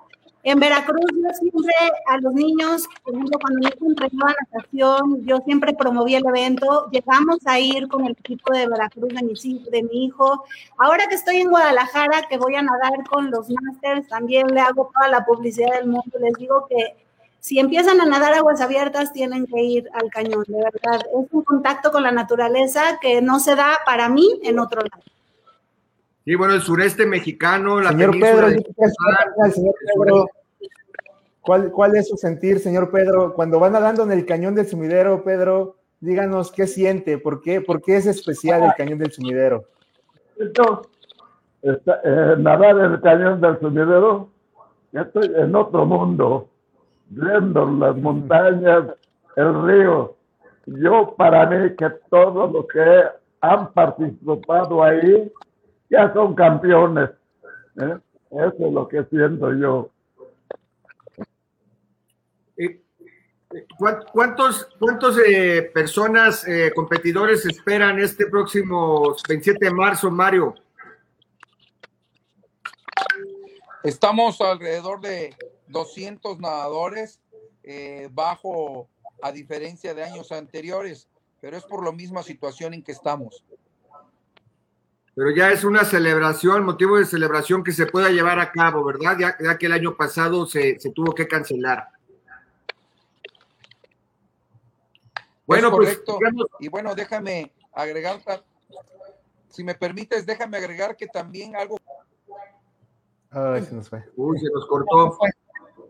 En 0.45 0.59
Veracruz 0.59 1.05
yo 1.13 1.29
siempre 1.39 1.73
a 2.07 2.17
los 2.17 2.33
niños, 2.33 2.85
por 3.01 3.13
ejemplo, 3.13 3.39
cuando 3.39 3.69
yo 3.69 3.87
entrenaba 3.87 4.35
natación, 4.41 5.25
yo 5.25 5.37
siempre 5.45 5.73
promoví 5.73 6.15
el 6.15 6.25
evento, 6.25 6.89
llegamos 6.91 7.37
a 7.45 7.59
ir 7.61 7.87
con 7.87 8.05
el 8.05 8.11
equipo 8.11 8.51
de 8.53 8.67
Veracruz 8.67 9.13
de 9.13 9.23
mi, 9.23 9.63
de 9.71 9.83
mi 9.83 10.05
hijo. 10.05 10.43
Ahora 10.77 11.07
que 11.07 11.15
estoy 11.15 11.37
en 11.37 11.49
Guadalajara, 11.49 12.23
que 12.29 12.37
voy 12.37 12.55
a 12.55 12.61
nadar 12.61 13.05
con 13.09 13.31
los 13.31 13.49
Masters, 13.49 14.09
también 14.09 14.47
le 14.47 14.59
hago 14.59 14.91
toda 14.93 15.07
la 15.07 15.25
publicidad 15.25 15.75
del 15.75 15.87
mundo, 15.87 16.19
les 16.19 16.33
digo 16.33 16.67
que 16.67 16.93
si 17.39 17.59
empiezan 17.59 18.01
a 18.01 18.05
nadar 18.05 18.33
aguas 18.33 18.59
abiertas, 18.59 19.13
tienen 19.13 19.45
que 19.47 19.61
ir 19.61 19.89
al 19.93 20.09
cañón, 20.09 20.43
de 20.47 20.57
verdad. 20.57 21.01
Es 21.05 21.27
un 21.31 21.43
contacto 21.43 21.91
con 21.91 22.03
la 22.03 22.11
naturaleza 22.11 22.99
que 23.01 23.21
no 23.21 23.39
se 23.39 23.55
da 23.55 23.79
para 23.85 24.09
mí 24.09 24.39
en 24.43 24.59
otro 24.59 24.81
lado. 24.81 25.03
Sí, 26.25 26.35
bueno, 26.35 26.53
el 26.53 26.61
sureste 26.61 27.05
mexicano, 27.05 27.81
la 27.81 27.89
señor 27.89 28.11
Pedro, 28.11 28.47
señor 28.47 29.75
Pedro, 29.93 30.25
¿cuál, 31.41 31.69
¿cuál 31.71 31.97
es 31.97 32.07
su 32.07 32.15
sentir, 32.15 32.59
señor 32.59 32.91
Pedro? 32.91 33.33
Cuando 33.33 33.59
va 33.59 33.69
nadando 33.69 34.03
en 34.03 34.11
el 34.13 34.25
cañón 34.25 34.55
del 34.55 34.67
sumidero, 34.67 35.23
Pedro, 35.25 35.75
díganos 35.99 36.51
qué 36.53 36.65
siente, 36.65 37.17
por 37.17 37.41
qué, 37.41 37.59
por 37.59 37.81
qué 37.81 37.97
es 37.97 38.05
especial 38.05 38.63
el 38.63 38.73
cañón 38.77 38.99
del 38.99 39.11
sumidero. 39.11 39.65
Eh, 41.63 42.35
nadar 42.39 42.77
en 42.77 42.91
el 42.93 43.01
cañón 43.01 43.41
del 43.41 43.59
sumidero, 43.59 44.29
ya 44.93 45.01
estoy 45.01 45.29
en 45.35 45.53
otro 45.55 45.85
mundo 45.85 46.47
viendo 47.09 47.65
las 47.65 47.97
montañas, 47.97 48.85
el 49.35 49.65
río. 49.65 50.15
Yo 50.67 51.15
para 51.17 51.45
mí 51.47 51.75
que 51.75 51.89
todos 52.09 52.51
los 52.51 52.65
que 52.67 53.03
han 53.41 53.73
participado 53.73 54.83
ahí 54.83 55.29
ya 55.93 56.11
son 56.11 56.33
campeones. 56.33 57.11
¿eh? 57.79 57.97
Eso 58.31 58.67
es 58.67 58.73
lo 58.73 58.87
que 58.87 59.03
siento 59.05 59.53
yo. 59.53 59.89
¿Cuántos, 64.13 64.67
cuántos 64.79 65.17
eh, 65.19 65.69
personas, 65.71 66.47
eh, 66.47 66.71
competidores 66.73 67.45
esperan 67.45 67.99
este 67.99 68.25
próximo 68.25 69.15
27 69.27 69.65
de 69.65 69.71
marzo, 69.71 70.09
Mario? 70.09 70.55
Estamos 73.83 74.41
alrededor 74.41 75.01
de 75.01 75.35
200 75.67 76.39
nadadores 76.39 77.19
eh, 77.63 78.09
bajo 78.11 78.87
a 79.21 79.31
diferencia 79.31 79.93
de 79.93 80.03
años 80.03 80.31
anteriores, 80.31 81.07
pero 81.39 81.55
es 81.55 81.63
por 81.63 81.85
la 81.85 81.91
misma 81.91 82.23
situación 82.23 82.73
en 82.73 82.81
que 82.81 82.93
estamos. 82.93 83.43
Pero 85.15 85.31
ya 85.31 85.51
es 85.51 85.63
una 85.63 85.85
celebración, 85.85 86.65
motivo 86.65 86.97
de 86.97 87.05
celebración 87.05 87.63
que 87.63 87.71
se 87.71 87.85
pueda 87.85 88.09
llevar 88.09 88.39
a 88.39 88.51
cabo, 88.51 88.83
¿verdad? 88.83 89.17
Ya, 89.39 89.57
que 89.57 89.65
el 89.67 89.73
año 89.73 89.95
pasado 89.95 90.45
se, 90.47 90.77
tuvo 90.93 91.13
que 91.13 91.27
cancelar. 91.27 91.89
Bueno, 95.45 95.71
pues. 95.71 96.01
Y 96.59 96.67
bueno, 96.69 96.95
déjame 96.95 97.51
agregar, 97.73 98.19
si 99.49 99.63
me 99.63 99.75
permites, 99.75 100.25
déjame 100.25 100.57
agregar 100.57 100.95
que 100.95 101.07
también 101.07 101.55
algo. 101.55 101.77
Ay, 103.29 103.63
se 103.63 103.75
nos 103.75 103.89
fue. 103.89 104.03
Uy, 104.15 104.39
se 104.39 104.49
nos 104.51 104.65
cortó. 104.67 105.17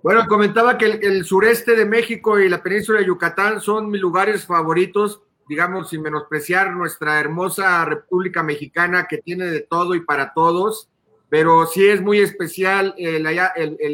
Bueno, 0.04 0.28
comentaba 0.28 0.78
que 0.78 0.86
el, 0.86 1.24
sureste 1.24 1.78
de 1.78 1.86
México 1.86 2.38
y 2.38 2.50
la 2.50 2.62
península 2.62 3.00
de 3.00 3.06
Yucatán 3.06 3.62
son 3.62 3.90
mis 3.90 4.02
lugares 4.02 4.46
favoritos, 4.46 5.22
digamos, 5.48 5.90
sin 5.90 6.02
menospreciar 6.02 6.74
nuestra 6.74 7.20
hermosa 7.20 7.84
República 7.86 8.44
Mexicana 8.44 9.08
que 9.10 9.20
tiene 9.20 9.46
de 9.46 9.62
todo 9.62 9.96
y 9.96 10.02
para 10.02 10.34
todos, 10.34 10.90
pero 11.30 11.66
sí 11.66 11.88
es 11.88 12.02
muy 12.02 12.20
especial 12.20 12.94
el, 12.98 13.26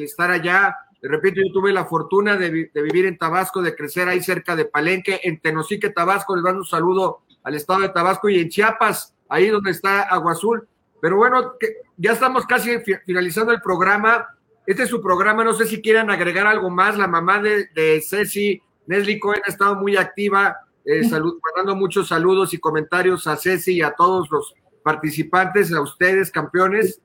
estar 0.03 0.31
allá. 0.31 0.75
Repente 1.01 1.41
yo 1.45 1.53
tuve 1.53 1.71
la 1.71 1.85
fortuna 1.85 2.35
de, 2.35 2.69
vivir 2.73 3.05
en 3.05 3.17
Tabasco, 3.17 3.61
de 3.61 3.75
crecer 3.75 4.07
ahí 4.07 4.21
cerca 4.21 4.55
de 4.55 4.65
Palenque, 4.65 5.21
en 5.23 5.39
Tenosique, 5.39 5.89
Tabasco, 5.89 6.35
les 6.35 6.43
mando 6.43 6.59
un 6.59 6.65
saludo 6.65 7.21
al 7.43 7.55
estado 7.55 7.81
de 7.81 7.89
Tabasco 7.89 8.29
y 8.29 8.39
en 8.39 8.49
Chiapas, 8.49 9.15
ahí 9.29 9.47
donde 9.47 9.71
está 9.71 10.01
Agua 10.01 10.33
Azul. 10.33 10.67
Pero 11.01 11.15
bueno, 11.15 11.53
ya 11.95 12.11
estamos 12.11 12.45
casi 12.45 12.79
finalizando 13.05 13.53
el 13.53 13.61
programa 13.61 14.27
este 14.69 14.83
es 14.83 14.89
su 14.89 15.01
programa, 15.01 15.43
no 15.43 15.55
sé 15.55 15.65
si 15.65 15.81
quieran 15.81 16.11
agregar 16.11 16.45
algo 16.45 16.69
más. 16.69 16.95
La 16.95 17.07
mamá 17.07 17.41
de, 17.41 17.69
de 17.73 18.03
Ceci, 18.07 18.61
Nesli 18.85 19.19
Cohen, 19.19 19.41
ha 19.43 19.49
estado 19.49 19.75
muy 19.75 19.97
activa, 19.97 20.57
eh, 20.91 21.03
mandando 21.07 21.75
muchos 21.75 22.07
saludos 22.07 22.51
y 22.55 22.57
comentarios 22.57 23.27
a 23.27 23.37
Ceci 23.37 23.73
y 23.75 23.81
a 23.83 23.91
todos 23.91 24.27
los 24.31 24.55
participantes, 24.83 25.71
a 25.71 25.81
ustedes, 25.81 26.31
campeones. 26.31 26.99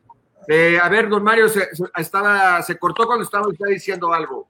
Eh, 0.49 0.79
a 0.83 0.89
ver, 0.89 1.11
don 1.11 1.23
Mario, 1.23 1.51
se, 1.51 1.69
estaba, 1.99 2.63
se 2.63 2.79
cortó 2.79 3.07
cuando 3.07 3.25
estaba 3.25 3.47
usted 3.47 3.67
diciendo 3.67 4.11
algo. 4.15 4.49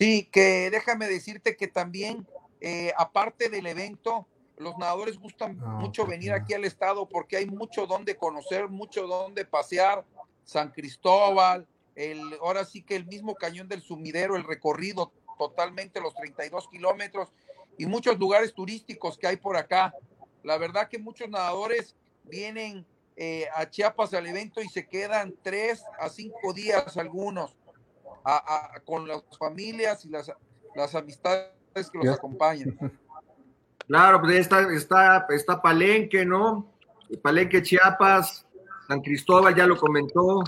Sí, 0.00 0.28
que 0.32 0.70
déjame 0.70 1.06
decirte 1.06 1.56
que 1.56 1.68
también, 1.68 2.26
eh, 2.60 2.92
aparte 2.98 3.48
del 3.48 3.68
evento, 3.68 4.26
los 4.56 4.76
nadadores 4.76 5.20
gustan 5.20 5.56
ah, 5.62 5.78
mucho 5.78 6.04
venir 6.04 6.32
aquí 6.32 6.52
al 6.52 6.64
estado 6.64 7.08
porque 7.08 7.36
hay 7.36 7.46
mucho 7.46 7.86
donde 7.86 8.16
conocer, 8.16 8.68
mucho 8.68 9.06
donde 9.06 9.44
pasear. 9.44 10.04
San 10.42 10.72
Cristóbal, 10.72 11.66
ahora 12.40 12.64
sí 12.64 12.82
que 12.82 12.96
el 12.96 13.06
mismo 13.06 13.34
cañón 13.34 13.68
del 13.68 13.82
sumidero, 13.82 14.34
el 14.34 14.44
recorrido 14.44 15.12
totalmente 15.38 16.00
los 16.00 16.14
32 16.14 16.68
kilómetros 16.68 17.28
y 17.78 17.86
muchos 17.86 18.18
lugares 18.18 18.52
turísticos 18.52 19.16
que 19.16 19.26
hay 19.26 19.36
por 19.36 19.56
acá. 19.56 19.94
La 20.42 20.58
verdad 20.58 20.88
que 20.88 20.98
muchos 20.98 21.28
nadadores 21.28 21.94
vienen 22.24 22.84
eh, 23.16 23.46
a 23.54 23.70
Chiapas 23.70 24.12
al 24.14 24.26
evento 24.26 24.60
y 24.60 24.68
se 24.68 24.86
quedan 24.86 25.34
tres 25.42 25.82
a 25.98 26.08
cinco 26.08 26.52
días 26.52 26.96
algunos 26.96 27.56
con 28.84 29.08
las 29.08 29.22
familias 29.38 30.04
y 30.04 30.10
las, 30.10 30.30
las 30.74 30.94
amistades 30.94 31.50
que 31.90 31.98
los 31.98 32.08
acompañan. 32.08 32.76
Claro, 33.86 34.20
pues 34.20 34.36
está, 34.36 34.70
está, 34.72 35.26
está 35.30 35.62
Palenque, 35.62 36.26
¿no? 36.26 36.70
Palenque, 37.22 37.62
Chiapas, 37.62 38.46
San 38.86 39.00
Cristóbal, 39.00 39.54
ya 39.54 39.66
lo 39.66 39.78
comentó, 39.78 40.42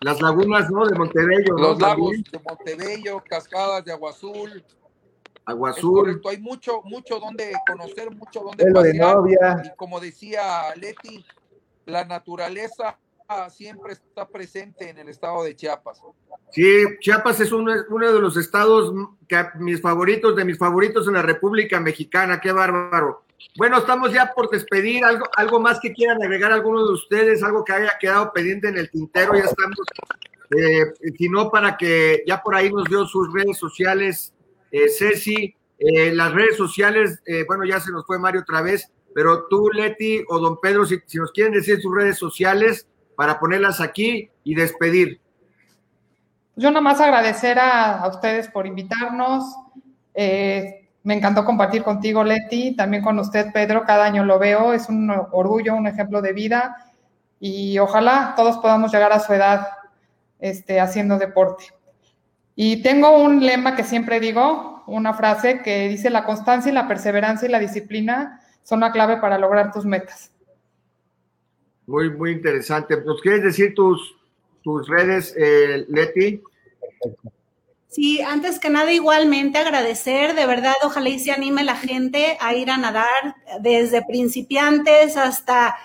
las 0.00 0.20
lagunas, 0.20 0.70
¿no? 0.70 0.86
De 0.86 0.96
Montebello. 0.96 1.54
Los 1.56 1.80
lagos 1.80 2.12
de 2.30 2.38
Montebello, 2.38 3.22
cascadas 3.28 3.84
de 3.84 3.92
Agua 3.92 4.10
Azul. 4.10 4.64
Agua 5.46 5.70
Azul. 5.70 6.22
hay 6.28 6.38
mucho, 6.38 6.80
mucho 6.84 7.20
donde 7.20 7.52
conocer, 7.66 8.10
mucho 8.10 8.40
donde 8.40 8.72
pasear. 8.72 9.66
Y 9.66 9.76
como 9.76 10.00
decía 10.00 10.74
Leti, 10.76 11.24
la 11.86 12.04
naturaleza 12.04 12.98
siempre 13.50 13.94
está 13.94 14.28
presente 14.28 14.88
en 14.88 14.98
el 14.98 15.08
estado 15.08 15.44
de 15.44 15.56
Chiapas. 15.56 16.00
Sí, 16.50 16.84
Chiapas 17.00 17.40
es 17.40 17.52
uno, 17.52 17.72
uno 17.88 18.12
de 18.12 18.20
los 18.20 18.36
estados 18.36 18.92
que 19.28 19.44
mis 19.58 19.80
favoritos, 19.80 20.36
de 20.36 20.44
mis 20.44 20.58
favoritos 20.58 21.06
en 21.08 21.14
la 21.14 21.22
República 21.22 21.80
Mexicana, 21.80 22.40
qué 22.40 22.52
bárbaro. 22.52 23.24
Bueno, 23.56 23.78
estamos 23.78 24.12
ya 24.12 24.32
por 24.34 24.50
despedir. 24.50 25.04
¿Algo, 25.04 25.26
algo 25.36 25.60
más 25.60 25.78
que 25.80 25.92
quieran 25.92 26.22
agregar 26.22 26.52
alguno 26.52 26.84
de 26.86 26.92
ustedes? 26.92 27.42
¿Algo 27.42 27.64
que 27.64 27.72
haya 27.72 27.96
quedado 28.00 28.32
pendiente 28.32 28.68
en 28.68 28.78
el 28.78 28.90
tintero? 28.90 29.34
Ya 29.34 29.44
estamos. 29.44 29.78
Eh, 30.56 31.12
si 31.16 31.28
no, 31.28 31.50
para 31.50 31.76
que 31.76 32.22
ya 32.26 32.42
por 32.42 32.54
ahí 32.54 32.72
nos 32.72 32.84
dio 32.84 33.06
sus 33.06 33.32
redes 33.32 33.58
sociales, 33.58 34.33
eh, 34.74 34.88
Ceci. 34.88 35.54
Eh, 35.78 36.12
las 36.12 36.32
redes 36.32 36.56
sociales, 36.56 37.20
bueno, 37.46 37.64
ya 37.64 37.80
se 37.80 37.90
nos 37.90 38.06
fue 38.06 38.18
Mario 38.18 38.42
otra 38.42 38.62
vez. 38.62 38.90
pero 39.14 39.46
tú, 39.48 39.70
Leti 39.72 40.24
o 40.28 40.38
don 40.38 40.60
Pedro, 40.60 40.86
si, 40.86 40.98
nos 41.14 41.32
quieren 41.32 41.52
decir 41.52 41.80
sus 41.80 41.94
redes 41.94 42.18
sociales 42.18 42.86
para 43.16 43.38
ponerlas 43.38 43.80
aquí 43.80 44.30
y 44.42 44.54
despedir. 44.54 45.20
Yo 46.56 46.70
nada 46.70 46.80
más 46.80 47.00
agradecer 47.00 47.58
a, 47.58 48.06
ustedes 48.08 48.48
por 48.48 48.66
invitarnos. 48.66 49.44
Eh, 50.14 50.88
me 51.02 51.14
encantó 51.14 51.44
compartir 51.44 51.82
contigo, 51.82 52.24
Leti, 52.24 52.74
también 52.76 53.02
con 53.02 53.18
usted, 53.18 53.52
Pedro. 53.52 53.84
Cada 53.84 54.04
año 54.04 54.24
lo 54.24 54.38
veo, 54.38 54.72
es 54.72 54.88
un 54.88 55.10
orgullo, 55.10 55.74
un 55.74 55.86
ejemplo 55.86 56.22
de 56.22 56.32
vida 56.32 56.76
y 57.40 57.78
ojalá 57.78 58.32
todos 58.36 58.56
podamos 58.58 58.90
llegar 58.90 59.12
a 59.12 59.20
su 59.20 59.32
edad 59.34 59.68
este, 60.38 60.80
haciendo 60.80 61.18
deporte. 61.18 61.66
Y 62.56 62.82
tengo 62.82 63.18
un 63.20 63.44
lema 63.44 63.74
que 63.74 63.84
siempre 63.84 64.20
digo, 64.20 64.84
una 64.86 65.14
frase 65.14 65.62
que 65.62 65.88
dice, 65.88 66.10
la 66.10 66.24
constancia 66.24 66.70
y 66.70 66.74
la 66.74 66.86
perseverancia 66.86 67.48
y 67.48 67.52
la 67.52 67.58
disciplina 67.58 68.40
son 68.62 68.80
la 68.80 68.92
clave 68.92 69.16
para 69.16 69.38
lograr 69.38 69.72
tus 69.72 69.84
metas. 69.84 70.30
Muy, 71.86 72.10
muy 72.10 72.32
interesante. 72.32 73.00
¿Nos 73.04 73.20
quieres 73.20 73.42
decir 73.42 73.74
tus, 73.74 74.16
tus 74.62 74.88
redes, 74.88 75.34
eh, 75.36 75.84
Leti? 75.88 76.42
Sí, 77.88 78.20
antes 78.22 78.58
que 78.58 78.70
nada 78.70 78.92
igualmente 78.92 79.58
agradecer, 79.58 80.34
de 80.34 80.46
verdad, 80.46 80.74
ojalá 80.82 81.10
y 81.10 81.18
se 81.18 81.30
anime 81.30 81.62
la 81.62 81.76
gente 81.76 82.36
a 82.40 82.54
ir 82.54 82.70
a 82.70 82.76
nadar 82.76 83.36
desde 83.60 84.04
principiantes 84.04 85.16
hasta, 85.16 85.76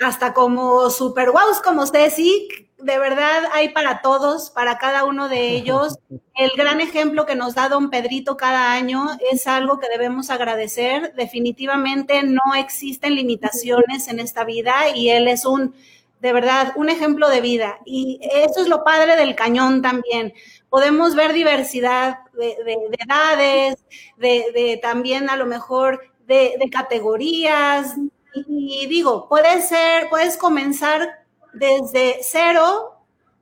hasta 0.00 0.34
como 0.34 0.90
super 0.90 1.30
guaus 1.30 1.62
como 1.62 1.86
sí 1.86 2.48
de 2.82 2.98
verdad 2.98 3.44
hay 3.52 3.70
para 3.70 4.00
todos, 4.02 4.50
para 4.50 4.78
cada 4.78 5.04
uno 5.04 5.28
de 5.28 5.50
ellos. 5.56 5.98
El 6.34 6.50
gran 6.56 6.80
ejemplo 6.80 7.26
que 7.26 7.34
nos 7.34 7.54
da 7.54 7.68
don 7.68 7.90
Pedrito 7.90 8.36
cada 8.36 8.72
año 8.72 9.06
es 9.30 9.46
algo 9.46 9.78
que 9.78 9.88
debemos 9.88 10.30
agradecer. 10.30 11.14
Definitivamente 11.14 12.22
no 12.22 12.54
existen 12.56 13.14
limitaciones 13.14 14.08
en 14.08 14.20
esta 14.20 14.44
vida 14.44 14.88
y 14.94 15.10
él 15.10 15.28
es 15.28 15.44
un, 15.44 15.74
de 16.20 16.32
verdad, 16.32 16.72
un 16.76 16.88
ejemplo 16.88 17.28
de 17.28 17.40
vida. 17.40 17.78
Y 17.84 18.20
eso 18.22 18.60
es 18.60 18.68
lo 18.68 18.84
padre 18.84 19.16
del 19.16 19.34
cañón 19.34 19.82
también. 19.82 20.32
Podemos 20.68 21.14
ver 21.14 21.32
diversidad 21.32 22.18
de, 22.32 22.56
edades, 22.98 23.84
de, 24.16 24.78
también 24.80 25.28
a 25.28 25.36
lo 25.36 25.46
mejor 25.46 26.00
de, 26.26 26.56
categorías. 26.70 27.96
Y, 28.34 28.84
y 28.84 28.86
digo, 28.86 29.28
puede 29.28 29.60
ser, 29.60 30.08
puedes 30.08 30.36
comenzar 30.36 31.19
desde 31.52 32.18
cero 32.22 32.96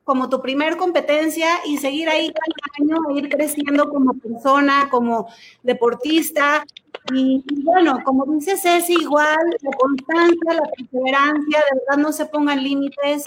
como 0.08 0.30
tu 0.30 0.40
primer 0.40 0.78
competencia 0.78 1.48
y 1.66 1.76
seguir 1.76 2.08
ahí 2.08 2.32
cada 2.32 2.72
año, 2.80 3.18
ir 3.18 3.28
creciendo 3.28 3.90
como 3.90 4.14
persona, 4.14 4.88
como 4.90 5.28
deportista. 5.62 6.64
Y, 7.12 7.44
bueno, 7.62 7.98
como 8.06 8.24
dice 8.24 8.56
Ceci, 8.56 8.94
igual 8.94 9.36
la 9.60 9.70
constancia, 9.76 10.54
la 10.54 10.70
perseverancia, 10.74 11.58
de 11.58 11.80
verdad 11.80 12.02
no 12.02 12.12
se 12.12 12.24
pongan 12.24 12.62
límites, 12.62 13.24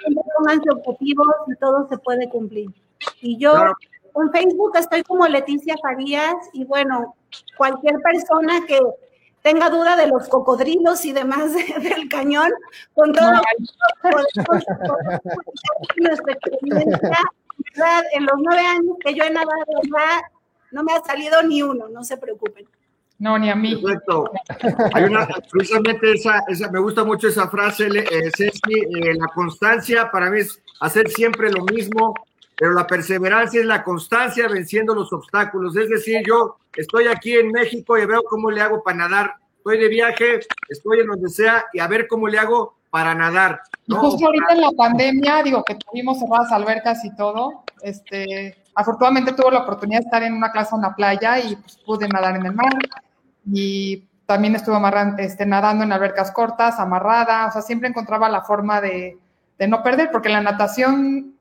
siempre 0.00 0.24
pónganse 0.38 0.70
objetivos 0.70 1.26
y 1.48 1.56
todo 1.56 1.86
se 1.90 1.98
puede 1.98 2.30
cumplir. 2.30 2.70
Y 3.20 3.36
yo 3.36 3.52
en 4.16 4.32
Facebook 4.32 4.72
estoy 4.78 5.02
como 5.02 5.28
Leticia 5.28 5.76
Farías 5.82 6.34
y 6.54 6.64
bueno, 6.64 7.14
cualquier 7.58 8.00
persona 8.00 8.64
que 8.66 8.80
tenga 9.42 9.68
duda 9.70 9.96
de 9.96 10.06
los 10.06 10.28
cocodrilos 10.28 11.04
y 11.04 11.12
demás 11.12 11.52
del 11.54 12.08
cañón, 12.08 12.50
con 12.94 13.12
todo 13.12 13.32
nuestra 15.96 16.32
experiencia, 16.32 17.18
¿verdad? 17.74 18.02
En 18.12 18.24
los 18.24 18.34
nueve 18.38 18.66
años 18.66 18.96
que 19.04 19.14
yo 19.14 19.24
he 19.24 19.30
nadado, 19.30 19.64
¿verdad? 19.82 20.22
No 20.70 20.82
me 20.84 20.94
ha 20.94 21.02
salido 21.04 21.42
ni 21.42 21.62
uno, 21.62 21.88
no 21.88 22.02
se 22.02 22.16
preocupen. 22.16 22.66
No, 23.18 23.38
ni 23.38 23.50
a 23.50 23.54
mí. 23.54 23.76
Perfecto. 23.76 24.32
Hay 24.94 25.04
una, 25.04 25.28
precisamente 25.50 26.12
esa, 26.12 26.42
esa, 26.48 26.70
me 26.70 26.80
gusta 26.80 27.04
mucho 27.04 27.28
esa 27.28 27.48
frase, 27.48 27.86
eh, 27.86 28.30
Ceci, 28.36 28.80
eh, 28.80 29.14
la 29.14 29.28
constancia 29.28 30.10
para 30.10 30.28
mí 30.28 30.40
es 30.40 30.60
hacer 30.80 31.08
siempre 31.08 31.52
lo 31.52 31.64
mismo, 31.64 32.14
pero 32.56 32.72
la 32.72 32.86
perseverancia 32.86 33.60
es 33.60 33.66
la 33.66 33.82
constancia 33.82 34.48
venciendo 34.48 34.94
los 34.94 35.12
obstáculos. 35.12 35.76
Es 35.76 35.88
decir, 35.88 36.22
yo 36.26 36.58
estoy 36.76 37.08
aquí 37.08 37.34
en 37.34 37.50
México 37.50 37.98
y 37.98 38.06
veo 38.06 38.22
cómo 38.24 38.50
le 38.50 38.60
hago 38.60 38.82
para 38.82 38.98
nadar. 38.98 39.34
Estoy 39.58 39.78
de 39.78 39.88
viaje, 39.88 40.40
estoy 40.68 41.00
en 41.00 41.06
donde 41.06 41.28
sea 41.28 41.64
y 41.72 41.80
a 41.80 41.86
ver 41.86 42.06
cómo 42.08 42.28
le 42.28 42.38
hago 42.38 42.74
para 42.90 43.14
nadar. 43.14 43.62
Justo 43.88 44.26
ahorita 44.26 44.52
en 44.52 44.60
la 44.60 44.70
pandemia, 44.72 45.42
digo 45.42 45.64
que 45.64 45.76
tuvimos 45.76 46.18
cerradas 46.18 46.52
albercas 46.52 47.04
y 47.04 47.14
todo, 47.16 47.64
este, 47.80 48.56
afortunadamente 48.74 49.32
tuve 49.32 49.52
la 49.52 49.60
oportunidad 49.60 50.00
de 50.00 50.04
estar 50.04 50.22
en 50.22 50.34
una 50.34 50.52
clase 50.52 50.74
en 50.74 50.82
la 50.82 50.94
playa 50.94 51.38
y 51.38 51.56
pues, 51.56 51.78
pude 51.78 52.06
nadar 52.08 52.36
en 52.36 52.46
el 52.46 52.54
mar 52.54 52.72
y 53.46 54.04
también 54.26 54.54
estuve 54.56 54.76
este, 55.18 55.46
nadando 55.46 55.84
en 55.84 55.92
albercas 55.92 56.30
cortas, 56.32 56.78
amarrada, 56.78 57.46
o 57.46 57.52
sea, 57.52 57.62
siempre 57.62 57.88
encontraba 57.88 58.28
la 58.28 58.42
forma 58.42 58.80
de, 58.80 59.18
de 59.58 59.68
no 59.68 59.82
perder, 59.82 60.10
porque 60.10 60.28
la 60.28 60.40
natación 60.40 61.31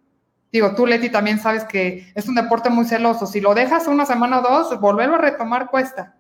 Digo, 0.51 0.75
tú, 0.75 0.85
Leti, 0.85 1.09
también 1.09 1.39
sabes 1.39 1.63
que 1.63 2.11
es 2.13 2.27
un 2.27 2.35
deporte 2.35 2.69
muy 2.69 2.85
celoso. 2.85 3.25
Si 3.25 3.39
lo 3.39 3.53
dejas 3.53 3.87
una 3.87 4.05
semana 4.05 4.39
o 4.39 4.41
dos, 4.41 4.79
volverlo 4.81 5.15
a 5.15 5.19
retomar 5.19 5.69
cuesta. 5.69 6.17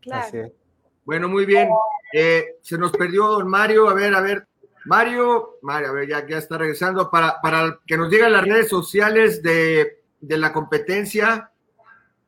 Claro. 0.00 0.52
Bueno, 1.04 1.28
muy 1.28 1.46
bien. 1.46 1.68
Eh, 2.12 2.56
se 2.60 2.76
nos 2.76 2.92
perdió 2.92 3.26
don 3.26 3.48
Mario. 3.48 3.88
A 3.88 3.94
ver, 3.94 4.14
a 4.14 4.20
ver. 4.20 4.46
Mario, 4.84 5.58
Mario, 5.62 5.90
a 5.90 5.92
ver, 5.92 6.08
ya, 6.08 6.26
ya 6.26 6.38
está 6.38 6.58
regresando 6.58 7.08
para, 7.08 7.40
para 7.40 7.78
que 7.86 7.96
nos 7.96 8.10
diga 8.10 8.28
las 8.28 8.44
redes 8.44 8.68
sociales 8.68 9.42
de, 9.42 10.00
la 10.20 10.52
competencia. 10.52 11.50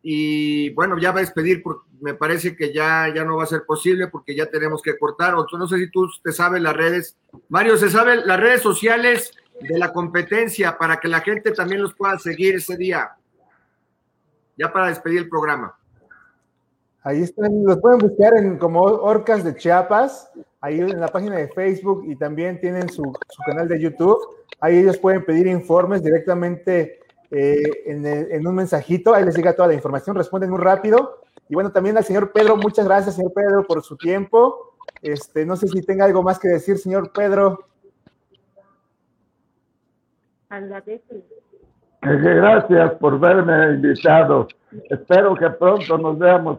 Y 0.03 0.71
bueno, 0.71 0.99
ya 0.99 1.11
va 1.11 1.19
a 1.19 1.23
despedir, 1.23 1.63
porque 1.63 1.91
me 2.01 2.15
parece 2.15 2.57
que 2.57 2.73
ya, 2.73 3.13
ya 3.15 3.25
no 3.25 3.37
va 3.37 3.45
a 3.45 3.49
ser 3.49 3.65
posible 3.67 4.07
porque 4.09 4.37
ya 4.37 4.47
tenemos 4.47 4.83
que 4.83 4.97
cortar. 4.97 5.35
O 5.35 5.47
no 5.59 5.67
sé 5.67 5.79
si 5.79 5.91
tú 5.91 6.09
te 6.23 6.33
sabes 6.33 6.63
las 6.63 6.77
redes. 6.77 7.17
Mario, 7.49 7.77
¿se 7.77 7.91
sabe 7.91 8.25
las 8.25 8.41
redes 8.41 8.63
sociales 8.63 9.33
de 9.61 9.79
la 9.79 9.93
competencia 9.93 10.77
para 10.77 10.99
que 10.99 11.09
la 11.09 11.21
gente 11.21 11.53
también 11.53 11.83
los 11.83 11.95
pueda 11.95 12.19
seguir 12.19 12.57
ese 12.57 12.77
día. 12.77 13.17
Ya 14.57 14.73
para 14.73 14.89
despedir 14.89 15.19
el 15.19 15.29
programa. 15.29 15.77
Ahí 17.03 17.23
están, 17.23 17.65
los 17.65 17.79
pueden 17.79 17.99
buscar 17.99 18.37
en 18.37 18.57
como 18.57 18.81
Orcas 18.81 19.45
de 19.45 19.55
Chiapas, 19.55 20.31
ahí 20.61 20.81
en 20.81 21.01
la 21.01 21.09
página 21.09 21.37
de 21.37 21.49
Facebook 21.49 22.05
y 22.07 22.17
también 22.17 22.59
tienen 22.61 22.89
su, 22.89 23.03
canal 23.45 23.69
de 23.69 23.79
YouTube. 23.79 24.19
Ahí 24.59 24.79
ellos 24.79 24.97
pueden 24.97 25.25
pedir 25.25 25.47
informes 25.47 26.03
directamente 26.03 27.01
eh, 27.31 27.83
en, 27.87 28.07
en, 28.07 28.47
un 28.47 28.55
mensajito, 28.55 29.13
ahí 29.13 29.25
les 29.25 29.37
llega 29.37 29.55
toda 29.55 29.69
la 29.69 29.75
información, 29.75 30.17
responden 30.17 30.51
muy 30.51 30.61
rápido. 30.61 31.21
Y 31.49 31.55
bueno, 31.55 31.73
también 31.73 31.97
al 31.99 32.05
señor 32.05 32.33
Pedro, 32.33 32.57
muchas 32.57 32.87
gracias, 32.87 33.17
señor 33.17 33.33
Pedro, 33.35 33.67
por 33.67 33.83
su 33.83 33.97
tiempo. 33.99 34.75
Este, 35.03 35.45
no 35.45 35.57
sé 35.57 35.69
si 35.69 35.83
tenga 35.83 36.07
algo 36.07 36.23
más 36.23 36.39
que 36.39 36.49
decir, 36.49 36.79
señor 36.79 37.13
Pedro. 37.13 37.67
Gracias 42.01 42.93
por 42.95 43.19
verme 43.19 43.75
invitado. 43.75 44.49
Espero 44.91 45.35
que 45.35 45.49
pronto 45.51 45.97
nos 45.99 46.19
veamos. 46.19 46.59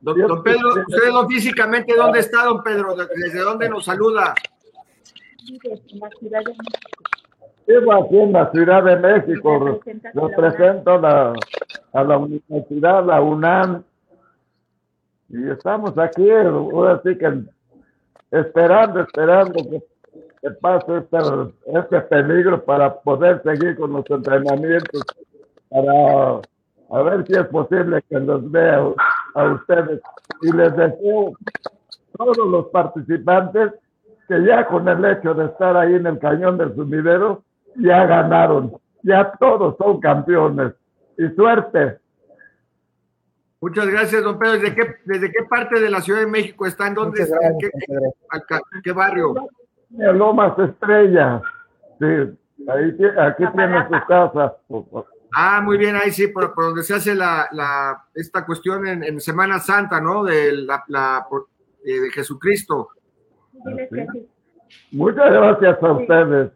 Don, 0.00 0.42
Pedro, 0.42 0.68
¿usted 0.68 1.10
no, 1.12 1.26
físicamente 1.28 1.94
dónde 1.94 2.20
está, 2.20 2.44
don 2.44 2.62
Pedro? 2.62 2.94
¿Desde 2.94 3.40
dónde 3.40 3.68
nos 3.68 3.84
saluda? 3.84 4.34
Vivo 7.66 7.92
aquí 7.92 8.18
en 8.18 8.32
la 8.32 8.50
Ciudad 8.50 8.84
de 8.84 8.96
México. 8.96 9.80
Represento 10.14 10.92
a 10.92 10.98
la, 10.98 11.32
a 11.92 12.04
la 12.04 12.18
universidad, 12.18 13.04
la 13.04 13.20
UNAM. 13.20 13.82
Y 15.28 15.50
estamos 15.50 15.96
aquí, 15.98 16.30
ahora 16.30 17.00
sí 17.02 17.16
que 17.16 17.44
esperando, 18.30 19.00
esperando 19.00 19.54
que 19.54 19.82
que 20.44 20.50
pase 20.50 20.98
este, 20.98 21.18
este 21.78 22.00
peligro 22.02 22.62
para 22.62 22.94
poder 23.00 23.42
seguir 23.42 23.76
con 23.76 23.94
los 23.94 24.04
entrenamientos, 24.10 25.02
para 25.70 26.40
a 26.90 27.02
ver 27.02 27.26
si 27.26 27.32
es 27.32 27.46
posible 27.46 28.04
que 28.10 28.20
los 28.20 28.50
vea 28.50 28.78
a 29.34 29.44
ustedes. 29.44 30.02
Y 30.42 30.52
les 30.52 30.76
deseo 30.76 31.30
a 31.30 32.18
todos 32.18 32.46
los 32.46 32.66
participantes 32.66 33.72
que 34.28 34.44
ya 34.44 34.66
con 34.66 34.86
el 34.86 35.02
hecho 35.06 35.32
de 35.32 35.46
estar 35.46 35.78
ahí 35.78 35.94
en 35.94 36.06
el 36.06 36.18
cañón 36.18 36.58
del 36.58 36.74
sumidero, 36.74 37.42
ya 37.76 38.04
ganaron, 38.04 38.74
ya 39.02 39.32
todos 39.40 39.76
son 39.78 39.98
campeones. 39.98 40.74
Y 41.16 41.26
suerte. 41.34 41.98
Muchas 43.62 43.86
gracias, 43.86 44.22
don 44.22 44.38
Pedro. 44.38 44.52
¿Desde 44.52 44.74
qué, 44.74 44.94
desde 45.06 45.32
qué 45.32 45.42
parte 45.48 45.80
de 45.80 45.88
la 45.88 46.02
Ciudad 46.02 46.20
de 46.20 46.26
México 46.26 46.66
está? 46.66 46.86
¿En 46.86 46.94
dónde 46.94 47.22
está? 47.22 47.38
¿En 47.46 48.82
qué 48.82 48.92
barrio? 48.92 49.34
Lomas 49.96 50.58
Estrella. 50.58 51.42
Sí, 51.98 52.04
ahí, 52.68 52.96
aquí 53.18 53.44
tiene 53.54 53.86
su 53.88 54.06
casa. 54.06 54.56
Ah, 55.36 55.60
muy 55.60 55.78
bien, 55.78 55.96
ahí 55.96 56.12
sí, 56.12 56.28
por, 56.28 56.54
donde 56.54 56.82
se 56.82 56.94
hace 56.94 57.14
la, 57.14 57.48
la 57.52 58.04
esta 58.14 58.46
cuestión 58.46 58.86
en, 58.86 59.20
Semana 59.20 59.58
Santa, 59.58 60.00
¿no? 60.00 60.24
De, 60.24 60.52
la, 60.52 61.26
eh, 61.84 62.00
de 62.00 62.10
Jesucristo. 62.10 62.90
Muchas 64.92 65.30
gracias 65.30 65.82
a 65.82 65.92
ustedes. 65.92 66.52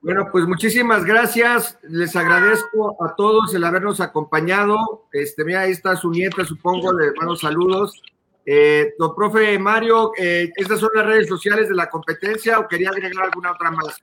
Bueno, 0.00 0.28
pues 0.30 0.46
muchísimas 0.46 1.04
gracias. 1.04 1.78
Les 1.82 2.14
agradezco 2.14 2.96
a 3.04 3.14
todos 3.16 3.54
el 3.54 3.64
habernos 3.64 4.00
acompañado. 4.00 4.76
Este, 5.12 5.44
mira, 5.44 5.62
ahí 5.62 5.72
está 5.72 5.96
su 5.96 6.10
nieta, 6.10 6.44
supongo, 6.44 6.92
le 6.92 7.12
mando 7.18 7.36
saludos. 7.36 8.00
Eh, 8.44 8.94
don 8.98 9.14
profe 9.14 9.58
Mario, 9.58 10.12
eh, 10.16 10.50
¿estas 10.56 10.80
son 10.80 10.90
las 10.94 11.06
redes 11.06 11.28
sociales 11.28 11.68
de 11.68 11.74
la 11.74 11.88
competencia 11.88 12.58
o 12.58 12.66
quería 12.66 12.90
agregar 12.90 13.24
alguna 13.24 13.52
otra 13.52 13.70
más? 13.70 14.02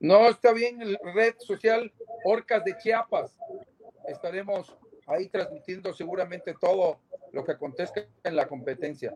No, 0.00 0.28
está 0.28 0.52
bien, 0.52 0.80
red 1.14 1.34
social 1.38 1.90
Orcas 2.24 2.64
de 2.64 2.76
Chiapas. 2.76 3.34
Estaremos 4.06 4.76
ahí 5.06 5.28
transmitiendo 5.28 5.94
seguramente 5.94 6.54
todo 6.60 7.00
lo 7.32 7.44
que 7.44 7.52
acontezca 7.52 8.04
en 8.22 8.36
la 8.36 8.46
competencia. 8.46 9.14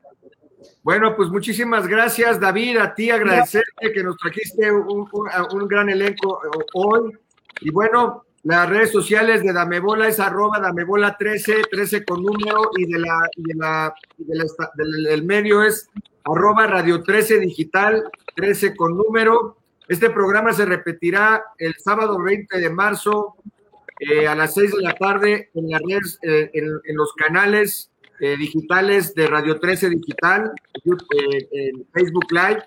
Bueno, 0.82 1.14
pues 1.14 1.28
muchísimas 1.28 1.86
gracias, 1.86 2.40
David, 2.40 2.78
a 2.78 2.94
ti 2.94 3.10
agradecerte 3.10 3.92
que 3.92 4.02
nos 4.02 4.16
trajiste 4.16 4.72
un, 4.72 5.08
un 5.52 5.68
gran 5.68 5.88
elenco 5.88 6.40
eh, 6.44 6.64
hoy. 6.74 7.16
Y 7.60 7.70
bueno, 7.70 8.24
las 8.44 8.68
redes 8.68 8.92
sociales 8.92 9.42
de 9.42 9.52
Damebola 9.52 10.08
es 10.08 10.20
arroba 10.20 10.60
Damebola13, 10.60 11.68
13 11.70 12.04
con 12.04 12.22
número, 12.22 12.70
y 12.76 12.86
de 12.86 12.98
la, 13.00 13.28
de 13.36 13.54
la, 13.54 13.94
del, 14.74 15.24
medio 15.24 15.62
es 15.62 15.88
arroba 16.24 16.66
Radio 16.66 17.02
13 17.02 17.40
Digital, 17.40 18.04
13 18.36 18.76
con 18.76 18.96
número. 18.96 19.56
Este 19.88 20.10
programa 20.10 20.52
se 20.52 20.66
repetirá 20.66 21.42
el 21.58 21.74
sábado 21.78 22.22
20 22.22 22.58
de 22.58 22.70
marzo 22.70 23.36
eh, 23.98 24.28
a 24.28 24.36
las 24.36 24.54
6 24.54 24.76
de 24.76 24.82
la 24.82 24.94
tarde 24.94 25.50
en 25.54 25.70
las 25.70 25.80
redes, 25.82 26.18
eh, 26.22 26.50
en, 26.54 26.96
los 26.96 27.12
canales 27.14 27.90
eh, 28.20 28.36
digitales 28.36 29.14
de 29.14 29.26
Radio 29.26 29.58
13 29.58 29.90
Digital, 29.90 30.52
en 30.84 31.86
Facebook 31.92 32.30
Live 32.30 32.62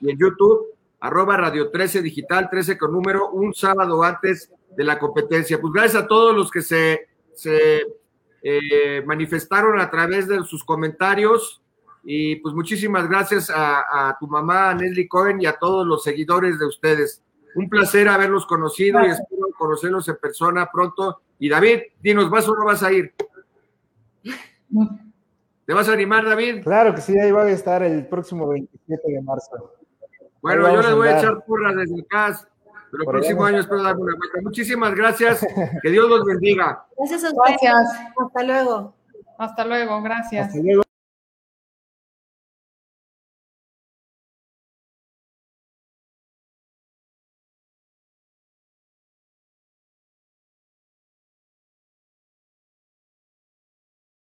y 0.00 0.10
en 0.10 0.18
YouTube, 0.18 0.74
arroba 1.00 1.38
Radio 1.38 1.70
13 1.70 2.02
Digital, 2.02 2.48
13 2.50 2.76
con 2.76 2.92
número, 2.92 3.30
un 3.30 3.54
sábado 3.54 4.02
antes 4.02 4.50
de 4.76 4.84
la 4.84 4.98
competencia. 4.98 5.60
Pues 5.60 5.72
gracias 5.72 6.02
a 6.02 6.06
todos 6.06 6.34
los 6.34 6.50
que 6.50 6.62
se, 6.62 7.08
se 7.34 7.82
eh, 8.42 9.02
manifestaron 9.06 9.80
a 9.80 9.90
través 9.90 10.28
de 10.28 10.42
sus 10.44 10.64
comentarios 10.64 11.62
y 12.02 12.36
pues 12.36 12.54
muchísimas 12.54 13.08
gracias 13.08 13.50
a, 13.54 14.16
tu 14.20 14.26
mamá, 14.26 14.70
a 14.70 14.74
Neslie 14.74 15.08
Cohen 15.08 15.40
y 15.40 15.46
a 15.46 15.56
todos 15.56 15.86
los 15.86 16.02
seguidores 16.02 16.58
de 16.58 16.66
ustedes. 16.66 17.22
Un 17.54 17.68
placer 17.68 18.08
haberlos 18.08 18.46
conocido 18.46 19.00
y 19.06 19.10
espero 19.10 19.46
conocerlos 19.56 20.08
en 20.08 20.16
persona 20.16 20.68
pronto. 20.70 21.22
Y 21.38 21.48
David, 21.48 21.78
dinos, 22.02 22.28
¿vas 22.28 22.48
o 22.48 22.54
no 22.54 22.66
vas 22.66 22.82
a 22.82 22.92
ir? 22.92 23.14
¿Te 25.66 25.72
vas 25.72 25.88
a 25.88 25.92
animar, 25.92 26.26
David? 26.26 26.62
Claro 26.62 26.94
que 26.94 27.00
sí, 27.00 27.18
ahí 27.18 27.30
va 27.30 27.44
a 27.44 27.50
estar 27.50 27.82
el 27.82 28.06
próximo 28.06 28.48
27 28.48 29.10
de 29.10 29.22
marzo. 29.22 29.72
Bueno, 30.42 30.70
yo 30.70 30.82
les 30.82 30.94
voy 30.94 31.08
a 31.08 31.18
echar 31.18 31.42
porras 31.46 31.74
desde 31.76 31.94
el 31.94 32.06
Pero 32.96 33.10
el 33.10 33.18
próximo 33.18 33.44
año 33.44 33.60
espero 33.60 33.82
darme 33.82 34.02
una 34.02 34.16
vuelta. 34.16 34.38
Muchísimas 34.42 34.94
gracias. 34.94 35.46
Que 35.82 35.90
Dios 35.90 36.08
los 36.08 36.24
bendiga. 36.24 36.84
Gracias 36.96 37.24
a 37.24 37.28
ustedes. 37.28 37.58
Gracias. 37.60 38.12
Hasta 38.16 38.42
luego. 38.44 38.94
Hasta 39.38 39.64
luego. 39.64 40.02
Gracias. 40.02 40.46
Hasta 40.46 40.60
luego. 40.60 40.83